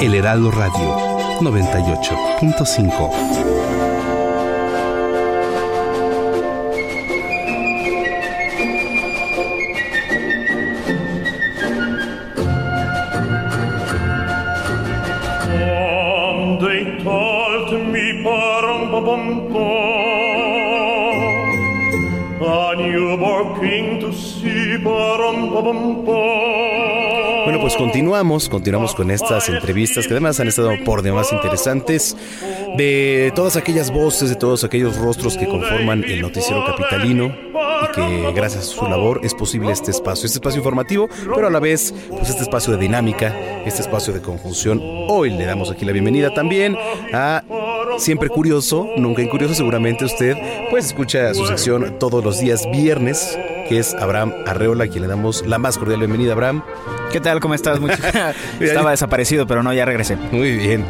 El 0.00 0.14
Heraldo 0.14 0.50
Radio 0.50 0.96
98.5. 1.40 3.81
Bueno, 27.44 27.60
pues 27.60 27.76
continuamos, 27.76 28.48
continuamos 28.48 28.94
con 28.94 29.10
estas 29.10 29.50
entrevistas 29.50 30.06
que 30.06 30.14
además 30.14 30.40
han 30.40 30.48
estado 30.48 30.70
por 30.84 31.02
demás 31.02 31.30
interesantes 31.32 32.16
de 32.78 33.32
todas 33.34 33.56
aquellas 33.56 33.90
voces, 33.90 34.30
de 34.30 34.36
todos 34.36 34.64
aquellos 34.64 34.96
rostros 34.96 35.36
que 35.36 35.46
conforman 35.46 36.04
el 36.04 36.22
noticiero 36.22 36.64
capitalino 36.64 37.26
y 37.26 37.92
que 37.92 38.32
gracias 38.32 38.64
a 38.64 38.66
su 38.68 38.88
labor 38.88 39.20
es 39.24 39.34
posible 39.34 39.72
este 39.72 39.90
espacio, 39.90 40.24
este 40.24 40.38
espacio 40.38 40.58
informativo, 40.58 41.10
pero 41.34 41.48
a 41.48 41.50
la 41.50 41.60
vez 41.60 41.92
pues 42.08 42.30
este 42.30 42.42
espacio 42.42 42.72
de 42.72 42.78
dinámica, 42.78 43.36
este 43.66 43.82
espacio 43.82 44.14
de 44.14 44.22
conjunción. 44.22 44.80
Hoy 45.08 45.30
le 45.30 45.44
damos 45.44 45.70
aquí 45.70 45.84
la 45.84 45.92
bienvenida 45.92 46.32
también 46.32 46.78
a 47.12 47.42
Siempre 47.98 48.30
Curioso, 48.30 48.88
Nunca 48.96 49.20
Incurioso, 49.20 49.54
seguramente 49.54 50.06
usted 50.06 50.34
pues 50.70 50.86
escucha 50.86 51.34
su 51.34 51.46
sección 51.46 51.98
todos 51.98 52.24
los 52.24 52.40
días 52.40 52.66
viernes, 52.72 53.38
que 53.72 53.78
es 53.78 53.94
Abraham 53.94 54.34
Arreola, 54.46 54.84
a 54.84 54.86
quien 54.88 55.00
le 55.00 55.08
damos 55.08 55.46
la 55.46 55.56
más 55.56 55.78
cordial 55.78 56.00
bienvenida, 56.00 56.34
Abraham. 56.34 56.62
¿Qué 57.10 57.20
tal? 57.20 57.40
¿Cómo 57.40 57.54
estás? 57.54 57.80
Mucho- 57.80 57.94
Estaba 58.60 58.90
desaparecido, 58.90 59.46
pero 59.46 59.62
no, 59.62 59.72
ya 59.72 59.86
regresé. 59.86 60.16
Muy 60.16 60.52
bien. 60.58 60.84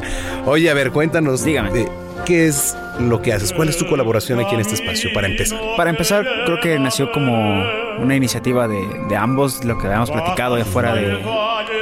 Oye, 0.47 0.69
a 0.69 0.75
ver, 0.75 0.91
cuéntanos. 0.91 1.45
Dígame. 1.45 1.71
de 1.71 1.89
¿Qué 2.27 2.47
es 2.49 2.77
lo 2.99 3.23
que 3.23 3.33
haces? 3.33 3.53
¿Cuál 3.53 3.69
es 3.69 3.77
tu 3.77 3.87
colaboración 3.87 4.41
aquí 4.41 4.55
en 4.57 4.63
este 4.63 4.75
espacio 4.75 5.11
para 5.15 5.29
empezar? 5.29 5.61
Para 5.77 5.91
empezar, 5.91 6.27
creo 6.45 6.59
que 6.61 6.77
nació 6.81 7.13
como 7.13 7.63
una 8.01 8.17
iniciativa 8.17 8.67
de, 8.67 8.85
de 9.09 9.17
ambos, 9.17 9.65
lo 9.65 9.79
que 9.79 9.87
habíamos 9.87 10.11
platicado 10.11 10.57
de 10.57 10.65
fuera 10.65 10.93
de, 10.95 11.19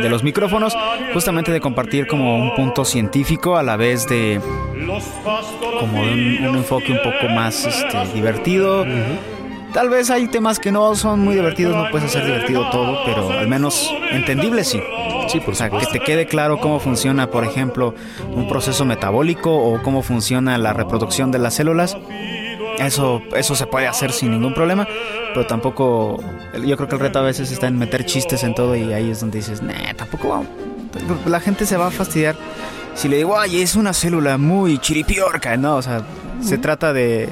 de 0.01 0.09
los 0.11 0.23
micrófonos, 0.23 0.77
justamente 1.15 1.51
de 1.51 1.61
compartir 1.63 2.07
como 2.07 2.37
un 2.37 2.55
punto 2.57 2.85
científico 2.85 3.57
a 3.57 3.63
la 3.63 3.77
vez 3.77 4.07
de 4.07 4.39
como 5.79 6.05
de 6.05 6.13
un, 6.13 6.47
un 6.49 6.57
enfoque 6.57 6.93
un 6.93 6.99
poco 7.03 7.33
más 7.35 7.65
este, 7.65 7.99
divertido. 8.15 8.85
Tal 9.73 9.89
vez 9.89 10.11
hay 10.11 10.27
temas 10.29 10.59
que 10.59 10.73
no 10.73 10.95
son 10.95 11.21
muy 11.21 11.35
divertidos, 11.35 11.77
no 11.77 11.91
puedes 11.91 12.09
hacer 12.09 12.25
divertido 12.25 12.69
todo, 12.71 12.99
pero 13.05 13.31
al 13.31 13.49
menos 13.49 13.91
entendible 14.11 14.65
sí. 14.65 14.81
Sí, 15.29 15.39
por 15.39 15.55
O 15.55 15.57
sea, 15.57 15.71
que 15.71 15.87
te 15.87 16.01
quede 16.01 16.27
claro 16.27 16.59
cómo 16.59 16.81
funciona, 16.81 17.31
por 17.31 17.45
ejemplo, 17.45 17.95
un 18.35 18.49
proceso 18.49 18.85
metabólico 18.85 19.55
o 19.55 19.81
cómo 19.83 20.03
funciona 20.03 20.59
la 20.59 20.73
reproducción 20.73 21.31
de 21.31 21.39
las 21.39 21.55
células. 21.55 21.97
Eso, 22.79 23.23
eso 23.37 23.55
se 23.55 23.67
puede 23.67 23.87
hacer 23.87 24.11
sin 24.11 24.33
ningún 24.33 24.55
problema, 24.55 24.89
pero 25.35 25.47
tampoco. 25.47 26.19
Yo 26.65 26.77
creo 26.77 26.89
que 26.89 26.95
el 26.97 27.01
reto 27.01 27.21
a 27.21 27.23
veces 27.23 27.53
está 27.53 27.69
en 27.69 27.79
meter 27.79 28.05
chistes 28.07 28.43
en 28.43 28.55
todo 28.55 28.75
y 28.75 28.93
ahí 28.93 29.11
es 29.11 29.21
donde 29.21 29.39
dices, 29.39 29.63
nah, 29.63 29.93
tampoco 29.97 30.31
vamos. 30.31 30.49
La 31.27 31.39
gente 31.39 31.67
se 31.67 31.77
va 31.77 31.87
a 31.87 31.91
fastidiar 31.91 32.35
si 32.95 33.09
le 33.09 33.19
digo, 33.19 33.39
ay, 33.39 33.63
es 33.63 33.77
una 33.77 33.93
célula 33.93 34.37
muy 34.37 34.79
chiripiorca, 34.79 35.57
¿no? 35.57 35.77
O 35.77 35.83
sea, 35.83 36.03
se 36.43 36.59
trata 36.59 36.93
de, 36.93 37.29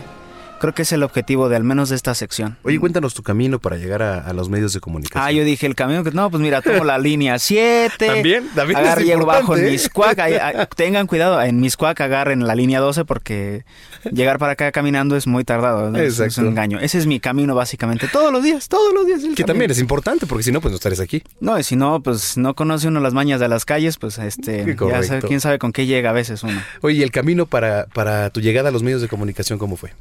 creo 0.59 0.75
que 0.75 0.83
es 0.83 0.93
el 0.93 1.03
objetivo 1.03 1.49
de 1.49 1.57
al 1.57 1.65
menos 1.65 1.89
de 1.89 1.97
esta 1.97 2.15
sección. 2.15 2.57
Oye, 2.63 2.79
cuéntanos 2.79 3.15
tu 3.15 3.23
camino 3.23 3.59
para 3.59 3.77
llegar 3.77 4.03
a, 4.03 4.19
a 4.21 4.33
los 4.33 4.49
medios 4.49 4.73
de 4.73 4.81
comunicación. 4.81 5.23
Ah, 5.25 5.33
yo 5.33 5.45
dije 5.45 5.67
el 5.67 5.75
camino 5.75 6.05
que 6.05 6.11
no, 6.11 6.31
pues 6.31 6.41
mira, 6.43 6.61
tomo 6.63 6.85
la 6.85 6.99
línea 6.99 7.39
7. 7.39 8.07
También, 8.07 8.49
también 8.55 8.79
es 8.81 8.97
llego 8.99 9.27
bajo 9.27 9.57
en 9.57 9.67
¿eh? 9.67 9.71
Miscuac. 9.71 10.19
ahí- 10.19 10.39
tengan 10.77 11.07
cuidado, 11.07 11.41
en 11.43 11.61
Miscuac 11.61 12.01
agarren 12.01 12.47
la 12.47 12.55
línea 12.55 12.81
12 12.81 13.05
porque 13.05 13.65
llegar 14.13 14.39
para 14.39 14.53
acá 14.53 14.73
caminando 14.73 15.17
es 15.17 15.27
muy 15.27 15.45
tardado. 15.45 15.91
¿no? 15.91 15.99
Es- 15.99 16.15
Es 16.15 16.21
Exacto. 16.21 16.41
un 16.43 16.49
engaño. 16.49 16.79
Ese 16.81 16.99
es 16.99 17.07
mi 17.07 17.21
camino 17.21 17.55
básicamente. 17.55 18.09
Todos 18.09 18.33
los 18.33 18.43
días, 18.43 18.69
todos 18.69 18.93
los 18.95 19.07
días. 19.07 19.21
el 19.23 19.31
Que 19.31 19.43
camino. 19.43 19.47
también 19.47 19.71
es 19.71 19.79
importante, 19.81 20.27
porque 20.27 20.43
si 20.45 20.53
no, 20.53 20.61
pues 20.61 20.73
no 20.73 20.77
estarías 20.77 21.01
aquí. 21.01 21.23
No, 21.41 21.59
y 21.59 21.63
si 21.63 21.77
no, 21.77 22.03
pues 22.03 22.37
no 22.37 22.55
conoce 22.55 22.89
uno 22.89 23.01
las 23.01 23.15
mañas 23.15 23.41
de 23.41 23.49
las 23.49 23.65
calles, 23.65 23.97
pues 23.99 24.19
este, 24.19 24.77
ya 24.91 25.03
sabe, 25.03 25.23
quién 25.23 25.41
sabe 25.41 25.59
con 25.59 25.73
qué 25.73 25.87
llega 25.87 26.11
a 26.11 26.13
veces 26.13 26.43
uno. 26.43 26.61
Oye, 26.81 26.99
¿y 26.99 27.03
el 27.03 27.11
camino 27.11 27.47
para, 27.47 27.87
para 27.87 28.31
tu 28.31 28.41
llegada 28.41 28.69
a 28.71 28.73
los 28.73 28.83
medios 28.83 29.01
de 29.03 29.09
comunicación 29.09 29.59
cómo 29.59 29.77
fue? 29.77 29.93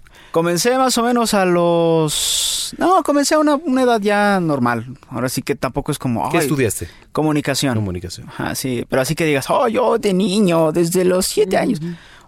Comencé 0.48 0.78
más 0.78 0.98
o 0.98 1.04
menos 1.04 1.34
a 1.34 1.44
los... 1.44 2.74
No, 2.78 3.04
comencé 3.04 3.36
a 3.36 3.40
una, 3.40 3.56
una 3.56 3.82
edad 3.82 4.00
ya 4.00 4.40
normal. 4.40 4.86
Ahora 5.10 5.28
sí 5.28 5.42
que 5.42 5.56
tampoco 5.56 5.92
es 5.92 6.00
como... 6.00 6.30
¿Qué 6.32 6.38
"Ay, 6.38 6.44
estudiaste? 6.44 6.88
Comunicación. 7.12 7.76
Comunicación. 7.76 8.30
Ajá, 8.30 8.56
sí, 8.56 8.86
pero 8.90 9.02
así 9.02 9.14
que 9.14 9.26
digas, 9.26 9.50
oh, 9.50 9.68
yo 9.68 9.98
de 9.98 10.14
niño, 10.14 10.72
desde 10.72 11.04
los 11.04 11.26
siete 11.26 11.58
años. 11.58 11.82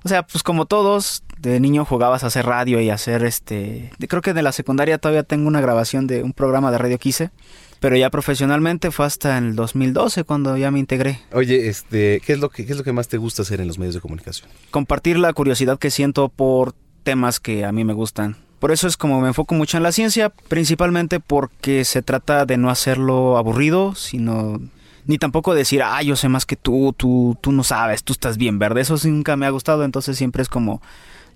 O 0.04 0.10
sea, 0.10 0.24
pues 0.24 0.44
como 0.44 0.66
todos, 0.66 1.24
de 1.40 1.62
niño 1.62 1.86
jugabas 1.86 2.26
a 2.26 2.28
hacer 2.28 2.46
radio 2.46 2.82
y 2.82 2.90
a 2.90 2.96
hacer 2.96 3.24
este... 3.24 3.90
de- 3.98 4.08
creo 4.10 4.22
que 4.22 4.34
de 4.34 4.42
la 4.44 4.52
secundaria 4.52 4.98
todavía 4.98 5.24
tengo 5.24 5.48
una 5.48 5.62
grabación 5.62 6.06
de 6.06 6.22
un 6.22 6.34
programa 6.34 6.72
de 6.72 6.78
radio 6.78 7.00
que 7.00 7.08
hice, 7.10 7.30
pero 7.80 7.96
ya 7.96 8.10
profesionalmente 8.10 8.92
fue 8.92 9.06
hasta 9.06 9.38
el 9.38 9.56
2012 9.56 10.26
cuando 10.26 10.58
ya 10.58 10.72
me 10.72 10.80
integré. 10.80 11.22
Oye, 11.32 11.70
este, 11.70 12.22
¿qué 12.26 12.34
es 12.34 12.40
lo 12.40 12.50
que 12.50 12.66
qué 12.66 12.74
es 12.74 12.78
lo 12.78 12.84
que 12.84 12.92
más 12.92 13.08
te 13.08 13.16
gusta 13.16 13.44
hacer 13.44 13.62
en 13.62 13.68
los 13.68 13.80
medios 13.80 13.96
de 13.96 14.02
comunicación? 14.02 14.50
compartir 14.72 15.18
la 15.18 15.32
curiosidad 15.32 15.80
que 15.80 15.90
siento 15.90 16.28
por 16.28 16.76
temas 17.00 17.40
que 17.40 17.66
a 17.66 17.72
mí 17.72 17.84
me 17.84 17.94
gustan. 17.94 18.38
Por 18.60 18.72
eso 18.72 18.88
es 18.88 18.98
como 18.98 19.22
me 19.22 19.30
enfoco 19.30 19.56
mucho 19.56 19.78
en 19.78 19.84
la 19.84 19.92
ciencia, 19.92 20.30
principalmente 20.30 21.20
porque 21.20 21.86
se 21.86 22.02
trata 22.02 22.46
de 22.46 22.58
no 22.58 22.70
hacerlo 22.70 23.38
aburrido, 23.38 23.96
sino 23.96 24.60
ni 25.06 25.18
tampoco 25.18 25.56
decir, 25.56 25.82
ah, 25.82 26.04
yo 26.04 26.16
sé 26.16 26.30
más 26.30 26.46
que 26.46 26.56
tú, 26.56 26.94
tú, 26.96 27.38
tú 27.42 27.52
no 27.52 27.64
sabes, 27.64 28.04
tú 28.04 28.14
estás 28.14 28.38
bien 28.38 28.60
verde. 28.60 28.82
Eso 28.82 28.96
nunca 29.06 29.38
me 29.38 29.46
ha 29.46 29.50
gustado, 29.50 29.86
entonces 29.86 30.18
siempre 30.18 30.42
es 30.42 30.50
como, 30.50 30.82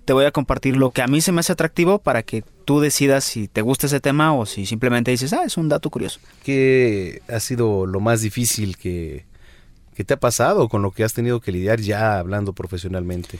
te 0.04 0.12
voy 0.12 0.26
a 0.26 0.32
compartir 0.32 0.76
lo 0.76 0.90
que 0.90 1.02
a 1.02 1.06
mí 1.06 1.20
se 1.20 1.32
me 1.32 1.40
hace 1.40 1.52
atractivo 1.52 1.98
para 1.98 2.22
que 2.22 2.44
tú 2.64 2.80
decidas 2.80 3.24
si 3.24 3.48
te 3.48 3.62
gusta 3.62 3.86
ese 3.86 4.00
tema 4.00 4.34
o 4.34 4.46
si 4.46 4.66
simplemente 4.66 5.10
dices, 5.10 5.32
ah, 5.32 5.44
es 5.44 5.56
un 5.56 5.68
dato 5.68 5.90
curioso. 5.90 6.20
¿Qué 6.44 7.22
ha 7.28 7.40
sido 7.40 7.86
lo 7.86 8.00
más 8.00 8.20
difícil 8.20 8.76
que, 8.76 9.24
que 9.94 10.04
te 10.04 10.14
ha 10.14 10.20
pasado 10.20 10.68
con 10.68 10.82
lo 10.82 10.90
que 10.90 11.04
has 11.04 11.14
tenido 11.14 11.40
que 11.40 11.52
lidiar 11.52 11.80
ya 11.80 12.18
hablando 12.18 12.52
profesionalmente? 12.52 13.38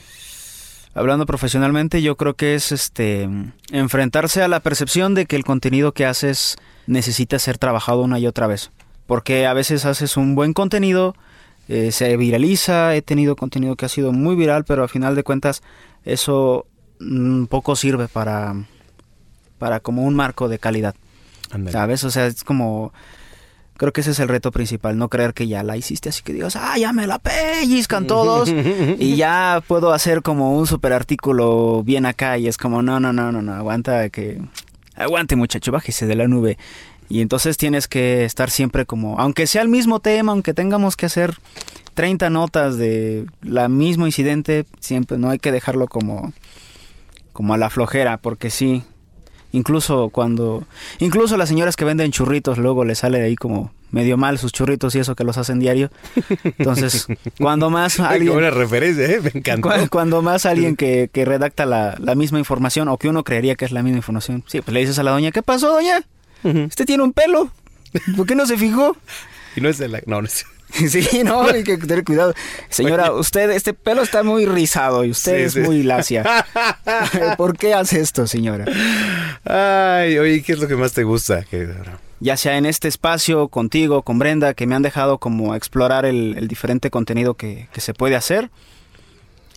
Hablando 0.95 1.25
profesionalmente, 1.25 2.01
yo 2.01 2.15
creo 2.15 2.35
que 2.35 2.55
es 2.55 2.71
este 2.71 3.27
enfrentarse 3.69 4.41
a 4.41 4.47
la 4.47 4.61
percepción 4.61 5.13
de 5.13 5.25
que 5.25 5.35
el 5.35 5.43
contenido 5.43 5.91
que 5.91 6.05
haces 6.05 6.55
necesita 6.87 7.37
ser 7.37 7.57
trabajado 7.57 8.01
una 8.01 8.17
y 8.17 8.27
otra 8.27 8.47
vez. 8.47 8.71
Porque 9.05 9.45
a 9.45 9.53
veces 9.53 9.83
haces 9.83 10.15
un 10.15 10.35
buen 10.35 10.53
contenido, 10.53 11.13
eh, 11.67 11.91
se 11.91 12.15
viraliza, 12.15 12.95
he 12.95 13.01
tenido 13.01 13.35
contenido 13.35 13.75
que 13.75 13.85
ha 13.85 13.89
sido 13.89 14.13
muy 14.13 14.37
viral, 14.37 14.63
pero 14.63 14.85
a 14.85 14.87
final 14.87 15.15
de 15.15 15.23
cuentas 15.23 15.63
eso 16.05 16.65
mm, 17.01 17.45
poco 17.47 17.75
sirve 17.75 18.07
para, 18.07 18.55
para 19.59 19.81
como 19.81 20.03
un 20.03 20.15
marco 20.15 20.47
de 20.47 20.59
calidad. 20.59 20.95
¿Sabes? 21.71 22.05
O 22.05 22.09
sea, 22.09 22.25
es 22.27 22.45
como... 22.45 22.93
Creo 23.77 23.91
que 23.91 24.01
ese 24.01 24.11
es 24.11 24.19
el 24.19 24.29
reto 24.29 24.51
principal, 24.51 24.97
no 24.97 25.09
creer 25.09 25.33
que 25.33 25.47
ya 25.47 25.61
la 25.61 25.75
hiciste 25.75 26.07
así 26.07 26.23
que 26.23 26.31
digas, 26.31 26.55
ah, 26.55 26.77
ya 26.77 26.93
me 26.93 27.07
la 27.07 27.19
pellizcan 27.19 28.07
todos 28.07 28.49
y 28.99 29.17
ya 29.17 29.61
puedo 29.67 29.91
hacer 29.91 30.21
como 30.21 30.57
un 30.57 30.65
super 30.65 30.93
artículo 30.93 31.83
bien 31.83 32.05
acá 32.05 32.37
y 32.37 32.47
es 32.47 32.57
como, 32.57 32.81
no, 32.81 32.99
no, 33.01 33.11
no, 33.11 33.31
no, 33.31 33.41
no, 33.41 33.53
aguanta 33.53 34.09
que... 34.09 34.41
Aguante 34.95 35.35
muchacho, 35.35 35.73
bájese 35.73 36.05
de 36.05 36.15
la 36.15 36.25
nube. 36.25 36.57
Y 37.09 37.19
entonces 37.19 37.57
tienes 37.57 37.89
que 37.89 38.23
estar 38.23 38.49
siempre 38.49 38.85
como, 38.85 39.19
aunque 39.19 39.45
sea 39.45 39.61
el 39.61 39.67
mismo 39.67 39.99
tema, 39.99 40.31
aunque 40.31 40.53
tengamos 40.53 40.95
que 40.95 41.05
hacer 41.05 41.35
30 41.93 42.29
notas 42.29 42.77
de 42.77 43.25
la 43.41 43.67
mismo 43.67 44.05
incidente, 44.05 44.65
siempre 44.79 45.17
no 45.17 45.29
hay 45.29 45.39
que 45.39 45.51
dejarlo 45.51 45.87
como, 45.87 46.33
como 47.33 47.53
a 47.53 47.57
la 47.57 47.69
flojera, 47.69 48.17
porque 48.17 48.49
sí, 48.49 48.83
incluso 49.55 50.09
cuando, 50.09 50.63
incluso 50.99 51.37
las 51.37 51.49
señoras 51.49 51.75
que 51.75 51.85
venden 51.85 52.11
churritos 52.11 52.57
luego 52.57 52.85
les 52.85 52.99
sale 52.99 53.21
ahí 53.21 53.35
como 53.35 53.71
medio 53.91 54.17
mal 54.17 54.37
sus 54.37 54.51
churritos 54.51 54.93
y 54.95 54.99
eso 54.99 55.15
que 55.15 55.23
los 55.23 55.37
hacen 55.37 55.59
diario. 55.59 55.89
Entonces, 56.43 57.07
cuando 57.39 57.69
más 57.69 57.95
Qué 57.95 58.03
alguien, 58.03 58.33
buena 58.33 58.49
referencia, 58.49 59.05
¿eh? 59.05 59.21
Me 59.21 59.31
encantó. 59.33 59.69
cuando 59.89 60.21
más 60.21 60.45
alguien 60.45 60.75
que, 60.75 61.09
que 61.11 61.23
redacta 61.25 61.65
la, 61.65 61.95
la 61.99 62.15
misma 62.15 62.39
información 62.39 62.87
o 62.89 62.97
que 62.97 63.07
uno 63.07 63.23
creería 63.23 63.55
que 63.55 63.65
es 63.65 63.71
la 63.71 63.83
misma 63.83 63.97
información, 63.97 64.43
sí, 64.47 64.61
pues 64.61 64.73
le 64.73 64.81
dices 64.81 64.99
a 64.99 65.03
la 65.03 65.11
doña, 65.11 65.31
¿qué 65.31 65.41
pasó, 65.41 65.71
doña? 65.73 66.03
Este 66.43 66.85
tiene 66.85 67.03
un 67.03 67.13
pelo. 67.13 67.49
¿Por 68.15 68.27
qué 68.27 68.35
no 68.35 68.45
se 68.45 68.57
fijó? 68.57 68.95
Y 69.55 69.61
no 69.61 69.69
es 69.69 69.77
de 69.77 69.87
la... 69.87 70.01
No, 70.05 70.21
no 70.21 70.27
es... 70.27 70.45
Sí, 70.89 71.23
no, 71.23 71.43
hay 71.43 71.63
que 71.63 71.77
tener 71.77 72.03
cuidado. 72.03 72.33
Señora, 72.69 73.13
usted, 73.13 73.49
este 73.51 73.73
pelo 73.73 74.01
está 74.01 74.23
muy 74.23 74.45
rizado 74.45 75.05
y 75.05 75.11
usted 75.11 75.37
Sí, 75.37 75.43
es 75.43 75.53
sí. 75.53 75.59
muy 75.59 75.83
lacia. 75.83 76.23
¿Por 77.37 77.57
qué 77.57 77.73
hace 77.73 78.01
esto, 78.01 78.27
señora? 78.27 78.65
Ay, 79.45 80.17
oye, 80.17 80.41
¿qué 80.43 80.53
es 80.53 80.59
lo 80.59 80.67
que 80.67 80.75
más 80.75 80.93
te 80.93 81.03
gusta? 81.03 81.45
Ya 82.19 82.37
sea 82.37 82.57
en 82.57 82.65
este 82.65 82.87
espacio, 82.87 83.47
contigo, 83.49 84.01
con 84.01 84.19
Brenda, 84.19 84.53
que 84.53 84.67
me 84.67 84.75
han 84.75 84.81
dejado 84.81 85.17
como 85.17 85.55
explorar 85.55 86.05
el, 86.05 86.35
el 86.37 86.47
diferente 86.47 86.89
contenido 86.89 87.35
que, 87.35 87.67
que 87.71 87.81
se 87.81 87.93
puede 87.93 88.15
hacer. 88.15 88.49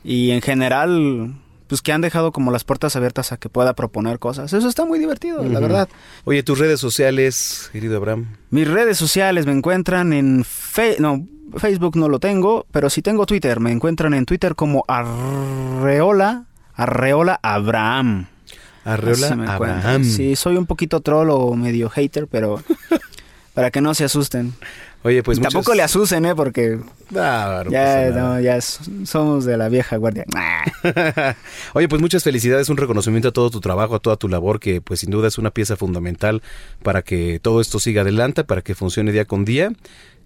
Y 0.05 0.31
en 0.31 0.43
general, 0.43 1.35
pues 1.69 1.81
que 1.83 1.93
han 1.93 2.01
dejado 2.01 2.33
como 2.33 2.51
las 2.51 2.65
puertas 2.65 2.97
abiertas 2.97 3.31
a 3.31 3.37
que 3.37 3.49
pueda 3.49 3.75
proponer 3.75 4.19
cosas. 4.19 4.53
Eso 4.53 4.69
está 4.69 4.85
muy 4.85 4.99
divertido, 4.99 5.45
la 5.45 5.61
verdad. 5.61 5.89
Oye, 6.25 6.43
tus 6.43 6.59
redes 6.59 6.81
sociales, 6.81 7.69
querido 7.73 7.97
Abraham. 7.99 8.27
Mis 8.51 8.67
redes 8.67 8.99
sociales 8.99 9.47
me 9.47 9.53
encuentran 9.53 10.13
en 10.13 10.45
Fe- 10.45 10.97
no, 10.99 11.27
Facebook 11.57 11.97
no 11.97 12.09
lo 12.09 12.19
tengo, 12.19 12.67
pero 12.73 12.91
sí 12.91 13.03
tengo 13.03 13.27
Twitter. 13.27 13.61
Me 13.61 13.71
encuentran 13.71 14.15
en 14.15 14.25
Twitter 14.27 14.55
como 14.55 14.85
Arreola, 14.89 16.45
Arreola 16.75 17.39
Abraham. 17.43 18.27
Arreola 18.85 19.37
me. 19.37 19.47
Abraham. 19.49 20.05
Sí, 20.05 20.35
soy 20.37 20.57
un 20.57 20.67
poquito 20.67 21.01
troll 21.01 21.29
o 21.31 21.55
medio 21.55 21.91
hater, 21.91 22.27
pero 22.27 22.63
para 23.55 23.71
que 23.71 23.81
no 23.81 23.93
se 23.95 24.05
asusten. 24.05 24.55
Oye, 25.05 25.23
pues 25.23 25.39
Y 25.39 25.41
Tampoco 25.41 25.75
le 25.75 25.83
asusten, 25.83 26.25
¿eh? 26.27 26.35
Porque 26.35 26.79
Ah, 27.15 27.63
no 27.65 27.71
ya, 27.71 28.11
no, 28.11 28.41
ya 28.41 28.61
somos 28.61 29.45
de 29.45 29.57
la 29.57 29.69
vieja 29.69 29.97
guardia. 29.97 30.25
Oye, 31.75 31.89
pues 31.89 32.03
muchas 32.03 32.25
felicidades, 32.25 32.69
un 32.69 32.77
reconocimiento 32.77 33.29
a 33.29 33.33
todo 33.33 33.51
tu 33.51 33.61
trabajo, 33.61 33.95
a 33.95 34.01
toda 34.01 34.17
tu 34.17 34.29
labor, 34.29 34.59
que 34.59 34.81
pues 34.81 35.01
sin 35.01 35.11
duda 35.11 35.29
es 35.29 35.39
una 35.39 35.51
pieza 35.51 35.77
fundamental 35.77 36.43
para 36.83 37.03
que 37.03 37.39
todo 37.41 37.61
esto 37.61 37.79
siga 37.79 38.03
adelante, 38.03 38.45
para 38.45 38.63
que 38.63 38.75
funcione 38.75 39.13
día 39.13 39.25
con 39.25 39.45
día 39.45 39.73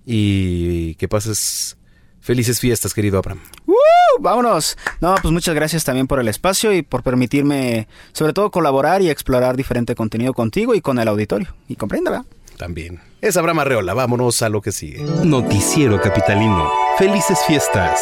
y 0.07 0.95
que 0.95 1.07
pases 1.07 1.77
felices 2.21 2.59
fiestas, 2.59 2.95
querido 2.95 3.19
Abraham. 3.19 3.41
¡Uh! 3.67 3.75
vámonos. 4.21 4.77
No, 5.01 5.15
pues 5.21 5.33
muchas 5.33 5.55
gracias 5.55 5.85
también 5.85 6.07
por 6.07 6.19
el 6.21 6.29
espacio 6.29 6.73
y 6.73 6.83
por 6.83 7.03
permitirme, 7.03 7.89
sobre 8.13 8.33
todo, 8.33 8.51
colaborar 8.51 9.03
y 9.03 9.11
explorar 9.11 9.57
diferente 9.57 9.95
contenido 9.95 10.33
contigo 10.33 10.75
y 10.75 10.81
con 10.81 10.99
el 10.99 11.09
auditorio. 11.09 11.55
Y 11.69 11.77
comprenda, 11.77 12.11
¿verdad? 12.11 12.27
También. 12.57 13.01
Es 13.21 13.37
Abraham 13.37 13.61
Arreola, 13.61 13.95
vámonos 13.95 14.43
a 14.43 14.49
lo 14.49 14.61
que 14.61 14.73
sigue. 14.73 15.03
Noticiero 15.25 16.01
Capitalino. 16.01 16.71
Felices 16.99 17.39
fiestas. 17.47 18.01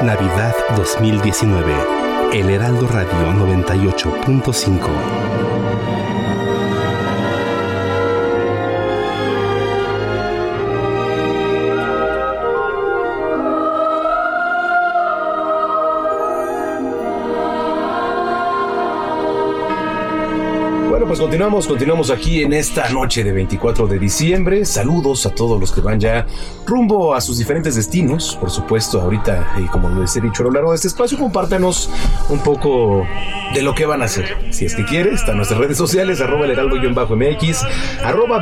Navidad 0.00 0.54
2019. 0.76 1.72
El 2.32 2.50
Heraldo 2.50 2.88
Radio 2.88 3.32
98.5. 3.34 5.53
continuamos, 21.24 21.66
continuamos 21.66 22.10
aquí 22.10 22.42
en 22.42 22.52
esta 22.52 22.86
noche 22.90 23.24
de 23.24 23.32
24 23.32 23.86
de 23.86 23.98
diciembre. 23.98 24.66
Saludos 24.66 25.24
a 25.24 25.30
todos 25.30 25.58
los 25.58 25.72
que 25.72 25.80
van 25.80 25.98
ya 25.98 26.26
rumbo 26.66 27.14
a 27.14 27.20
sus 27.22 27.38
diferentes 27.38 27.76
destinos. 27.76 28.36
Por 28.38 28.50
supuesto, 28.50 29.00
ahorita, 29.00 29.54
y 29.58 29.66
como 29.68 29.88
les 29.88 30.14
he 30.18 30.20
dicho 30.20 30.42
a 30.42 30.46
lo 30.46 30.52
largo 30.52 30.72
de 30.72 30.76
este 30.76 30.88
espacio, 30.88 31.16
compártanos 31.16 31.88
un 32.28 32.40
poco 32.40 33.06
de 33.54 33.62
lo 33.62 33.74
que 33.74 33.86
van 33.86 34.02
a 34.02 34.04
hacer. 34.04 34.36
Si 34.50 34.66
es 34.66 34.74
que 34.74 34.84
quiere, 34.84 35.14
están 35.14 35.36
nuestras 35.38 35.58
redes 35.60 35.78
sociales, 35.78 36.20
arroba 36.20 36.44
el 36.44 36.50
heraldo-mx, 36.50 37.64
arroba 38.04 38.40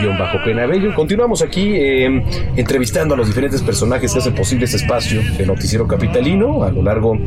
bren-penabello. 0.00 0.90
Y 0.90 0.92
Continuamos 0.94 1.42
aquí 1.42 1.74
eh, 1.76 2.24
entrevistando 2.56 3.14
a 3.14 3.16
los 3.16 3.26
diferentes 3.26 3.62
personajes 3.62 4.12
que 4.12 4.18
hacen 4.18 4.34
posible 4.34 4.64
este 4.64 4.76
espacio 4.76 5.20
de 5.36 5.46
Noticiero 5.46 5.86
Capitalino 5.86 6.64
a 6.64 6.70
lo 6.70 6.82
largo 6.82 7.18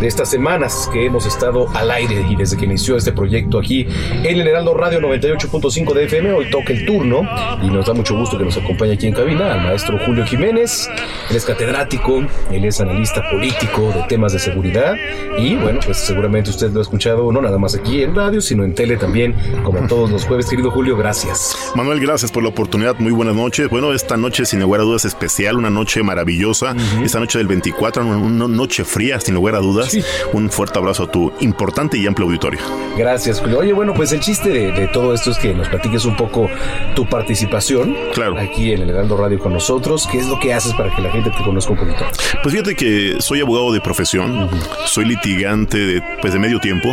de 0.00 0.06
estas 0.06 0.30
semanas 0.30 0.88
que 0.92 1.06
hemos 1.06 1.26
estado 1.26 1.68
al 1.74 1.90
aire 1.90 2.24
y 2.28 2.36
desde 2.36 2.56
que 2.56 2.64
inició 2.64 2.96
este 2.96 3.12
proyecto 3.12 3.58
aquí 3.58 3.86
en 4.24 4.40
el 4.40 4.46
Heraldo 4.46 4.74
Radio 4.74 5.00
98.5 5.00 5.92
de 5.94 6.04
FM. 6.04 6.32
Hoy 6.32 6.50
toca 6.50 6.72
el 6.72 6.86
turno 6.86 7.22
y 7.62 7.68
nos 7.68 7.86
da 7.86 7.94
mucho 7.94 8.16
gusto 8.16 8.38
que 8.38 8.44
nos 8.44 8.56
acompañe 8.56 8.94
aquí 8.94 9.06
en 9.06 9.14
cabina 9.14 9.54
al 9.54 9.62
maestro 9.62 9.98
Julio 10.04 10.24
Jiménez. 10.24 10.88
Él 11.30 11.36
es 11.36 11.44
catedrático, 11.44 12.22
él 12.50 12.64
es 12.64 12.80
analista 12.80 13.22
político 13.30 13.92
de 13.92 14.02
temas 14.08 14.32
de 14.32 14.38
seguridad 14.38 14.94
y 15.38 15.56
bueno, 15.56 15.80
pues 15.84 15.98
seguramente 15.98 16.50
usted 16.50 16.70
lo 16.70 16.80
ha 16.80 16.82
escuchado 16.82 17.30
no 17.32 17.40
nada 17.40 17.58
más 17.58 17.74
aquí 17.74 18.02
en 18.02 18.14
radio, 18.14 18.40
sino 18.40 18.64
en 18.64 18.74
tele 18.74 18.96
también, 18.96 19.34
como 19.64 19.86
todos 19.86 20.10
los 20.10 20.24
jueves. 20.24 20.46
Querido 20.48 20.70
Julio, 20.70 20.96
gracias. 20.96 21.72
Manuel, 21.74 22.00
gracias 22.00 22.07
por 22.08 22.42
la 22.42 22.48
oportunidad. 22.48 22.98
Muy 22.98 23.12
buenas 23.12 23.34
noches. 23.34 23.68
Bueno, 23.68 23.92
esta 23.92 24.16
noche, 24.16 24.46
sin 24.46 24.60
lugar 24.60 24.80
a 24.80 24.84
dudas, 24.84 25.04
especial, 25.04 25.58
una 25.58 25.68
noche 25.68 26.02
maravillosa. 26.02 26.74
Esta 27.04 27.20
noche 27.20 27.36
del 27.36 27.46
24, 27.46 28.02
una 28.02 28.48
noche 28.48 28.82
fría, 28.84 29.20
sin 29.20 29.34
lugar 29.34 29.54
a 29.54 29.58
dudas. 29.58 29.94
Un 30.32 30.48
fuerte 30.48 30.78
abrazo 30.78 31.02
a 31.02 31.10
tu 31.10 31.30
importante 31.40 31.98
y 31.98 32.06
amplio 32.06 32.26
auditorio. 32.26 32.60
Gracias, 32.96 33.40
Julio. 33.40 33.58
Oye, 33.58 33.74
bueno, 33.74 33.92
pues 33.92 34.12
el 34.12 34.20
chiste 34.20 34.48
de, 34.48 34.88
todo 34.88 35.12
esto 35.12 35.30
es 35.30 35.38
que 35.38 35.52
nos 35.52 35.68
platiques 35.68 36.06
un 36.06 36.16
poco 36.16 36.48
tu 36.96 37.06
participación 37.06 37.94
claro. 38.14 38.38
aquí 38.38 38.72
en 38.72 38.80
el 38.80 38.90
Heraldo 38.90 39.18
Radio 39.18 39.38
con 39.38 39.52
nosotros. 39.52 40.08
¿Qué 40.10 40.16
es 40.16 40.28
lo 40.28 40.40
que 40.40 40.54
haces 40.54 40.72
para 40.72 40.94
que 40.96 41.02
la 41.02 41.10
gente 41.10 41.30
te 41.30 41.44
conozca 41.44 41.72
un 41.72 41.78
poquito? 41.78 42.06
Pues 42.42 42.54
fíjate 42.54 42.74
que 42.74 43.16
soy 43.20 43.42
abogado 43.42 43.70
de 43.70 43.82
profesión, 43.82 44.48
soy 44.86 45.04
litigante 45.04 45.76
de, 45.76 46.02
pues 46.22 46.32
de 46.32 46.38
medio 46.38 46.58
tiempo, 46.58 46.88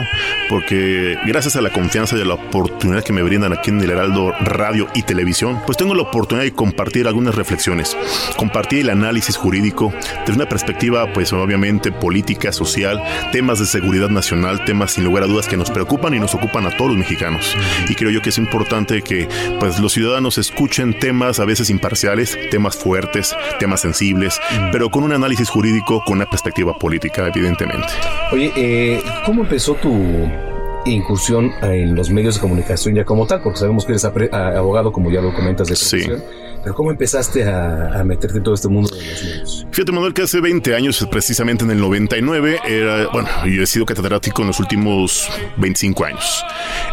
porque 0.50 1.18
gracias 1.26 1.56
a 1.56 1.62
la 1.62 1.70
confianza 1.70 2.18
y 2.18 2.22
a 2.22 2.26
la 2.26 2.34
oportunidad 2.34 3.02
que 3.02 3.14
me 3.14 3.24
brindan 3.24 3.54
aquí 3.54 3.70
en 3.70 3.80
el 3.80 3.90
Heraldo 3.90 4.34
Radio 4.42 4.90
y 4.94 5.05
Televisión, 5.06 5.62
pues 5.66 5.78
tengo 5.78 5.96
la 5.96 6.04
oportunidad 6.04 6.46
de 6.46 6.54
compartir 6.54 7.08
algunas 7.08 7.36
reflexiones, 7.36 7.96
compartir 8.38 8.82
el 8.82 8.90
análisis 8.90 9.38
jurídico 9.38 9.94
desde 10.26 10.36
una 10.36 10.50
perspectiva, 10.50 11.12
pues 11.14 11.32
obviamente 11.34 11.92
política, 11.92 12.52
social, 12.52 13.02
temas 13.32 13.60
de 13.60 13.66
seguridad 13.66 14.10
nacional, 14.10 14.66
temas 14.66 14.92
sin 14.92 15.04
lugar 15.04 15.24
a 15.24 15.28
dudas 15.28 15.48
que 15.48 15.58
nos 15.58 15.72
preocupan 15.72 16.14
y 16.14 16.20
nos 16.20 16.34
ocupan 16.36 16.66
a 16.66 16.76
todos 16.76 16.92
los 16.92 17.00
mexicanos. 17.00 17.56
Y 17.90 17.96
creo 17.96 18.12
yo 18.12 18.22
que 18.22 18.30
es 18.30 18.38
importante 18.38 19.02
que 19.02 19.28
pues 19.60 19.80
los 19.80 19.94
ciudadanos 19.94 20.38
escuchen 20.38 20.98
temas 21.00 21.40
a 21.40 21.46
veces 21.46 21.70
imparciales, 21.70 22.38
temas 22.52 22.76
fuertes, 22.76 23.36
temas 23.60 23.82
sensibles, 23.82 24.40
pero 24.72 24.90
con 24.90 25.04
un 25.04 25.14
análisis 25.14 25.50
jurídico, 25.50 26.04
con 26.06 26.18
una 26.18 26.30
perspectiva 26.30 26.74
política, 26.78 27.28
evidentemente. 27.28 27.88
Oye, 28.32 28.52
eh, 28.56 29.04
¿cómo 29.26 29.44
empezó 29.44 29.76
tu 29.76 30.55
incursión 30.86 31.52
en 31.62 31.96
los 31.96 32.10
medios 32.10 32.36
de 32.36 32.42
comunicación 32.42 32.96
ya 32.96 33.06
como 33.06 33.26
tal? 33.28 33.42
Porque 33.42 33.60
sabemos 33.60 33.86
que 33.86 33.94
eres 33.94 34.06
abogado, 34.06 34.92
como 34.92 35.12
ya 35.12 35.22
lo 35.22 35.34
comentas 35.34 35.68
de 35.68 35.76
profesión. 35.76 36.20
Sí. 36.20 36.26
Pero 36.66 36.74
¿cómo 36.74 36.90
empezaste 36.90 37.48
a, 37.48 38.04
meterte 38.04 38.40
en 38.40 38.44
todo 38.44 38.56
este 38.56 38.68
mundo 38.68 38.90
de 38.90 39.06
los 39.06 39.24
medios? 39.24 39.68
Fíjate, 39.70 39.92
Manuel, 39.92 40.16
que 40.16 40.24
hace 40.24 40.42
20 40.42 40.76
años, 40.76 41.08
precisamente 41.12 41.64
en 41.64 41.70
el 41.70 41.80
99, 41.80 42.60
era, 42.66 43.08
bueno, 43.10 43.30
yo 43.46 43.62
he 43.62 43.68
sido 43.68 43.86
catedrático 43.86 44.42
en 44.42 44.48
los 44.48 44.60
últimos 44.60 45.30
25 45.58 46.06
años. 46.06 46.44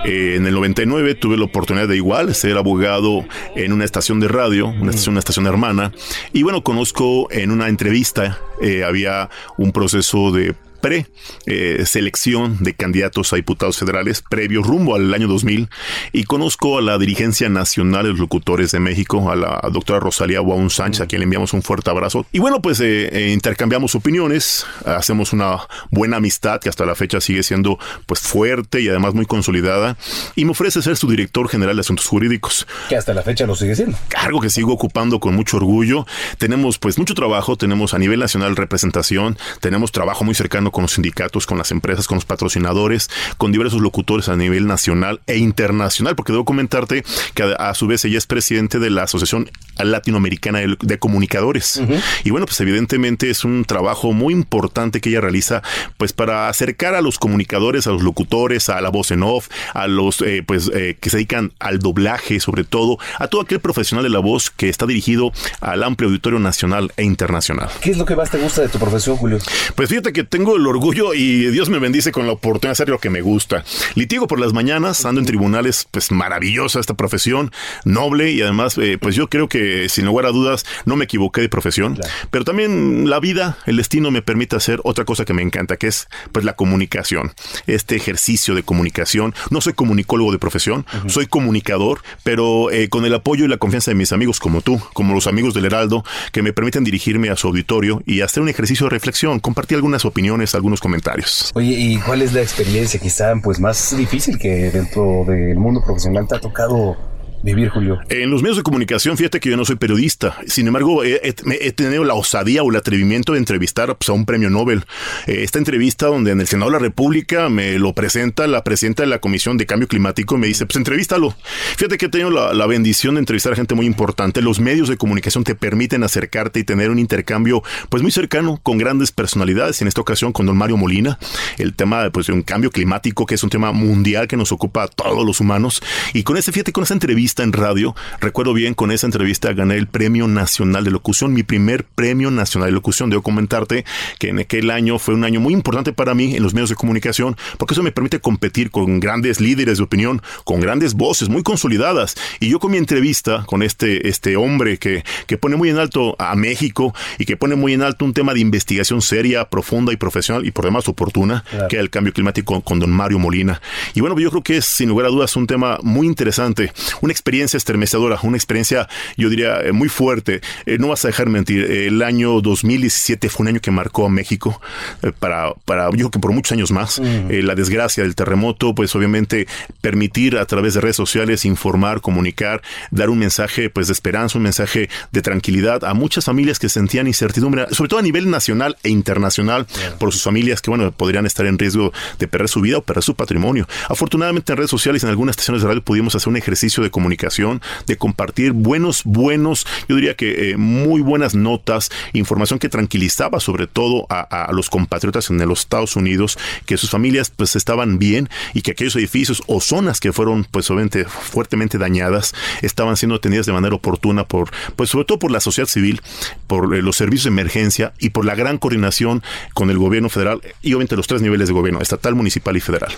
Eh, 0.04 0.34
en 0.36 0.46
el 0.46 0.52
99 0.52 1.14
tuve 1.14 1.38
la 1.38 1.44
oportunidad 1.44 1.88
de 1.88 1.96
igual 1.96 2.34
ser 2.34 2.58
abogado 2.58 3.24
en 3.56 3.72
una 3.72 3.86
estación 3.86 4.20
de 4.20 4.28
radio, 4.28 4.68
una 4.68 4.90
estación, 4.90 5.14
una 5.14 5.20
estación 5.20 5.46
hermana. 5.46 5.90
Y 6.34 6.42
bueno, 6.42 6.62
conozco 6.62 7.28
en 7.30 7.50
una 7.50 7.68
entrevista, 7.68 8.38
eh, 8.60 8.84
había 8.84 9.30
un 9.56 9.72
proceso 9.72 10.32
de 10.32 10.54
pre-selección 10.82 12.58
de 12.60 12.74
candidatos 12.74 13.32
a 13.32 13.36
diputados 13.36 13.78
federales 13.78 14.22
previo 14.28 14.62
rumbo 14.62 14.96
al 14.96 15.14
año 15.14 15.28
2000 15.28 15.70
y 16.12 16.24
conozco 16.24 16.78
a 16.78 16.82
la 16.82 16.98
dirigencia 16.98 17.48
nacional 17.48 18.04
de 18.04 18.10
los 18.10 18.18
locutores 18.18 18.72
de 18.72 18.80
México, 18.80 19.30
a 19.30 19.36
la 19.36 19.60
doctora 19.72 20.00
Rosalía 20.00 20.40
Guaun 20.40 20.68
Sánchez, 20.68 21.00
a 21.00 21.06
quien 21.06 21.20
le 21.20 21.24
enviamos 21.24 21.52
un 21.52 21.62
fuerte 21.62 21.88
abrazo. 21.90 22.26
Y 22.32 22.40
bueno, 22.40 22.60
pues 22.60 22.80
eh, 22.80 23.08
eh, 23.12 23.32
intercambiamos 23.32 23.94
opiniones, 23.94 24.66
hacemos 24.84 25.32
una 25.32 25.60
buena 25.90 26.16
amistad 26.16 26.60
que 26.60 26.68
hasta 26.68 26.84
la 26.84 26.94
fecha 26.94 27.20
sigue 27.20 27.42
siendo 27.42 27.78
pues 28.06 28.20
fuerte 28.20 28.80
y 28.80 28.88
además 28.88 29.14
muy 29.14 29.26
consolidada 29.26 29.96
y 30.34 30.44
me 30.44 30.50
ofrece 30.50 30.82
ser 30.82 30.96
su 30.96 31.08
director 31.08 31.48
general 31.48 31.76
de 31.76 31.80
asuntos 31.80 32.06
jurídicos. 32.06 32.66
Que 32.88 32.96
hasta 32.96 33.14
la 33.14 33.22
fecha 33.22 33.46
lo 33.46 33.54
sigue 33.54 33.76
siendo. 33.76 33.96
Cargo 34.08 34.40
que 34.40 34.50
sigo 34.50 34.72
ocupando 34.72 35.20
con 35.20 35.34
mucho 35.34 35.58
orgullo. 35.58 36.06
Tenemos 36.38 36.78
pues 36.78 36.98
mucho 36.98 37.14
trabajo, 37.14 37.56
tenemos 37.56 37.94
a 37.94 37.98
nivel 37.98 38.18
nacional 38.18 38.56
representación, 38.56 39.38
tenemos 39.60 39.92
trabajo 39.92 40.24
muy 40.24 40.34
cercano 40.34 40.71
con 40.72 40.82
los 40.82 40.92
sindicatos, 40.92 41.46
con 41.46 41.58
las 41.58 41.70
empresas, 41.70 42.06
con 42.06 42.16
los 42.16 42.24
patrocinadores, 42.24 43.10
con 43.38 43.52
diversos 43.52 43.80
locutores 43.80 44.28
a 44.28 44.36
nivel 44.36 44.66
nacional 44.66 45.20
e 45.26 45.38
internacional, 45.38 46.16
porque 46.16 46.32
debo 46.32 46.44
comentarte 46.44 47.04
que 47.34 47.54
a, 47.58 47.74
su 47.74 47.86
vez 47.86 48.04
ella 48.04 48.18
es 48.18 48.26
presidente 48.26 48.78
de 48.78 48.90
la 48.90 49.04
Asociación 49.04 49.50
Latinoamericana 49.78 50.60
de, 50.60 50.98
Comunicadores. 50.98 51.82
Y 52.24 52.30
bueno, 52.30 52.46
pues 52.46 52.60
evidentemente 52.60 53.28
es 53.28 53.44
un 53.44 53.64
trabajo 53.64 54.12
muy 54.12 54.32
importante 54.32 55.00
que 55.00 55.08
ella 55.10 55.20
realiza, 55.20 55.62
pues 55.96 56.12
para 56.12 56.48
acercar 56.48 56.94
a 56.94 57.00
los 57.00 57.18
comunicadores, 57.18 57.86
a 57.86 57.90
los 57.90 58.02
locutores, 58.02 58.68
a 58.68 58.80
la 58.80 58.90
voz 58.90 59.10
en 59.10 59.22
off, 59.22 59.48
a 59.74 59.88
los 59.88 60.22
eh, 60.22 60.42
pues 60.46 60.70
eh, 60.74 60.96
que 61.00 61.10
se 61.10 61.16
dedican 61.16 61.52
al 61.58 61.78
doblaje, 61.78 62.40
sobre 62.40 62.64
todo, 62.64 62.98
a 63.18 63.28
todo 63.28 63.40
aquel 63.40 63.60
profesional 63.60 64.04
de 64.04 64.10
la 64.10 64.20
voz 64.20 64.50
que 64.50 64.68
está 64.68 64.86
dirigido 64.86 65.32
al 65.60 65.82
amplio 65.82 66.08
auditorio 66.08 66.38
nacional 66.38 66.92
e 66.96 67.04
internacional. 67.04 67.68
¿Qué 67.80 67.90
es 67.90 67.98
lo 67.98 68.04
que 68.04 68.16
más 68.16 68.30
te 68.30 68.38
gusta 68.38 68.62
de 68.62 68.68
tu 68.68 68.78
profesión, 68.78 69.16
Julio? 69.16 69.38
Pues 69.74 69.88
fíjate 69.88 70.12
que 70.12 70.24
tengo 70.24 70.58
el 70.62 70.68
orgullo 70.68 71.14
y 71.14 71.46
Dios 71.50 71.68
me 71.68 71.78
bendice 71.78 72.12
con 72.12 72.26
la 72.26 72.32
oportunidad 72.32 72.70
de 72.70 72.72
hacer 72.72 72.88
lo 72.88 72.98
que 72.98 73.10
me 73.10 73.20
gusta. 73.20 73.64
Litigo 73.94 74.26
por 74.26 74.40
las 74.40 74.52
mañanas, 74.52 75.04
ando 75.04 75.20
en 75.20 75.26
tribunales, 75.26 75.86
pues 75.90 76.10
maravillosa 76.10 76.80
esta 76.80 76.94
profesión, 76.94 77.52
noble 77.84 78.30
y 78.30 78.40
además, 78.40 78.78
eh, 78.78 78.98
pues 79.00 79.14
yo 79.14 79.28
creo 79.28 79.48
que 79.48 79.88
sin 79.88 80.06
lugar 80.06 80.26
a 80.26 80.30
dudas 80.30 80.64
no 80.84 80.96
me 80.96 81.04
equivoqué 81.04 81.40
de 81.40 81.48
profesión, 81.48 81.98
pero 82.30 82.44
también 82.44 83.10
la 83.10 83.20
vida, 83.20 83.58
el 83.66 83.76
destino 83.76 84.10
me 84.10 84.22
permite 84.22 84.56
hacer 84.56 84.80
otra 84.84 85.04
cosa 85.04 85.24
que 85.24 85.34
me 85.34 85.42
encanta, 85.42 85.76
que 85.76 85.88
es 85.88 86.08
pues 86.32 86.44
la 86.44 86.54
comunicación, 86.54 87.32
este 87.66 87.96
ejercicio 87.96 88.54
de 88.54 88.62
comunicación. 88.62 89.34
No 89.50 89.60
soy 89.60 89.72
comunicólogo 89.72 90.32
de 90.32 90.38
profesión, 90.38 90.86
soy 91.06 91.26
comunicador, 91.26 92.02
pero 92.22 92.70
eh, 92.70 92.88
con 92.88 93.04
el 93.04 93.14
apoyo 93.14 93.44
y 93.44 93.48
la 93.48 93.56
confianza 93.56 93.90
de 93.90 93.96
mis 93.96 94.12
amigos 94.12 94.38
como 94.38 94.60
tú, 94.62 94.80
como 94.92 95.14
los 95.14 95.26
amigos 95.26 95.54
del 95.54 95.64
Heraldo, 95.64 96.04
que 96.32 96.42
me 96.42 96.52
permiten 96.52 96.84
dirigirme 96.84 97.30
a 97.30 97.36
su 97.36 97.48
auditorio 97.48 98.02
y 98.06 98.20
hacer 98.20 98.42
un 98.42 98.48
ejercicio 98.48 98.86
de 98.86 98.90
reflexión, 98.90 99.40
compartir 99.40 99.76
algunas 99.76 100.04
opiniones, 100.04 100.51
algunos 100.54 100.80
comentarios. 100.80 101.50
Oye, 101.54 101.72
¿y 101.72 101.98
cuál 101.98 102.22
es 102.22 102.32
la 102.32 102.40
experiencia 102.42 103.00
quizá 103.00 103.34
pues 103.42 103.60
más 103.60 103.96
difícil 103.96 104.38
que 104.38 104.70
dentro 104.70 105.24
del 105.26 105.56
mundo 105.56 105.82
profesional 105.84 106.26
te 106.26 106.36
ha 106.36 106.40
tocado 106.40 106.96
vivir, 107.42 107.68
Julio? 107.68 108.00
En 108.08 108.30
los 108.30 108.42
medios 108.42 108.56
de 108.56 108.62
comunicación, 108.62 109.16
fíjate 109.16 109.40
que 109.40 109.50
yo 109.50 109.56
no 109.56 109.64
soy 109.64 109.76
periodista. 109.76 110.36
Sin 110.46 110.66
embargo, 110.66 111.04
he, 111.04 111.32
tenido 111.72 112.04
la 112.04 112.14
osadía 112.14 112.62
o 112.62 112.70
el 112.70 112.76
atrevimiento 112.76 113.32
de 113.32 113.38
entrevistar 113.38 113.96
pues, 113.96 114.08
a 114.08 114.12
un 114.12 114.24
premio 114.24 114.50
Nobel. 114.50 114.84
Eh, 115.26 115.42
esta 115.42 115.58
entrevista 115.58 116.06
donde 116.06 116.32
en 116.32 116.40
el 116.40 116.46
Senado 116.46 116.70
de 116.70 116.76
la 116.76 116.82
República 116.82 117.48
me 117.48 117.78
lo 117.78 117.94
presenta 117.94 118.46
la 118.46 118.64
presidenta 118.64 119.02
de 119.02 119.08
la 119.08 119.18
Comisión 119.18 119.56
de 119.56 119.66
Cambio 119.66 119.88
Climático 119.88 120.36
me 120.36 120.46
dice, 120.46 120.66
pues 120.66 120.76
entrevístalo. 120.76 121.34
Fíjate 121.76 121.98
que 121.98 122.06
he 122.06 122.08
tenido 122.08 122.30
la, 122.30 122.66
bendición 122.66 123.16
de 123.16 123.20
entrevistar 123.20 123.52
a 123.52 123.56
gente 123.56 123.74
muy 123.74 123.86
importante. 123.86 124.40
Los 124.40 124.60
medios 124.60 124.88
de 124.88 124.96
comunicación 124.96 125.44
te 125.44 125.54
permiten 125.54 126.04
acercarte 126.04 126.60
y 126.60 126.64
tener 126.64 126.90
un 126.90 126.98
intercambio 126.98 127.62
pues 127.88 128.02
muy 128.02 128.12
cercano 128.12 128.58
con 128.62 128.78
grandes 128.78 129.12
personalidades. 129.12 129.82
En 129.82 129.88
esta 129.88 130.00
ocasión 130.00 130.32
con 130.32 130.46
don 130.46 130.56
Mario 130.56 130.76
Molina. 130.76 131.18
El 131.58 131.74
tema 131.74 132.08
pues, 132.10 132.26
de 132.26 132.32
un 132.32 132.42
cambio 132.42 132.70
climático 132.70 133.26
que 133.26 133.34
es 133.34 133.42
un 133.42 133.50
tema 133.50 133.72
mundial 133.72 134.28
que 134.28 134.36
nos 134.36 134.52
ocupa 134.52 134.84
a 134.84 134.88
todos 134.88 135.26
los 135.26 135.40
humanos. 135.40 135.82
Y 136.14 136.22
con 136.22 136.36
ese, 136.36 136.52
fíjate, 136.52 136.72
con 136.72 136.84
esa 136.84 136.94
entrevista 136.94 137.31
en 137.40 137.52
radio. 137.52 137.94
Recuerdo 138.20 138.52
bien, 138.52 138.74
con 138.74 138.90
esa 138.90 139.06
entrevista 139.06 139.52
gané 139.54 139.76
el 139.76 139.86
Premio 139.86 140.28
Nacional 140.28 140.84
de 140.84 140.90
Locución, 140.90 141.32
mi 141.32 141.42
primer 141.42 141.84
Premio 141.84 142.30
Nacional 142.30 142.68
de 142.68 142.72
Locución. 142.72 143.08
Debo 143.08 143.22
comentarte 143.22 143.86
que 144.18 144.28
en 144.28 144.40
aquel 144.40 144.70
año 144.70 144.98
fue 144.98 145.14
un 145.14 145.24
año 145.24 145.40
muy 145.40 145.54
importante 145.54 145.94
para 145.94 146.14
mí 146.14 146.36
en 146.36 146.42
los 146.42 146.52
medios 146.52 146.68
de 146.68 146.76
comunicación, 146.76 147.36
porque 147.56 147.72
eso 147.72 147.82
me 147.82 147.92
permite 147.92 148.20
competir 148.20 148.70
con 148.70 149.00
grandes 149.00 149.40
líderes 149.40 149.78
de 149.78 149.84
opinión, 149.84 150.20
con 150.44 150.60
grandes 150.60 150.92
voces 150.94 151.30
muy 151.30 151.42
consolidadas. 151.42 152.14
Y 152.40 152.50
yo 152.50 152.58
con 152.58 152.72
mi 152.72 152.76
entrevista 152.76 153.44
con 153.46 153.62
este, 153.62 154.08
este 154.08 154.36
hombre 154.36 154.78
que, 154.78 155.04
que 155.26 155.38
pone 155.38 155.56
muy 155.56 155.70
en 155.70 155.78
alto 155.78 156.16
a 156.18 156.34
México 156.34 156.94
y 157.18 157.24
que 157.24 157.36
pone 157.36 157.54
muy 157.54 157.72
en 157.72 157.82
alto 157.82 158.04
un 158.04 158.12
tema 158.12 158.34
de 158.34 158.40
investigación 158.40 159.00
seria, 159.00 159.48
profunda 159.48 159.92
y 159.92 159.96
profesional 159.96 160.44
y 160.44 160.50
por 160.50 160.64
demás 160.64 160.88
oportuna, 160.88 161.44
que 161.68 161.76
es 161.76 161.80
el 161.80 161.90
cambio 161.90 162.12
climático 162.12 162.60
con 162.60 162.78
don 162.78 162.90
Mario 162.90 163.18
Molina. 163.18 163.60
Y 163.94 164.00
bueno, 164.00 164.18
yo 164.18 164.30
creo 164.30 164.42
que 164.42 164.56
es 164.58 164.64
sin 164.64 164.88
lugar 164.88 165.06
a 165.06 165.10
dudas 165.10 165.36
un 165.36 165.46
tema 165.46 165.78
muy 165.82 166.06
interesante, 166.06 166.72
una 167.00 167.12
experiencia 167.22 167.56
estremecedora, 167.56 168.18
una 168.24 168.36
experiencia, 168.36 168.88
yo 169.16 169.30
diría, 169.30 169.60
eh, 169.60 169.70
muy 169.70 169.88
fuerte. 169.88 170.40
Eh, 170.66 170.78
no 170.78 170.88
vas 170.88 171.04
a 171.04 171.08
dejar 171.08 171.28
mentir, 171.28 171.70
el 171.70 172.02
año 172.02 172.40
2017 172.40 173.28
fue 173.28 173.44
un 173.44 173.48
año 173.48 173.60
que 173.60 173.70
marcó 173.70 174.06
a 174.06 174.08
México 174.08 174.60
eh, 175.02 175.12
para, 175.16 175.54
para, 175.64 175.84
yo 175.90 175.96
creo 175.96 176.10
que 176.10 176.18
por 176.18 176.32
muchos 176.32 176.50
años 176.50 176.72
más. 176.72 177.00
la 177.30 177.54
desgracia 177.54 178.02
del 178.02 178.16
terremoto, 178.16 178.74
pues 178.74 178.94
obviamente 178.96 179.46
permitir 179.80 180.36
a 180.36 180.46
través 180.46 180.74
de 180.74 180.80
redes 180.80 180.96
sociales 180.96 181.44
informar, 181.44 182.00
comunicar, 182.00 182.60
dar 182.90 183.08
un 183.08 183.18
mensaje 183.18 183.70
pues 183.70 183.86
de 183.86 183.92
esperanza, 183.92 184.38
un 184.38 184.44
mensaje 184.44 184.88
de 185.12 185.22
tranquilidad 185.22 185.84
a 185.84 185.94
muchas 185.94 186.24
familias 186.24 186.58
que 186.58 186.68
sentían 186.68 187.06
incertidumbre, 187.06 187.66
sobre 187.70 187.88
todo 187.88 188.00
a 188.00 188.02
nivel 188.02 188.30
nacional 188.30 188.76
e 188.82 188.90
internacional, 188.90 189.66
por 190.00 190.12
sus 190.12 190.24
familias 190.24 190.60
que, 190.60 190.70
bueno, 190.70 190.90
podrían 190.90 191.26
estar 191.26 191.46
en 191.46 191.56
riesgo 191.56 191.92
de 192.18 192.26
perder 192.26 192.48
su 192.48 192.60
vida 192.60 192.78
o 192.78 192.82
perder 192.82 193.04
su 193.04 193.14
patrimonio. 193.14 193.68
Afortunadamente 193.88 194.52
en 194.52 194.58
redes 194.58 194.70
sociales, 194.70 195.04
en 195.04 195.10
algunas 195.10 195.34
estaciones 195.34 195.62
de 195.62 195.68
radio 195.68 195.82
pudimos 195.82 196.16
hacer 196.16 196.28
un 196.28 196.36
ejercicio 196.36 196.82
de 196.82 196.90
comunicación 196.90 197.11
comunicación, 197.12 197.60
de 197.86 197.96
compartir 197.96 198.52
buenos, 198.52 199.02
buenos, 199.04 199.66
yo 199.88 199.96
diría 199.96 200.14
que 200.14 200.50
eh, 200.50 200.56
muy 200.56 201.00
buenas 201.00 201.34
notas, 201.34 201.90
información 202.12 202.58
que 202.58 202.68
tranquilizaba 202.68 203.40
sobre 203.40 203.66
todo 203.66 204.06
a, 204.08 204.20
a, 204.20 204.52
los 204.52 204.70
compatriotas 204.70 205.30
en 205.30 205.46
los 205.46 205.60
Estados 205.60 205.96
Unidos, 205.96 206.38
que 206.66 206.76
sus 206.76 206.90
familias 206.90 207.30
pues 207.34 207.56
estaban 207.56 207.98
bien 207.98 208.28
y 208.54 208.62
que 208.62 208.72
aquellos 208.72 208.96
edificios 208.96 209.42
o 209.46 209.60
zonas 209.60 210.00
que 210.00 210.12
fueron 210.12 210.44
pues 210.44 210.70
obviamente 210.70 211.04
fuertemente 211.04 211.78
dañadas 211.78 212.34
estaban 212.62 212.96
siendo 212.96 213.16
atendidas 213.16 213.46
de 213.46 213.52
manera 213.52 213.74
oportuna 213.74 214.24
por, 214.24 214.50
pues 214.76 214.90
sobre 214.90 215.04
todo 215.04 215.18
por 215.18 215.30
la 215.30 215.40
sociedad 215.40 215.68
civil, 215.68 216.00
por 216.46 216.74
eh, 216.74 216.82
los 216.82 216.96
servicios 216.96 217.24
de 217.24 217.30
emergencia 217.30 217.92
y 217.98 218.10
por 218.10 218.24
la 218.24 218.34
gran 218.34 218.58
coordinación 218.58 219.22
con 219.54 219.70
el 219.70 219.78
gobierno 219.78 220.08
federal 220.08 220.40
y 220.62 220.72
obviamente 220.72 220.96
los 220.96 221.06
tres 221.06 221.20
niveles 221.20 221.48
de 221.48 221.54
gobierno, 221.54 221.80
estatal, 221.80 222.14
municipal 222.14 222.56
y 222.56 222.60
federal. 222.60 222.92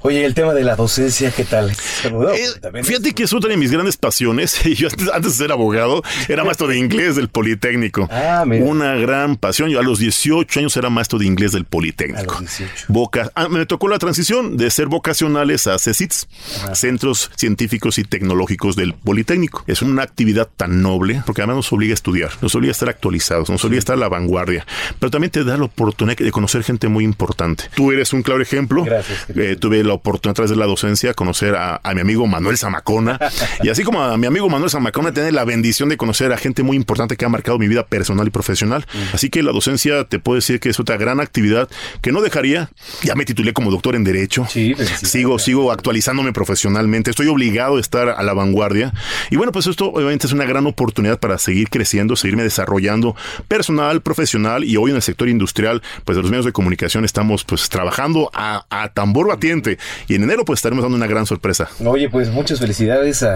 Oye, 0.00 0.24
el 0.24 0.34
tema 0.34 0.54
de 0.54 0.64
la 0.64 0.76
docencia, 0.76 1.30
¿qué 1.30 1.44
tal? 1.44 1.70
Eh, 1.70 2.82
fíjate 2.82 3.12
que 3.12 3.24
es 3.24 3.30
de 3.30 3.56
mis 3.60 3.70
grandes 3.70 3.96
pasiones. 3.96 4.60
Yo 4.76 4.88
antes, 5.12 5.22
de 5.22 5.44
ser 5.44 5.52
abogado 5.52 6.02
era 6.28 6.44
maestro 6.44 6.66
de 6.66 6.78
inglés 6.78 7.16
del 7.16 7.28
Politécnico. 7.28 8.08
Ah, 8.30 8.44
una 8.44 8.94
gran 8.96 9.36
pasión. 9.36 9.70
Yo 9.70 9.80
a 9.80 9.82
los 9.82 9.98
18 9.98 10.60
años 10.60 10.76
era 10.76 10.90
maestro 10.90 11.18
de 11.18 11.26
inglés 11.26 11.52
del 11.52 11.64
Politécnico. 11.64 12.34
A 12.36 13.30
ah, 13.34 13.48
me 13.48 13.64
tocó 13.66 13.88
la 13.88 13.98
transición 13.98 14.56
de 14.56 14.70
ser 14.70 14.88
vocacionales 14.88 15.66
a 15.66 15.78
CECITS, 15.78 16.28
Centros 16.74 17.30
Científicos 17.34 17.98
y 17.98 18.04
Tecnológicos 18.04 18.76
del 18.76 18.94
Politécnico. 18.94 19.64
Es 19.66 19.82
una 19.82 20.02
actividad 20.02 20.48
tan 20.54 20.82
noble 20.82 21.22
porque 21.24 21.42
además 21.42 21.56
nos 21.56 21.72
obliga 21.72 21.92
a 21.92 21.94
estudiar, 21.94 22.30
nos 22.42 22.54
obliga 22.54 22.70
a 22.70 22.72
estar 22.72 22.88
actualizados, 22.88 23.48
nos 23.48 23.64
obliga 23.64 23.78
a 23.78 23.80
estar 23.80 23.96
a 23.96 24.00
la 24.00 24.08
vanguardia, 24.08 24.66
pero 24.98 25.10
también 25.10 25.30
te 25.30 25.42
da 25.42 25.56
la 25.56 25.64
oportunidad 25.64 26.16
de 26.16 26.32
conocer 26.32 26.62
gente 26.62 26.88
muy 26.88 27.04
importante. 27.04 27.64
Tú 27.74 27.90
eres 27.90 28.12
un 28.12 28.22
claro 28.22 28.42
ejemplo. 28.42 28.84
Gracias. 28.84 29.26
Eh, 29.34 29.56
tuve 29.58 29.82
la 29.82 29.94
oportunidad 29.94 30.32
a 30.32 30.34
través 30.34 30.50
de 30.50 30.56
la 30.56 30.66
docencia 30.66 31.14
conocer 31.14 31.56
a, 31.56 31.80
mi 31.94 32.00
amigo 32.00 32.26
Manuel 32.26 32.56
Zamacona 32.56 33.18
y 33.62 33.68
así 33.68 33.82
como 33.82 34.02
a 34.02 34.16
mi 34.16 34.26
amigo 34.26 34.48
Manuel 34.48 34.70
Zamacona 34.70 35.12
tener 35.12 35.32
la 35.32 35.44
bendición 35.44 35.88
de 35.88 35.96
conocer 35.96 36.32
a 36.32 36.36
gente 36.36 36.62
muy 36.62 36.76
importante 36.76 37.16
que 37.16 37.24
ha 37.24 37.28
marcado 37.28 37.58
mi 37.58 37.68
vida 37.68 37.86
personal 37.86 38.26
y 38.26 38.30
profesional. 38.30 38.86
Así 39.12 39.30
que 39.30 39.42
la 39.42 39.52
docencia 39.52 40.04
te 40.04 40.18
puedo 40.18 40.36
decir 40.36 40.60
que 40.60 40.70
es 40.70 40.80
otra 40.80 40.96
gran 40.96 41.20
actividad 41.20 41.68
que 42.00 42.12
no 42.12 42.20
dejaría. 42.20 42.70
Ya 43.02 43.14
me 43.14 43.24
titulé 43.24 43.52
como 43.52 43.70
doctor 43.70 43.94
en 43.96 44.04
derecho. 44.04 44.46
Sí, 44.48 44.74
sigo 45.02 45.38
sigo 45.38 45.72
actualizándome 45.72 46.32
profesionalmente. 46.32 47.10
Estoy 47.10 47.28
obligado 47.28 47.76
a 47.76 47.80
estar 47.80 48.08
a 48.08 48.22
la 48.22 48.34
vanguardia. 48.34 48.92
Y 49.30 49.36
bueno, 49.36 49.52
pues 49.52 49.66
esto 49.66 49.90
obviamente 49.92 50.26
es 50.26 50.32
una 50.32 50.44
gran 50.44 50.66
oportunidad 50.66 51.18
para 51.18 51.38
seguir 51.38 51.68
creciendo, 51.68 52.16
seguirme 52.16 52.42
desarrollando 52.42 53.16
personal, 53.48 54.00
profesional 54.00 54.64
y 54.64 54.76
hoy 54.76 54.90
en 54.90 54.96
el 54.96 55.02
sector 55.02 55.28
industrial, 55.28 55.82
pues 56.04 56.16
de 56.16 56.22
los 56.22 56.30
medios 56.30 56.46
de 56.46 56.52
comunicación 56.52 57.04
estamos 57.04 57.44
pues 57.44 57.68
trabajando 57.68 58.30
a, 58.34 58.64
a 58.70 58.88
tambor 58.92 59.28
batiente 59.28 59.78
y 60.08 60.14
en 60.14 60.24
enero 60.24 60.44
pues 60.44 60.58
estaremos 60.58 60.82
dando 60.82 60.96
una 60.96 61.06
gran 61.06 61.26
sorpresa. 61.26 61.68
Oye, 61.84 62.08
pues 62.08 62.30
muchas 62.30 62.60
felicidades 62.60 63.22
a, 63.22 63.29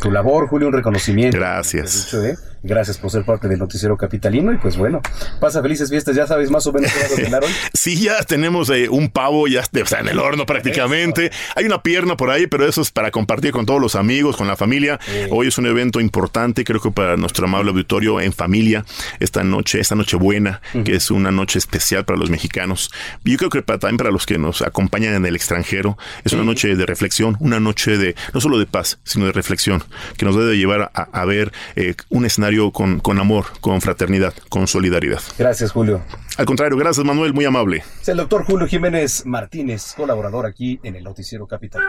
tu 0.00 0.10
labor, 0.10 0.48
Julio, 0.48 0.68
un 0.68 0.74
reconocimiento. 0.74 1.38
Gracias. 1.38 2.12
¿eh? 2.14 2.36
Gracias 2.66 2.98
por 2.98 3.10
ser 3.12 3.24
parte 3.24 3.46
del 3.46 3.60
noticiero 3.60 3.96
capitalino 3.96 4.52
y 4.52 4.58
pues 4.58 4.76
bueno, 4.76 5.00
pasa 5.38 5.62
felices 5.62 5.88
fiestas, 5.88 6.16
ya 6.16 6.26
sabes 6.26 6.50
más 6.50 6.66
o 6.66 6.72
menos 6.72 6.90
vas 6.94 7.32
a 7.32 7.38
hoy. 7.46 7.52
sí, 7.72 7.96
ya 7.96 8.22
tenemos 8.24 8.68
eh, 8.70 8.88
un 8.88 9.08
pavo 9.08 9.46
ya 9.46 9.60
está 9.60 10.00
en 10.00 10.08
el 10.08 10.18
horno 10.18 10.46
prácticamente. 10.46 11.30
Hay 11.54 11.64
una 11.64 11.82
pierna 11.82 12.16
por 12.16 12.30
ahí, 12.30 12.48
pero 12.48 12.66
eso 12.66 12.82
es 12.82 12.90
para 12.90 13.12
compartir 13.12 13.52
con 13.52 13.66
todos 13.66 13.80
los 13.80 13.94
amigos, 13.94 14.36
con 14.36 14.48
la 14.48 14.56
familia. 14.56 14.98
Hoy 15.30 15.46
es 15.48 15.58
un 15.58 15.66
evento 15.66 16.00
importante, 16.00 16.64
creo 16.64 16.80
que 16.80 16.90
para 16.90 17.16
nuestro 17.16 17.46
amable 17.46 17.70
auditorio 17.70 18.20
en 18.20 18.32
familia, 18.32 18.84
esta 19.20 19.44
noche, 19.44 19.78
esta 19.78 19.94
noche 19.94 20.16
buena, 20.16 20.60
que 20.84 20.96
es 20.96 21.10
una 21.10 21.30
noche 21.30 21.58
especial 21.58 22.04
para 22.04 22.18
los 22.18 22.30
mexicanos. 22.30 22.90
Yo 23.24 23.36
creo 23.36 23.50
que 23.50 23.62
también 23.62 23.96
para 23.96 24.10
los 24.10 24.26
que 24.26 24.38
nos 24.38 24.62
acompañan 24.62 25.14
en 25.14 25.24
el 25.24 25.36
extranjero, 25.36 25.96
es 26.24 26.32
una 26.32 26.42
noche 26.42 26.74
de 26.74 26.86
reflexión, 26.86 27.36
una 27.38 27.60
noche 27.60 27.96
de, 27.96 28.16
no 28.34 28.40
solo 28.40 28.58
de 28.58 28.66
paz, 28.66 28.98
sino 29.04 29.26
de 29.26 29.32
reflexión, 29.32 29.84
que 30.16 30.24
nos 30.24 30.36
debe 30.36 30.56
llevar 30.56 30.90
a, 30.94 31.24
ver 31.24 31.52
eh, 31.74 31.94
un 32.08 32.24
escenario 32.24 32.55
con, 32.72 33.00
con 33.00 33.18
amor, 33.18 33.46
con 33.60 33.80
fraternidad, 33.80 34.34
con 34.48 34.66
solidaridad. 34.66 35.20
Gracias, 35.38 35.72
Julio. 35.72 36.00
Al 36.36 36.44
contrario, 36.44 36.76
gracias, 36.76 37.04
Manuel, 37.04 37.32
muy 37.32 37.44
amable. 37.44 37.82
Es 38.02 38.08
el 38.08 38.18
doctor 38.18 38.44
Julio 38.44 38.66
Jiménez 38.66 39.24
Martínez, 39.24 39.94
colaborador 39.96 40.46
aquí 40.46 40.78
en 40.82 40.96
el 40.96 41.04
Noticiero 41.04 41.46
Capital. 41.46 41.82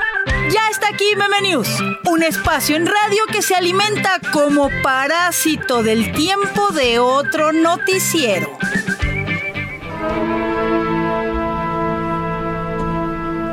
Ya 0.50 0.70
está 0.70 0.88
aquí 0.94 1.06
Meme 1.18 1.50
News, 1.50 1.68
un 2.06 2.24
espacio 2.24 2.76
en 2.76 2.86
radio 2.86 3.24
que 3.32 3.42
se 3.42 3.56
alimenta 3.56 4.22
como 4.32 4.70
parásito 4.82 5.84
del 5.84 6.12
tiempo 6.14 6.70
de 6.72 7.00
otro 7.00 7.52
noticiero. 7.52 8.58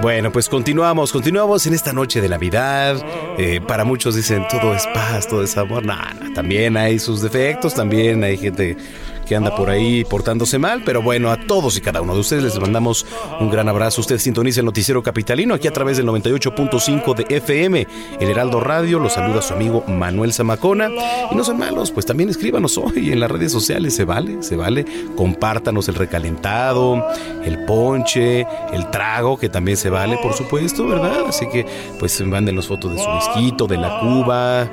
Bueno, 0.05 0.31
pues 0.31 0.51
continuamos, 0.51 1.13
continuamos 1.13 1.67
en 1.67 1.73
esta 1.73 1.95
noche 1.95 2.21
de 2.21 2.29
Navidad. 2.29 3.03
Eh, 3.39 3.63
para 3.67 3.87
muchos 3.87 4.15
dicen 4.15 4.47
todo 4.51 4.75
es 4.75 4.87
paz, 4.89 5.27
todo 5.27 5.43
es 5.43 5.57
amor. 5.57 5.83
No, 5.87 5.97
también 6.35 6.77
hay 6.77 6.99
sus 6.99 7.23
defectos, 7.23 7.73
también 7.73 8.23
hay 8.23 8.37
gente 8.37 8.77
que 9.25 9.37
anda 9.37 9.55
por 9.55 9.71
ahí 9.71 10.05
portándose 10.05 10.59
mal, 10.59 10.83
pero 10.85 11.03
bueno, 11.03 11.31
a 11.31 11.37
todos 11.47 11.77
y 11.77 11.81
cada 11.81 12.03
uno 12.03 12.15
de 12.15 12.21
ustedes 12.21 12.45
les 12.45 12.59
mandamos 12.59 13.07
un 13.41 13.51
gran 13.51 13.69
abrazo. 13.69 14.01
Usted 14.01 14.19
sintoniza 14.19 14.61
el 14.61 14.67
noticiero 14.67 15.03
capitalino 15.03 15.55
aquí 15.55 15.69
a 15.69 15.73
través 15.73 15.97
del 15.97 16.07
98.5 16.07 17.15
de 17.15 17.37
FM, 17.37 17.87
el 18.21 18.31
Heraldo 18.31 18.61
Radio. 18.61 18.99
Los 18.99 19.15
saluda 19.15 19.43
su 19.43 19.55
amigo 19.55 19.85
Manuel 19.87 20.33
Zamacona. 20.33 20.91
Y 21.31 21.35
no 21.35 21.45
son 21.45 21.59
malos, 21.59 21.91
pues 21.91 22.07
también 22.07 22.29
escríbanos 22.29 22.77
hoy 22.79 23.13
en 23.13 23.21
las 23.21 23.31
redes 23.31 23.53
sociales, 23.53 23.95
se 23.95 24.05
vale, 24.05 24.43
se 24.43 24.57
vale. 24.57 24.85
Compártanos 25.17 25.89
el 25.89 25.95
recalentado, 25.95 27.07
el 27.45 27.65
ponche, 27.65 28.47
el 28.73 28.91
trago, 28.91 29.37
que 29.37 29.49
también 29.49 29.77
se 29.77 29.91
vale, 29.91 30.19
por 30.23 30.35
supuesto, 30.35 30.87
¿verdad? 30.87 31.27
Así 31.29 31.49
que 31.49 31.67
pues 31.99 32.21
mándenos 32.21 32.67
fotos 32.67 32.93
de 32.93 32.99
su 32.99 33.09
whisky, 33.09 33.55
de 33.69 33.77
la 33.77 34.01
cuba 34.01 34.69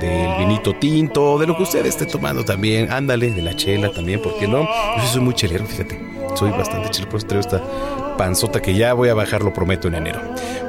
del 0.00 0.38
vinito 0.38 0.74
tinto, 0.74 1.38
de 1.38 1.46
lo 1.46 1.56
que 1.56 1.62
usted 1.62 1.84
esté 1.86 2.06
tomando 2.06 2.44
también. 2.44 2.90
Ándale, 2.90 3.30
de 3.30 3.42
la 3.42 3.54
chela 3.54 3.90
también, 3.90 4.20
¿por 4.20 4.38
qué 4.38 4.46
no? 4.46 4.62
Yo 4.96 5.06
soy 5.06 5.20
muy 5.20 5.34
chelero, 5.34 5.66
fíjate. 5.66 6.15
Soy 6.36 6.50
bastante 6.50 6.90
chelero, 6.90 7.10
por 7.10 7.18
eso 7.18 7.26
traigo 7.26 7.40
esta 7.40 7.62
panzota 8.16 8.60
que 8.60 8.74
ya 8.74 8.94
voy 8.94 9.08
a 9.08 9.14
bajar, 9.14 9.42
lo 9.42 9.52
prometo, 9.52 9.88
en 9.88 9.94
enero. 9.94 10.20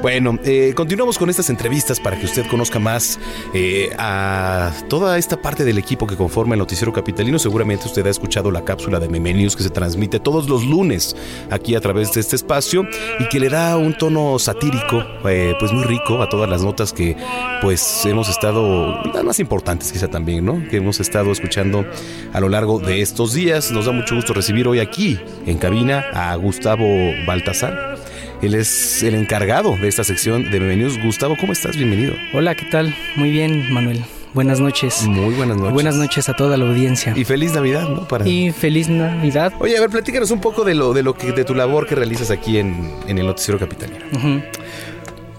Bueno, 0.01 0.37
eh, 0.43 0.73
continuamos 0.75 1.17
con 1.17 1.29
estas 1.29 1.49
entrevistas 1.49 1.99
para 1.99 2.19
que 2.19 2.25
usted 2.25 2.45
conozca 2.47 2.77
más 2.77 3.19
eh, 3.53 3.89
a 3.97 4.71
toda 4.89 5.17
esta 5.17 5.41
parte 5.41 5.65
del 5.65 5.77
equipo 5.77 6.05
que 6.05 6.15
conforma 6.15 6.53
el 6.53 6.59
Noticiero 6.59 6.93
Capitalino. 6.93 7.39
Seguramente 7.39 7.87
usted 7.87 8.05
ha 8.05 8.09
escuchado 8.09 8.51
la 8.51 8.63
cápsula 8.63 8.99
de 8.99 9.09
Meme 9.09 9.33
News 9.33 9.55
que 9.55 9.63
se 9.63 9.69
transmite 9.69 10.19
todos 10.19 10.47
los 10.49 10.63
lunes 10.63 11.15
aquí 11.49 11.75
a 11.75 11.81
través 11.81 12.13
de 12.13 12.21
este 12.21 12.35
espacio 12.35 12.85
y 13.19 13.27
que 13.27 13.39
le 13.39 13.49
da 13.49 13.75
un 13.77 13.97
tono 13.97 14.37
satírico, 14.39 15.03
eh, 15.27 15.55
pues 15.59 15.71
muy 15.71 15.83
rico 15.83 16.21
a 16.21 16.29
todas 16.29 16.49
las 16.49 16.61
notas 16.61 16.93
que 16.93 17.17
pues 17.61 18.05
hemos 18.05 18.29
estado, 18.29 19.01
las 19.13 19.23
más 19.23 19.39
importantes 19.39 19.91
quizá 19.91 20.07
también, 20.07 20.45
¿no? 20.45 20.63
Que 20.69 20.77
hemos 20.77 20.99
estado 20.99 21.31
escuchando 21.31 21.85
a 22.33 22.39
lo 22.39 22.49
largo 22.49 22.79
de 22.79 23.01
estos 23.01 23.33
días. 23.33 23.71
Nos 23.71 23.85
da 23.85 23.91
mucho 23.91 24.15
gusto 24.15 24.33
recibir 24.33 24.67
hoy 24.67 24.79
aquí 24.79 25.19
en 25.45 25.56
cabina 25.57 26.05
a 26.13 26.35
Gustavo 26.35 26.87
Baltasar. 27.25 27.97
Él 28.41 28.53
es 28.53 29.03
el 29.03 29.15
encargado 29.15 29.75
de 29.77 29.87
esta 29.87 30.03
sección 30.03 30.43
de 30.43 30.59
Bienvenidos. 30.59 31.01
Gustavo, 31.01 31.35
¿cómo 31.39 31.53
estás? 31.53 31.75
Bienvenido. 31.75 32.13
Hola, 32.33 32.55
¿qué 32.55 32.65
tal? 32.65 32.95
Muy 33.15 33.31
bien, 33.31 33.73
Manuel. 33.73 34.03
Buenas 34.33 34.59
noches. 34.59 35.03
Muy 35.07 35.33
buenas 35.33 35.57
noches. 35.57 35.73
Buenas 35.73 35.95
noches 35.95 36.29
a 36.29 36.33
toda 36.33 36.57
la 36.57 36.65
audiencia. 36.65 37.13
Y 37.15 37.23
feliz 37.23 37.53
Navidad, 37.53 37.89
¿no? 37.89 38.07
Para... 38.07 38.27
Y 38.27 38.51
feliz 38.51 38.87
Navidad. 38.87 39.53
Oye, 39.59 39.75
a 39.77 39.81
ver, 39.81 39.89
platícanos 39.89 40.29
un 40.31 40.39
poco 40.39 40.63
de 40.63 40.75
lo, 40.75 40.93
de 40.93 41.01
lo 41.01 41.15
que, 41.15 41.31
de 41.31 41.43
tu 41.43 41.55
labor 41.55 41.87
que 41.87 41.95
realizas 41.95 42.29
aquí 42.29 42.59
en, 42.59 42.93
el 43.07 43.25
Noticiero 43.25 43.59
Capital. 43.59 43.89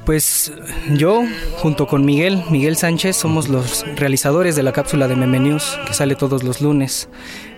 Pues 0.08 0.50
yo, 0.94 1.22
junto 1.58 1.86
con 1.86 2.06
Miguel, 2.06 2.42
Miguel 2.48 2.78
Sánchez, 2.78 3.14
somos 3.14 3.50
los 3.50 3.84
realizadores 3.94 4.56
de 4.56 4.62
la 4.62 4.72
cápsula 4.72 5.06
de 5.06 5.14
Meme 5.16 5.38
News, 5.38 5.78
que 5.86 5.92
sale 5.92 6.14
todos 6.14 6.44
los 6.44 6.62
lunes, 6.62 7.10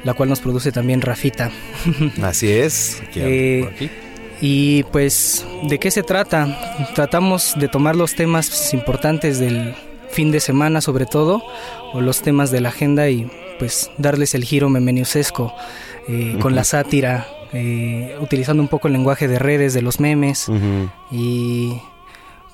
la 0.03 0.14
cual 0.14 0.30
nos 0.30 0.40
produce 0.40 0.72
también 0.72 1.01
Rafita. 1.01 1.53
Así 2.24 2.51
es. 2.51 3.01
Aquí, 3.07 3.20
eh, 3.22 3.90
y 4.40 4.82
pues, 4.90 5.46
¿de 5.68 5.78
qué 5.78 5.92
se 5.92 6.03
trata? 6.03 6.88
Tratamos 6.96 7.55
de 7.57 7.68
tomar 7.68 7.94
los 7.94 8.16
temas 8.16 8.74
importantes 8.74 9.38
del 9.38 9.76
fin 10.11 10.32
de 10.32 10.40
semana 10.40 10.80
sobre 10.80 11.07
todo, 11.07 11.44
o 11.92 12.01
los 12.01 12.20
temas 12.20 12.51
de 12.51 12.62
la 12.62 12.70
agenda 12.70 13.09
y 13.09 13.30
pues 13.61 13.92
darles 13.96 14.34
el 14.34 14.42
giro 14.42 14.68
memeniusesco 14.68 15.55
eh, 16.09 16.36
con 16.40 16.57
la 16.57 16.64
sátira, 16.64 17.28
eh, 17.53 18.16
utilizando 18.20 18.61
un 18.61 18.68
poco 18.68 18.88
el 18.88 18.94
lenguaje 18.94 19.28
de 19.28 19.38
redes, 19.38 19.72
de 19.72 19.82
los 19.82 20.01
memes 20.01 20.51
y 21.12 21.74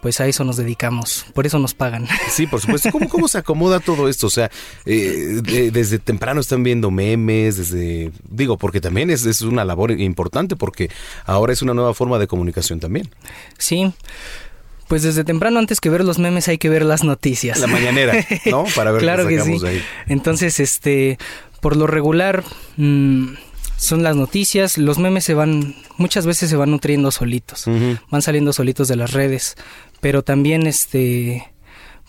pues 0.01 0.21
a 0.21 0.27
eso 0.27 0.45
nos 0.45 0.57
dedicamos, 0.57 1.27
por 1.35 1.47
eso 1.47 1.59
nos 1.59 1.75
pagan. 1.75 2.07
Sí, 2.31 2.47
por 2.47 2.61
supuesto. 2.61 2.91
¿Cómo, 2.93 3.09
cómo 3.09 3.29
se 3.29 3.39
acomoda 3.39 3.81
todo 3.81 4.09
esto? 4.09 4.27
O 4.27 4.31
sea, 4.31 4.51
eh, 4.85 5.41
desde 5.73 5.99
temprano 5.99 6.41
están 6.41 6.63
viendo 6.63 6.91
memes, 6.91 7.57
desde, 7.57 8.13
digo, 8.29 8.57
porque 8.59 8.81
también 8.81 9.11
es, 9.11 9.25
es 9.27 9.43
una 9.43 9.65
labor 9.65 9.93
importante, 9.93 10.57
porque 10.57 10.91
ahora 11.25 11.53
es 11.53 11.63
una 11.63 11.75
nueva 11.75 11.95
forma 11.95 12.19
de 12.19 12.27
comunicación 12.27 12.81
también. 12.81 13.11
Sí. 13.59 13.93
Pues 14.89 15.03
desde 15.03 15.25
temprano, 15.25 15.59
antes 15.59 15.81
que 15.81 15.91
ver 15.91 16.05
los 16.05 16.19
memes, 16.19 16.47
hay 16.49 16.59
que 16.59 16.69
ver 16.69 16.85
las 16.85 17.03
noticias. 17.03 17.59
La 17.59 17.67
mañanera, 17.67 18.15
¿no? 18.47 18.65
Para 18.77 18.93
ver 18.93 19.01
claro 19.01 19.27
qué 19.27 19.37
que 19.37 19.43
sí. 19.43 19.67
ahí. 19.67 19.83
Entonces, 20.07 20.61
este, 20.61 21.19
por 21.61 21.77
lo 21.77 21.89
regular, 21.89 22.45
mm, 22.77 23.35
son 23.77 24.03
las 24.03 24.17
noticias, 24.17 24.79
los 24.79 24.99
memes 24.99 25.25
se 25.25 25.35
van, 25.35 25.75
muchas 25.99 26.27
veces 26.27 26.49
se 26.49 26.57
van 26.57 26.71
nutriendo 26.71 27.11
solitos, 27.11 27.65
van 28.11 28.23
saliendo 28.23 28.53
solitos 28.53 28.89
de 28.89 28.97
las 28.97 29.13
redes, 29.13 29.57
pero 30.07 30.23
también 30.23 30.69
este 30.69 31.51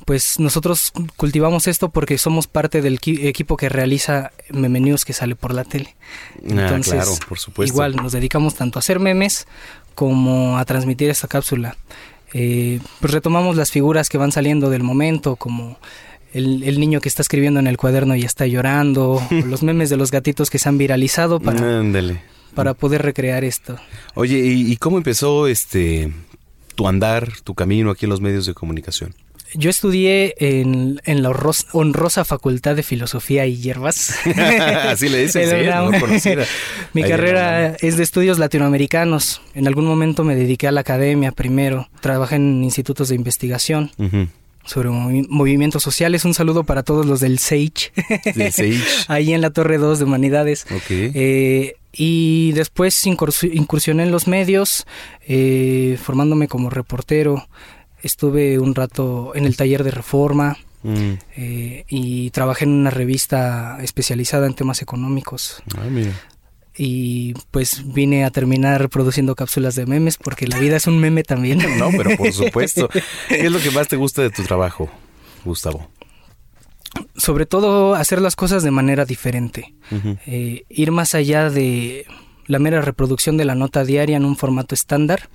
pues 0.05 0.39
nosotros 0.39 0.93
cultivamos 1.15 1.65
esto 1.65 1.89
porque 1.89 2.19
somos 2.19 2.45
parte 2.45 2.83
del 2.83 2.99
equipo 3.03 3.57
que 3.57 3.69
realiza 3.69 4.33
Meme 4.51 4.81
News 4.81 5.03
que 5.03 5.13
sale 5.13 5.35
por 5.35 5.51
la 5.51 5.63
tele. 5.63 5.95
Ah, 6.35 6.41
Entonces, 6.47 6.93
claro, 6.93 7.11
por 7.27 7.39
supuesto. 7.39 7.73
Igual 7.73 7.95
nos 7.95 8.11
dedicamos 8.11 8.53
tanto 8.53 8.77
a 8.77 8.81
hacer 8.81 8.99
memes 8.99 9.47
como 9.95 10.59
a 10.59 10.65
transmitir 10.65 11.09
esta 11.09 11.27
cápsula. 11.27 11.75
Eh, 12.33 12.81
pues 13.01 13.13
retomamos 13.13 13.55
las 13.55 13.71
figuras 13.71 14.09
que 14.09 14.19
van 14.19 14.31
saliendo 14.31 14.69
del 14.69 14.83
momento, 14.83 15.35
como 15.35 15.79
el, 16.33 16.79
niño 16.79 17.01
que 17.01 17.09
está 17.09 17.23
escribiendo 17.23 17.59
en 17.59 17.65
el 17.65 17.77
cuaderno 17.77 18.15
y 18.15 18.21
está 18.21 18.45
llorando, 18.45 19.27
los 19.47 19.63
memes 19.63 19.89
de 19.89 19.97
los 19.97 20.11
gatitos 20.11 20.51
que 20.51 20.59
se 20.59 20.69
han 20.69 20.77
viralizado 20.77 21.39
para, 21.39 21.81
para 22.53 22.75
poder 22.75 23.01
recrear 23.01 23.43
esto. 23.43 23.79
Oye, 24.13 24.37
¿y, 24.37 24.71
¿y, 24.71 24.77
cómo 24.77 24.97
empezó 24.97 25.47
este 25.47 26.11
tu 26.77 26.87
andar, 26.87 27.29
tu 27.43 27.55
camino 27.55 27.89
aquí 27.89 28.05
en 28.05 28.11
los 28.11 28.21
medios 28.21 28.45
de 28.45 28.53
comunicación? 28.53 29.13
Yo 29.53 29.69
estudié 29.69 30.35
en, 30.39 31.01
en 31.05 31.23
la 31.23 31.31
honrosa 31.71 32.23
Facultad 32.25 32.75
de 32.75 32.83
Filosofía 32.83 33.45
y 33.45 33.57
Hierbas. 33.57 34.13
Así 34.87 35.09
le 35.09 35.23
dicen, 35.23 35.49
sí, 36.19 36.29
Mi 36.93 37.01
carrera 37.03 37.75
es 37.79 37.97
de 37.97 38.03
estudios 38.03 38.39
latinoamericanos. 38.39 39.41
En 39.55 39.67
algún 39.67 39.85
momento 39.85 40.23
me 40.23 40.35
dediqué 40.35 40.67
a 40.67 40.71
la 40.71 40.81
academia 40.81 41.31
primero. 41.31 41.89
Trabajé 42.01 42.35
en 42.35 42.63
institutos 42.63 43.09
de 43.09 43.15
investigación. 43.15 43.91
Sobre 44.67 44.89
movimientos 44.89 45.81
sociales. 45.81 46.25
Un 46.25 46.33
saludo 46.33 46.63
para 46.63 46.83
todos 46.83 47.05
los 47.05 47.19
del 47.19 47.39
SAGE. 47.39 47.91
Del 48.35 48.51
SAGE. 48.51 48.83
Ahí 49.07 49.33
en 49.33 49.41
la 49.41 49.49
Torre 49.49 49.77
2 49.77 49.99
de 49.99 50.05
Humanidades. 50.05 50.67
Eh, 50.89 51.75
y 51.93 52.51
después 52.51 53.05
incursioné 53.07 54.03
en 54.03 54.11
los 54.11 54.27
medios, 54.27 54.85
eh, 55.27 55.97
formándome 56.01 56.47
como 56.47 56.69
reportero. 56.69 57.47
Estuve 58.03 58.59
un 58.59 58.75
rato 58.75 59.31
en 59.33 59.45
el 59.45 59.57
taller 59.57 59.83
de 59.83 59.91
reforma 59.91 60.57
mm. 60.83 61.13
eh, 61.37 61.85
y 61.87 62.29
trabajé 62.29 62.65
en 62.65 62.71
una 62.71 62.91
revista 62.91 63.79
especializada 63.81 64.45
en 64.45 64.53
temas 64.53 64.83
económicos. 64.83 65.63
Ah, 65.75 65.87
y 66.77 67.33
pues 67.51 67.81
vine 67.93 68.23
a 68.23 68.29
terminar 68.29 68.89
produciendo 68.89 69.35
cápsulas 69.35 69.75
de 69.75 69.85
memes 69.85 70.17
porque 70.17 70.47
la 70.47 70.59
vida 70.59 70.77
es 70.77 70.85
un 70.85 70.99
meme 70.99 71.23
también. 71.23 71.59
no, 71.77 71.89
pero 71.91 72.15
por 72.15 72.31
supuesto. 72.33 72.89
¿Qué 72.89 73.45
es 73.45 73.51
lo 73.51 73.59
que 73.59 73.71
más 73.71 73.87
te 73.87 73.95
gusta 73.95 74.21
de 74.21 74.29
tu 74.29 74.43
trabajo, 74.43 74.89
Gustavo? 75.43 75.89
Sobre 77.15 77.45
todo 77.45 77.95
hacer 77.95 78.21
las 78.21 78.35
cosas 78.35 78.63
de 78.63 78.71
manera 78.71 79.05
diferente. 79.05 79.73
Eh, 80.25 80.63
ir 80.69 80.91
más 80.91 81.15
allá 81.15 81.49
de 81.49 82.05
la 82.45 82.59
mera 82.59 82.81
reproducción 82.81 83.37
de 83.37 83.45
la 83.45 83.55
nota 83.55 83.83
diaria 83.83 84.17
en 84.17 84.25
un 84.25 84.37
formato 84.37 84.73
estándar 84.73 85.29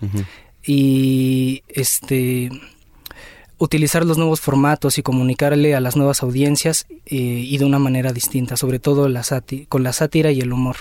y 0.64 1.62
este 1.68 2.50
utilizar 3.62 4.04
los 4.04 4.18
nuevos 4.18 4.40
formatos 4.40 4.98
y 4.98 5.02
comunicarle 5.02 5.76
a 5.76 5.80
las 5.80 5.94
nuevas 5.94 6.24
audiencias 6.24 6.84
eh, 7.06 7.16
y 7.16 7.58
de 7.58 7.64
una 7.64 7.78
manera 7.78 8.12
distinta, 8.12 8.56
sobre 8.56 8.80
todo 8.80 9.08
la 9.08 9.22
con 9.68 9.84
la 9.84 9.92
sátira 9.92 10.32
y 10.32 10.40
el 10.40 10.52
humor. 10.52 10.78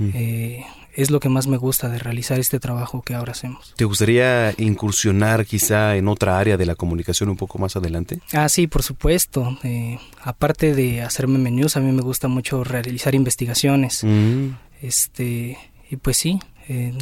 Eh, 0.00 0.64
es 0.94 1.10
lo 1.10 1.20
que 1.20 1.28
más 1.28 1.46
me 1.48 1.58
gusta 1.58 1.90
de 1.90 1.98
realizar 1.98 2.40
este 2.40 2.58
trabajo 2.60 3.02
que 3.02 3.14
ahora 3.14 3.32
hacemos. 3.32 3.74
¿Te 3.76 3.84
gustaría 3.84 4.54
incursionar 4.56 5.44
quizá 5.44 5.96
en 5.96 6.08
otra 6.08 6.38
área 6.38 6.56
de 6.56 6.64
la 6.64 6.76
comunicación 6.76 7.28
un 7.28 7.36
poco 7.36 7.58
más 7.58 7.76
adelante? 7.76 8.20
Ah, 8.32 8.48
sí, 8.48 8.68
por 8.68 8.82
supuesto. 8.82 9.58
Eh, 9.62 9.98
aparte 10.22 10.74
de 10.74 11.02
hacerme 11.02 11.38
menús, 11.38 11.76
a 11.76 11.80
mí 11.80 11.92
me 11.92 12.00
gusta 12.00 12.28
mucho 12.28 12.64
realizar 12.64 13.14
investigaciones. 13.14 14.02
Mm. 14.02 14.48
Este, 14.80 15.58
y 15.90 15.96
pues 15.96 16.16
sí. 16.16 16.38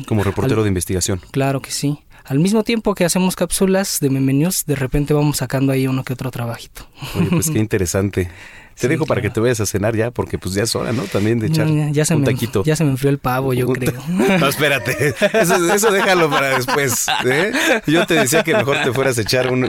Como 0.08 0.24
reportero 0.24 0.64
de 0.64 0.68
investigación. 0.68 1.20
Claro 1.30 1.62
que 1.62 1.70
sí 1.70 2.00
al 2.24 2.38
mismo 2.38 2.62
tiempo 2.62 2.94
que 2.94 3.04
hacemos 3.04 3.36
cápsulas 3.36 3.98
de 4.00 4.10
Meme 4.10 4.32
News, 4.32 4.64
de 4.66 4.76
repente 4.76 5.14
vamos 5.14 5.38
sacando 5.38 5.72
ahí 5.72 5.86
uno 5.86 6.04
que 6.04 6.12
otro 6.12 6.30
trabajito. 6.30 6.86
Oye, 7.18 7.28
pues 7.30 7.50
qué 7.50 7.58
interesante. 7.60 8.30
Te 8.78 8.88
dejo 8.88 9.06
para 9.06 9.20
que 9.20 9.30
te 9.30 9.40
vayas 9.40 9.60
a 9.60 9.66
cenar 9.66 9.94
ya, 9.96 10.10
porque 10.10 10.38
pues 10.38 10.54
ya 10.54 10.62
es 10.62 10.74
hora, 10.74 10.92
¿no? 10.92 11.02
También 11.04 11.38
de 11.38 11.48
echar 11.48 11.68
ya 11.92 12.04
se 12.04 12.14
un 12.14 12.22
me, 12.22 12.26
taquito. 12.26 12.64
Ya 12.64 12.76
se 12.76 12.84
me 12.84 12.90
enfrió 12.90 13.10
el 13.10 13.18
pavo, 13.18 13.52
yo 13.52 13.66
creo. 13.68 13.92
No, 14.40 14.48
espérate. 14.48 15.14
Eso, 15.32 15.90
déjalo 15.90 16.30
para 16.30 16.56
después. 16.56 17.06
¿eh? 17.24 17.52
Yo 17.86 18.06
te 18.06 18.14
decía 18.14 18.42
que 18.42 18.54
mejor 18.54 18.78
te 18.82 18.92
fueras 18.92 19.18
a 19.18 19.22
echar 19.22 19.52
un, 19.52 19.62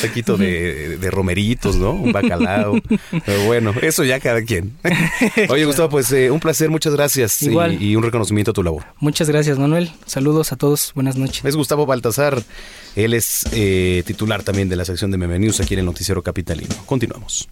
taquito 0.00 0.36
de, 0.36 1.08
romeritos, 1.10 1.76
¿no? 1.76 1.92
Un 1.92 2.12
bacalao. 2.12 2.80
Pero 3.24 3.44
bueno, 3.44 3.72
eso 3.82 4.04
ya 4.04 4.20
cada 4.20 4.42
quien. 4.42 4.76
Oye, 5.48 5.64
Gustavo, 5.64 5.88
pues 5.88 6.12
eh, 6.12 6.30
un 6.30 6.40
placer, 6.40 6.70
muchas 6.70 6.94
gracias. 6.94 7.42
Igual. 7.42 7.80
Y, 7.82 7.96
un 7.96 8.02
reconocimiento 8.02 8.50
a 8.50 8.54
tu 8.54 8.62
labor. 8.62 8.84
Muchas 9.00 9.28
gracias, 9.28 9.58
Manuel. 9.58 9.90
Saludos 10.06 10.52
a 10.52 10.56
todos. 10.56 10.92
Buenas 10.94 11.16
noches. 11.16 11.44
Es 11.44 11.56
Gustavo 11.56 11.86
Baltasar. 11.86 12.42
Él 12.96 13.14
es 13.14 13.46
eh, 13.52 14.02
titular 14.06 14.42
también 14.42 14.68
de 14.68 14.76
la 14.76 14.84
sección 14.84 15.10
de 15.10 15.18
Meme 15.18 15.38
News 15.38 15.60
aquí 15.60 15.74
en 15.74 15.80
el 15.80 15.86
Noticiero 15.86 16.22
Capitalino. 16.22 16.74
Continuamos. 16.86 17.48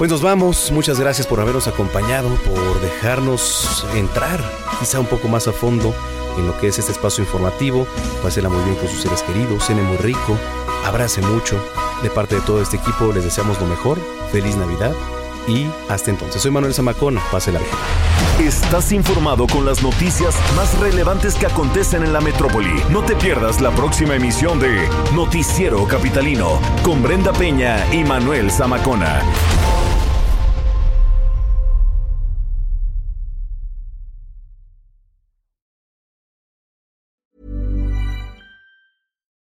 Pues 0.00 0.10
nos 0.10 0.22
vamos, 0.22 0.72
muchas 0.72 0.98
gracias 0.98 1.26
por 1.26 1.40
habernos 1.40 1.68
acompañado, 1.68 2.30
por 2.36 2.80
dejarnos 2.80 3.86
entrar 3.94 4.42
quizá 4.78 4.98
un 4.98 5.04
poco 5.04 5.28
más 5.28 5.46
a 5.46 5.52
fondo 5.52 5.94
en 6.38 6.46
lo 6.46 6.58
que 6.58 6.68
es 6.68 6.78
este 6.78 6.92
espacio 6.92 7.22
informativo. 7.22 7.86
Pásela 8.22 8.48
muy 8.48 8.64
bien 8.64 8.76
con 8.76 8.88
sus 8.88 9.02
seres 9.02 9.22
queridos, 9.22 9.66
cene 9.66 9.82
muy 9.82 9.98
rico, 9.98 10.38
abrace 10.86 11.20
mucho. 11.20 11.62
De 12.02 12.08
parte 12.08 12.36
de 12.36 12.40
todo 12.40 12.62
este 12.62 12.78
equipo 12.78 13.12
les 13.12 13.24
deseamos 13.24 13.60
lo 13.60 13.66
mejor, 13.66 13.98
feliz 14.32 14.56
Navidad 14.56 14.94
y 15.46 15.66
hasta 15.90 16.10
entonces. 16.10 16.40
Soy 16.40 16.50
Manuel 16.50 16.72
Zamacona, 16.72 17.20
pásela 17.30 17.58
bien. 17.58 18.48
Estás 18.48 18.92
informado 18.92 19.46
con 19.48 19.66
las 19.66 19.82
noticias 19.82 20.34
más 20.56 20.78
relevantes 20.78 21.34
que 21.34 21.44
acontecen 21.44 22.04
en 22.04 22.14
la 22.14 22.22
metrópoli. 22.22 22.82
No 22.88 23.02
te 23.02 23.16
pierdas 23.16 23.60
la 23.60 23.70
próxima 23.70 24.14
emisión 24.14 24.60
de 24.60 24.88
Noticiero 25.14 25.86
Capitalino 25.86 26.58
con 26.82 27.02
Brenda 27.02 27.34
Peña 27.34 27.84
y 27.92 28.02
Manuel 28.02 28.50
Zamacona. 28.50 29.20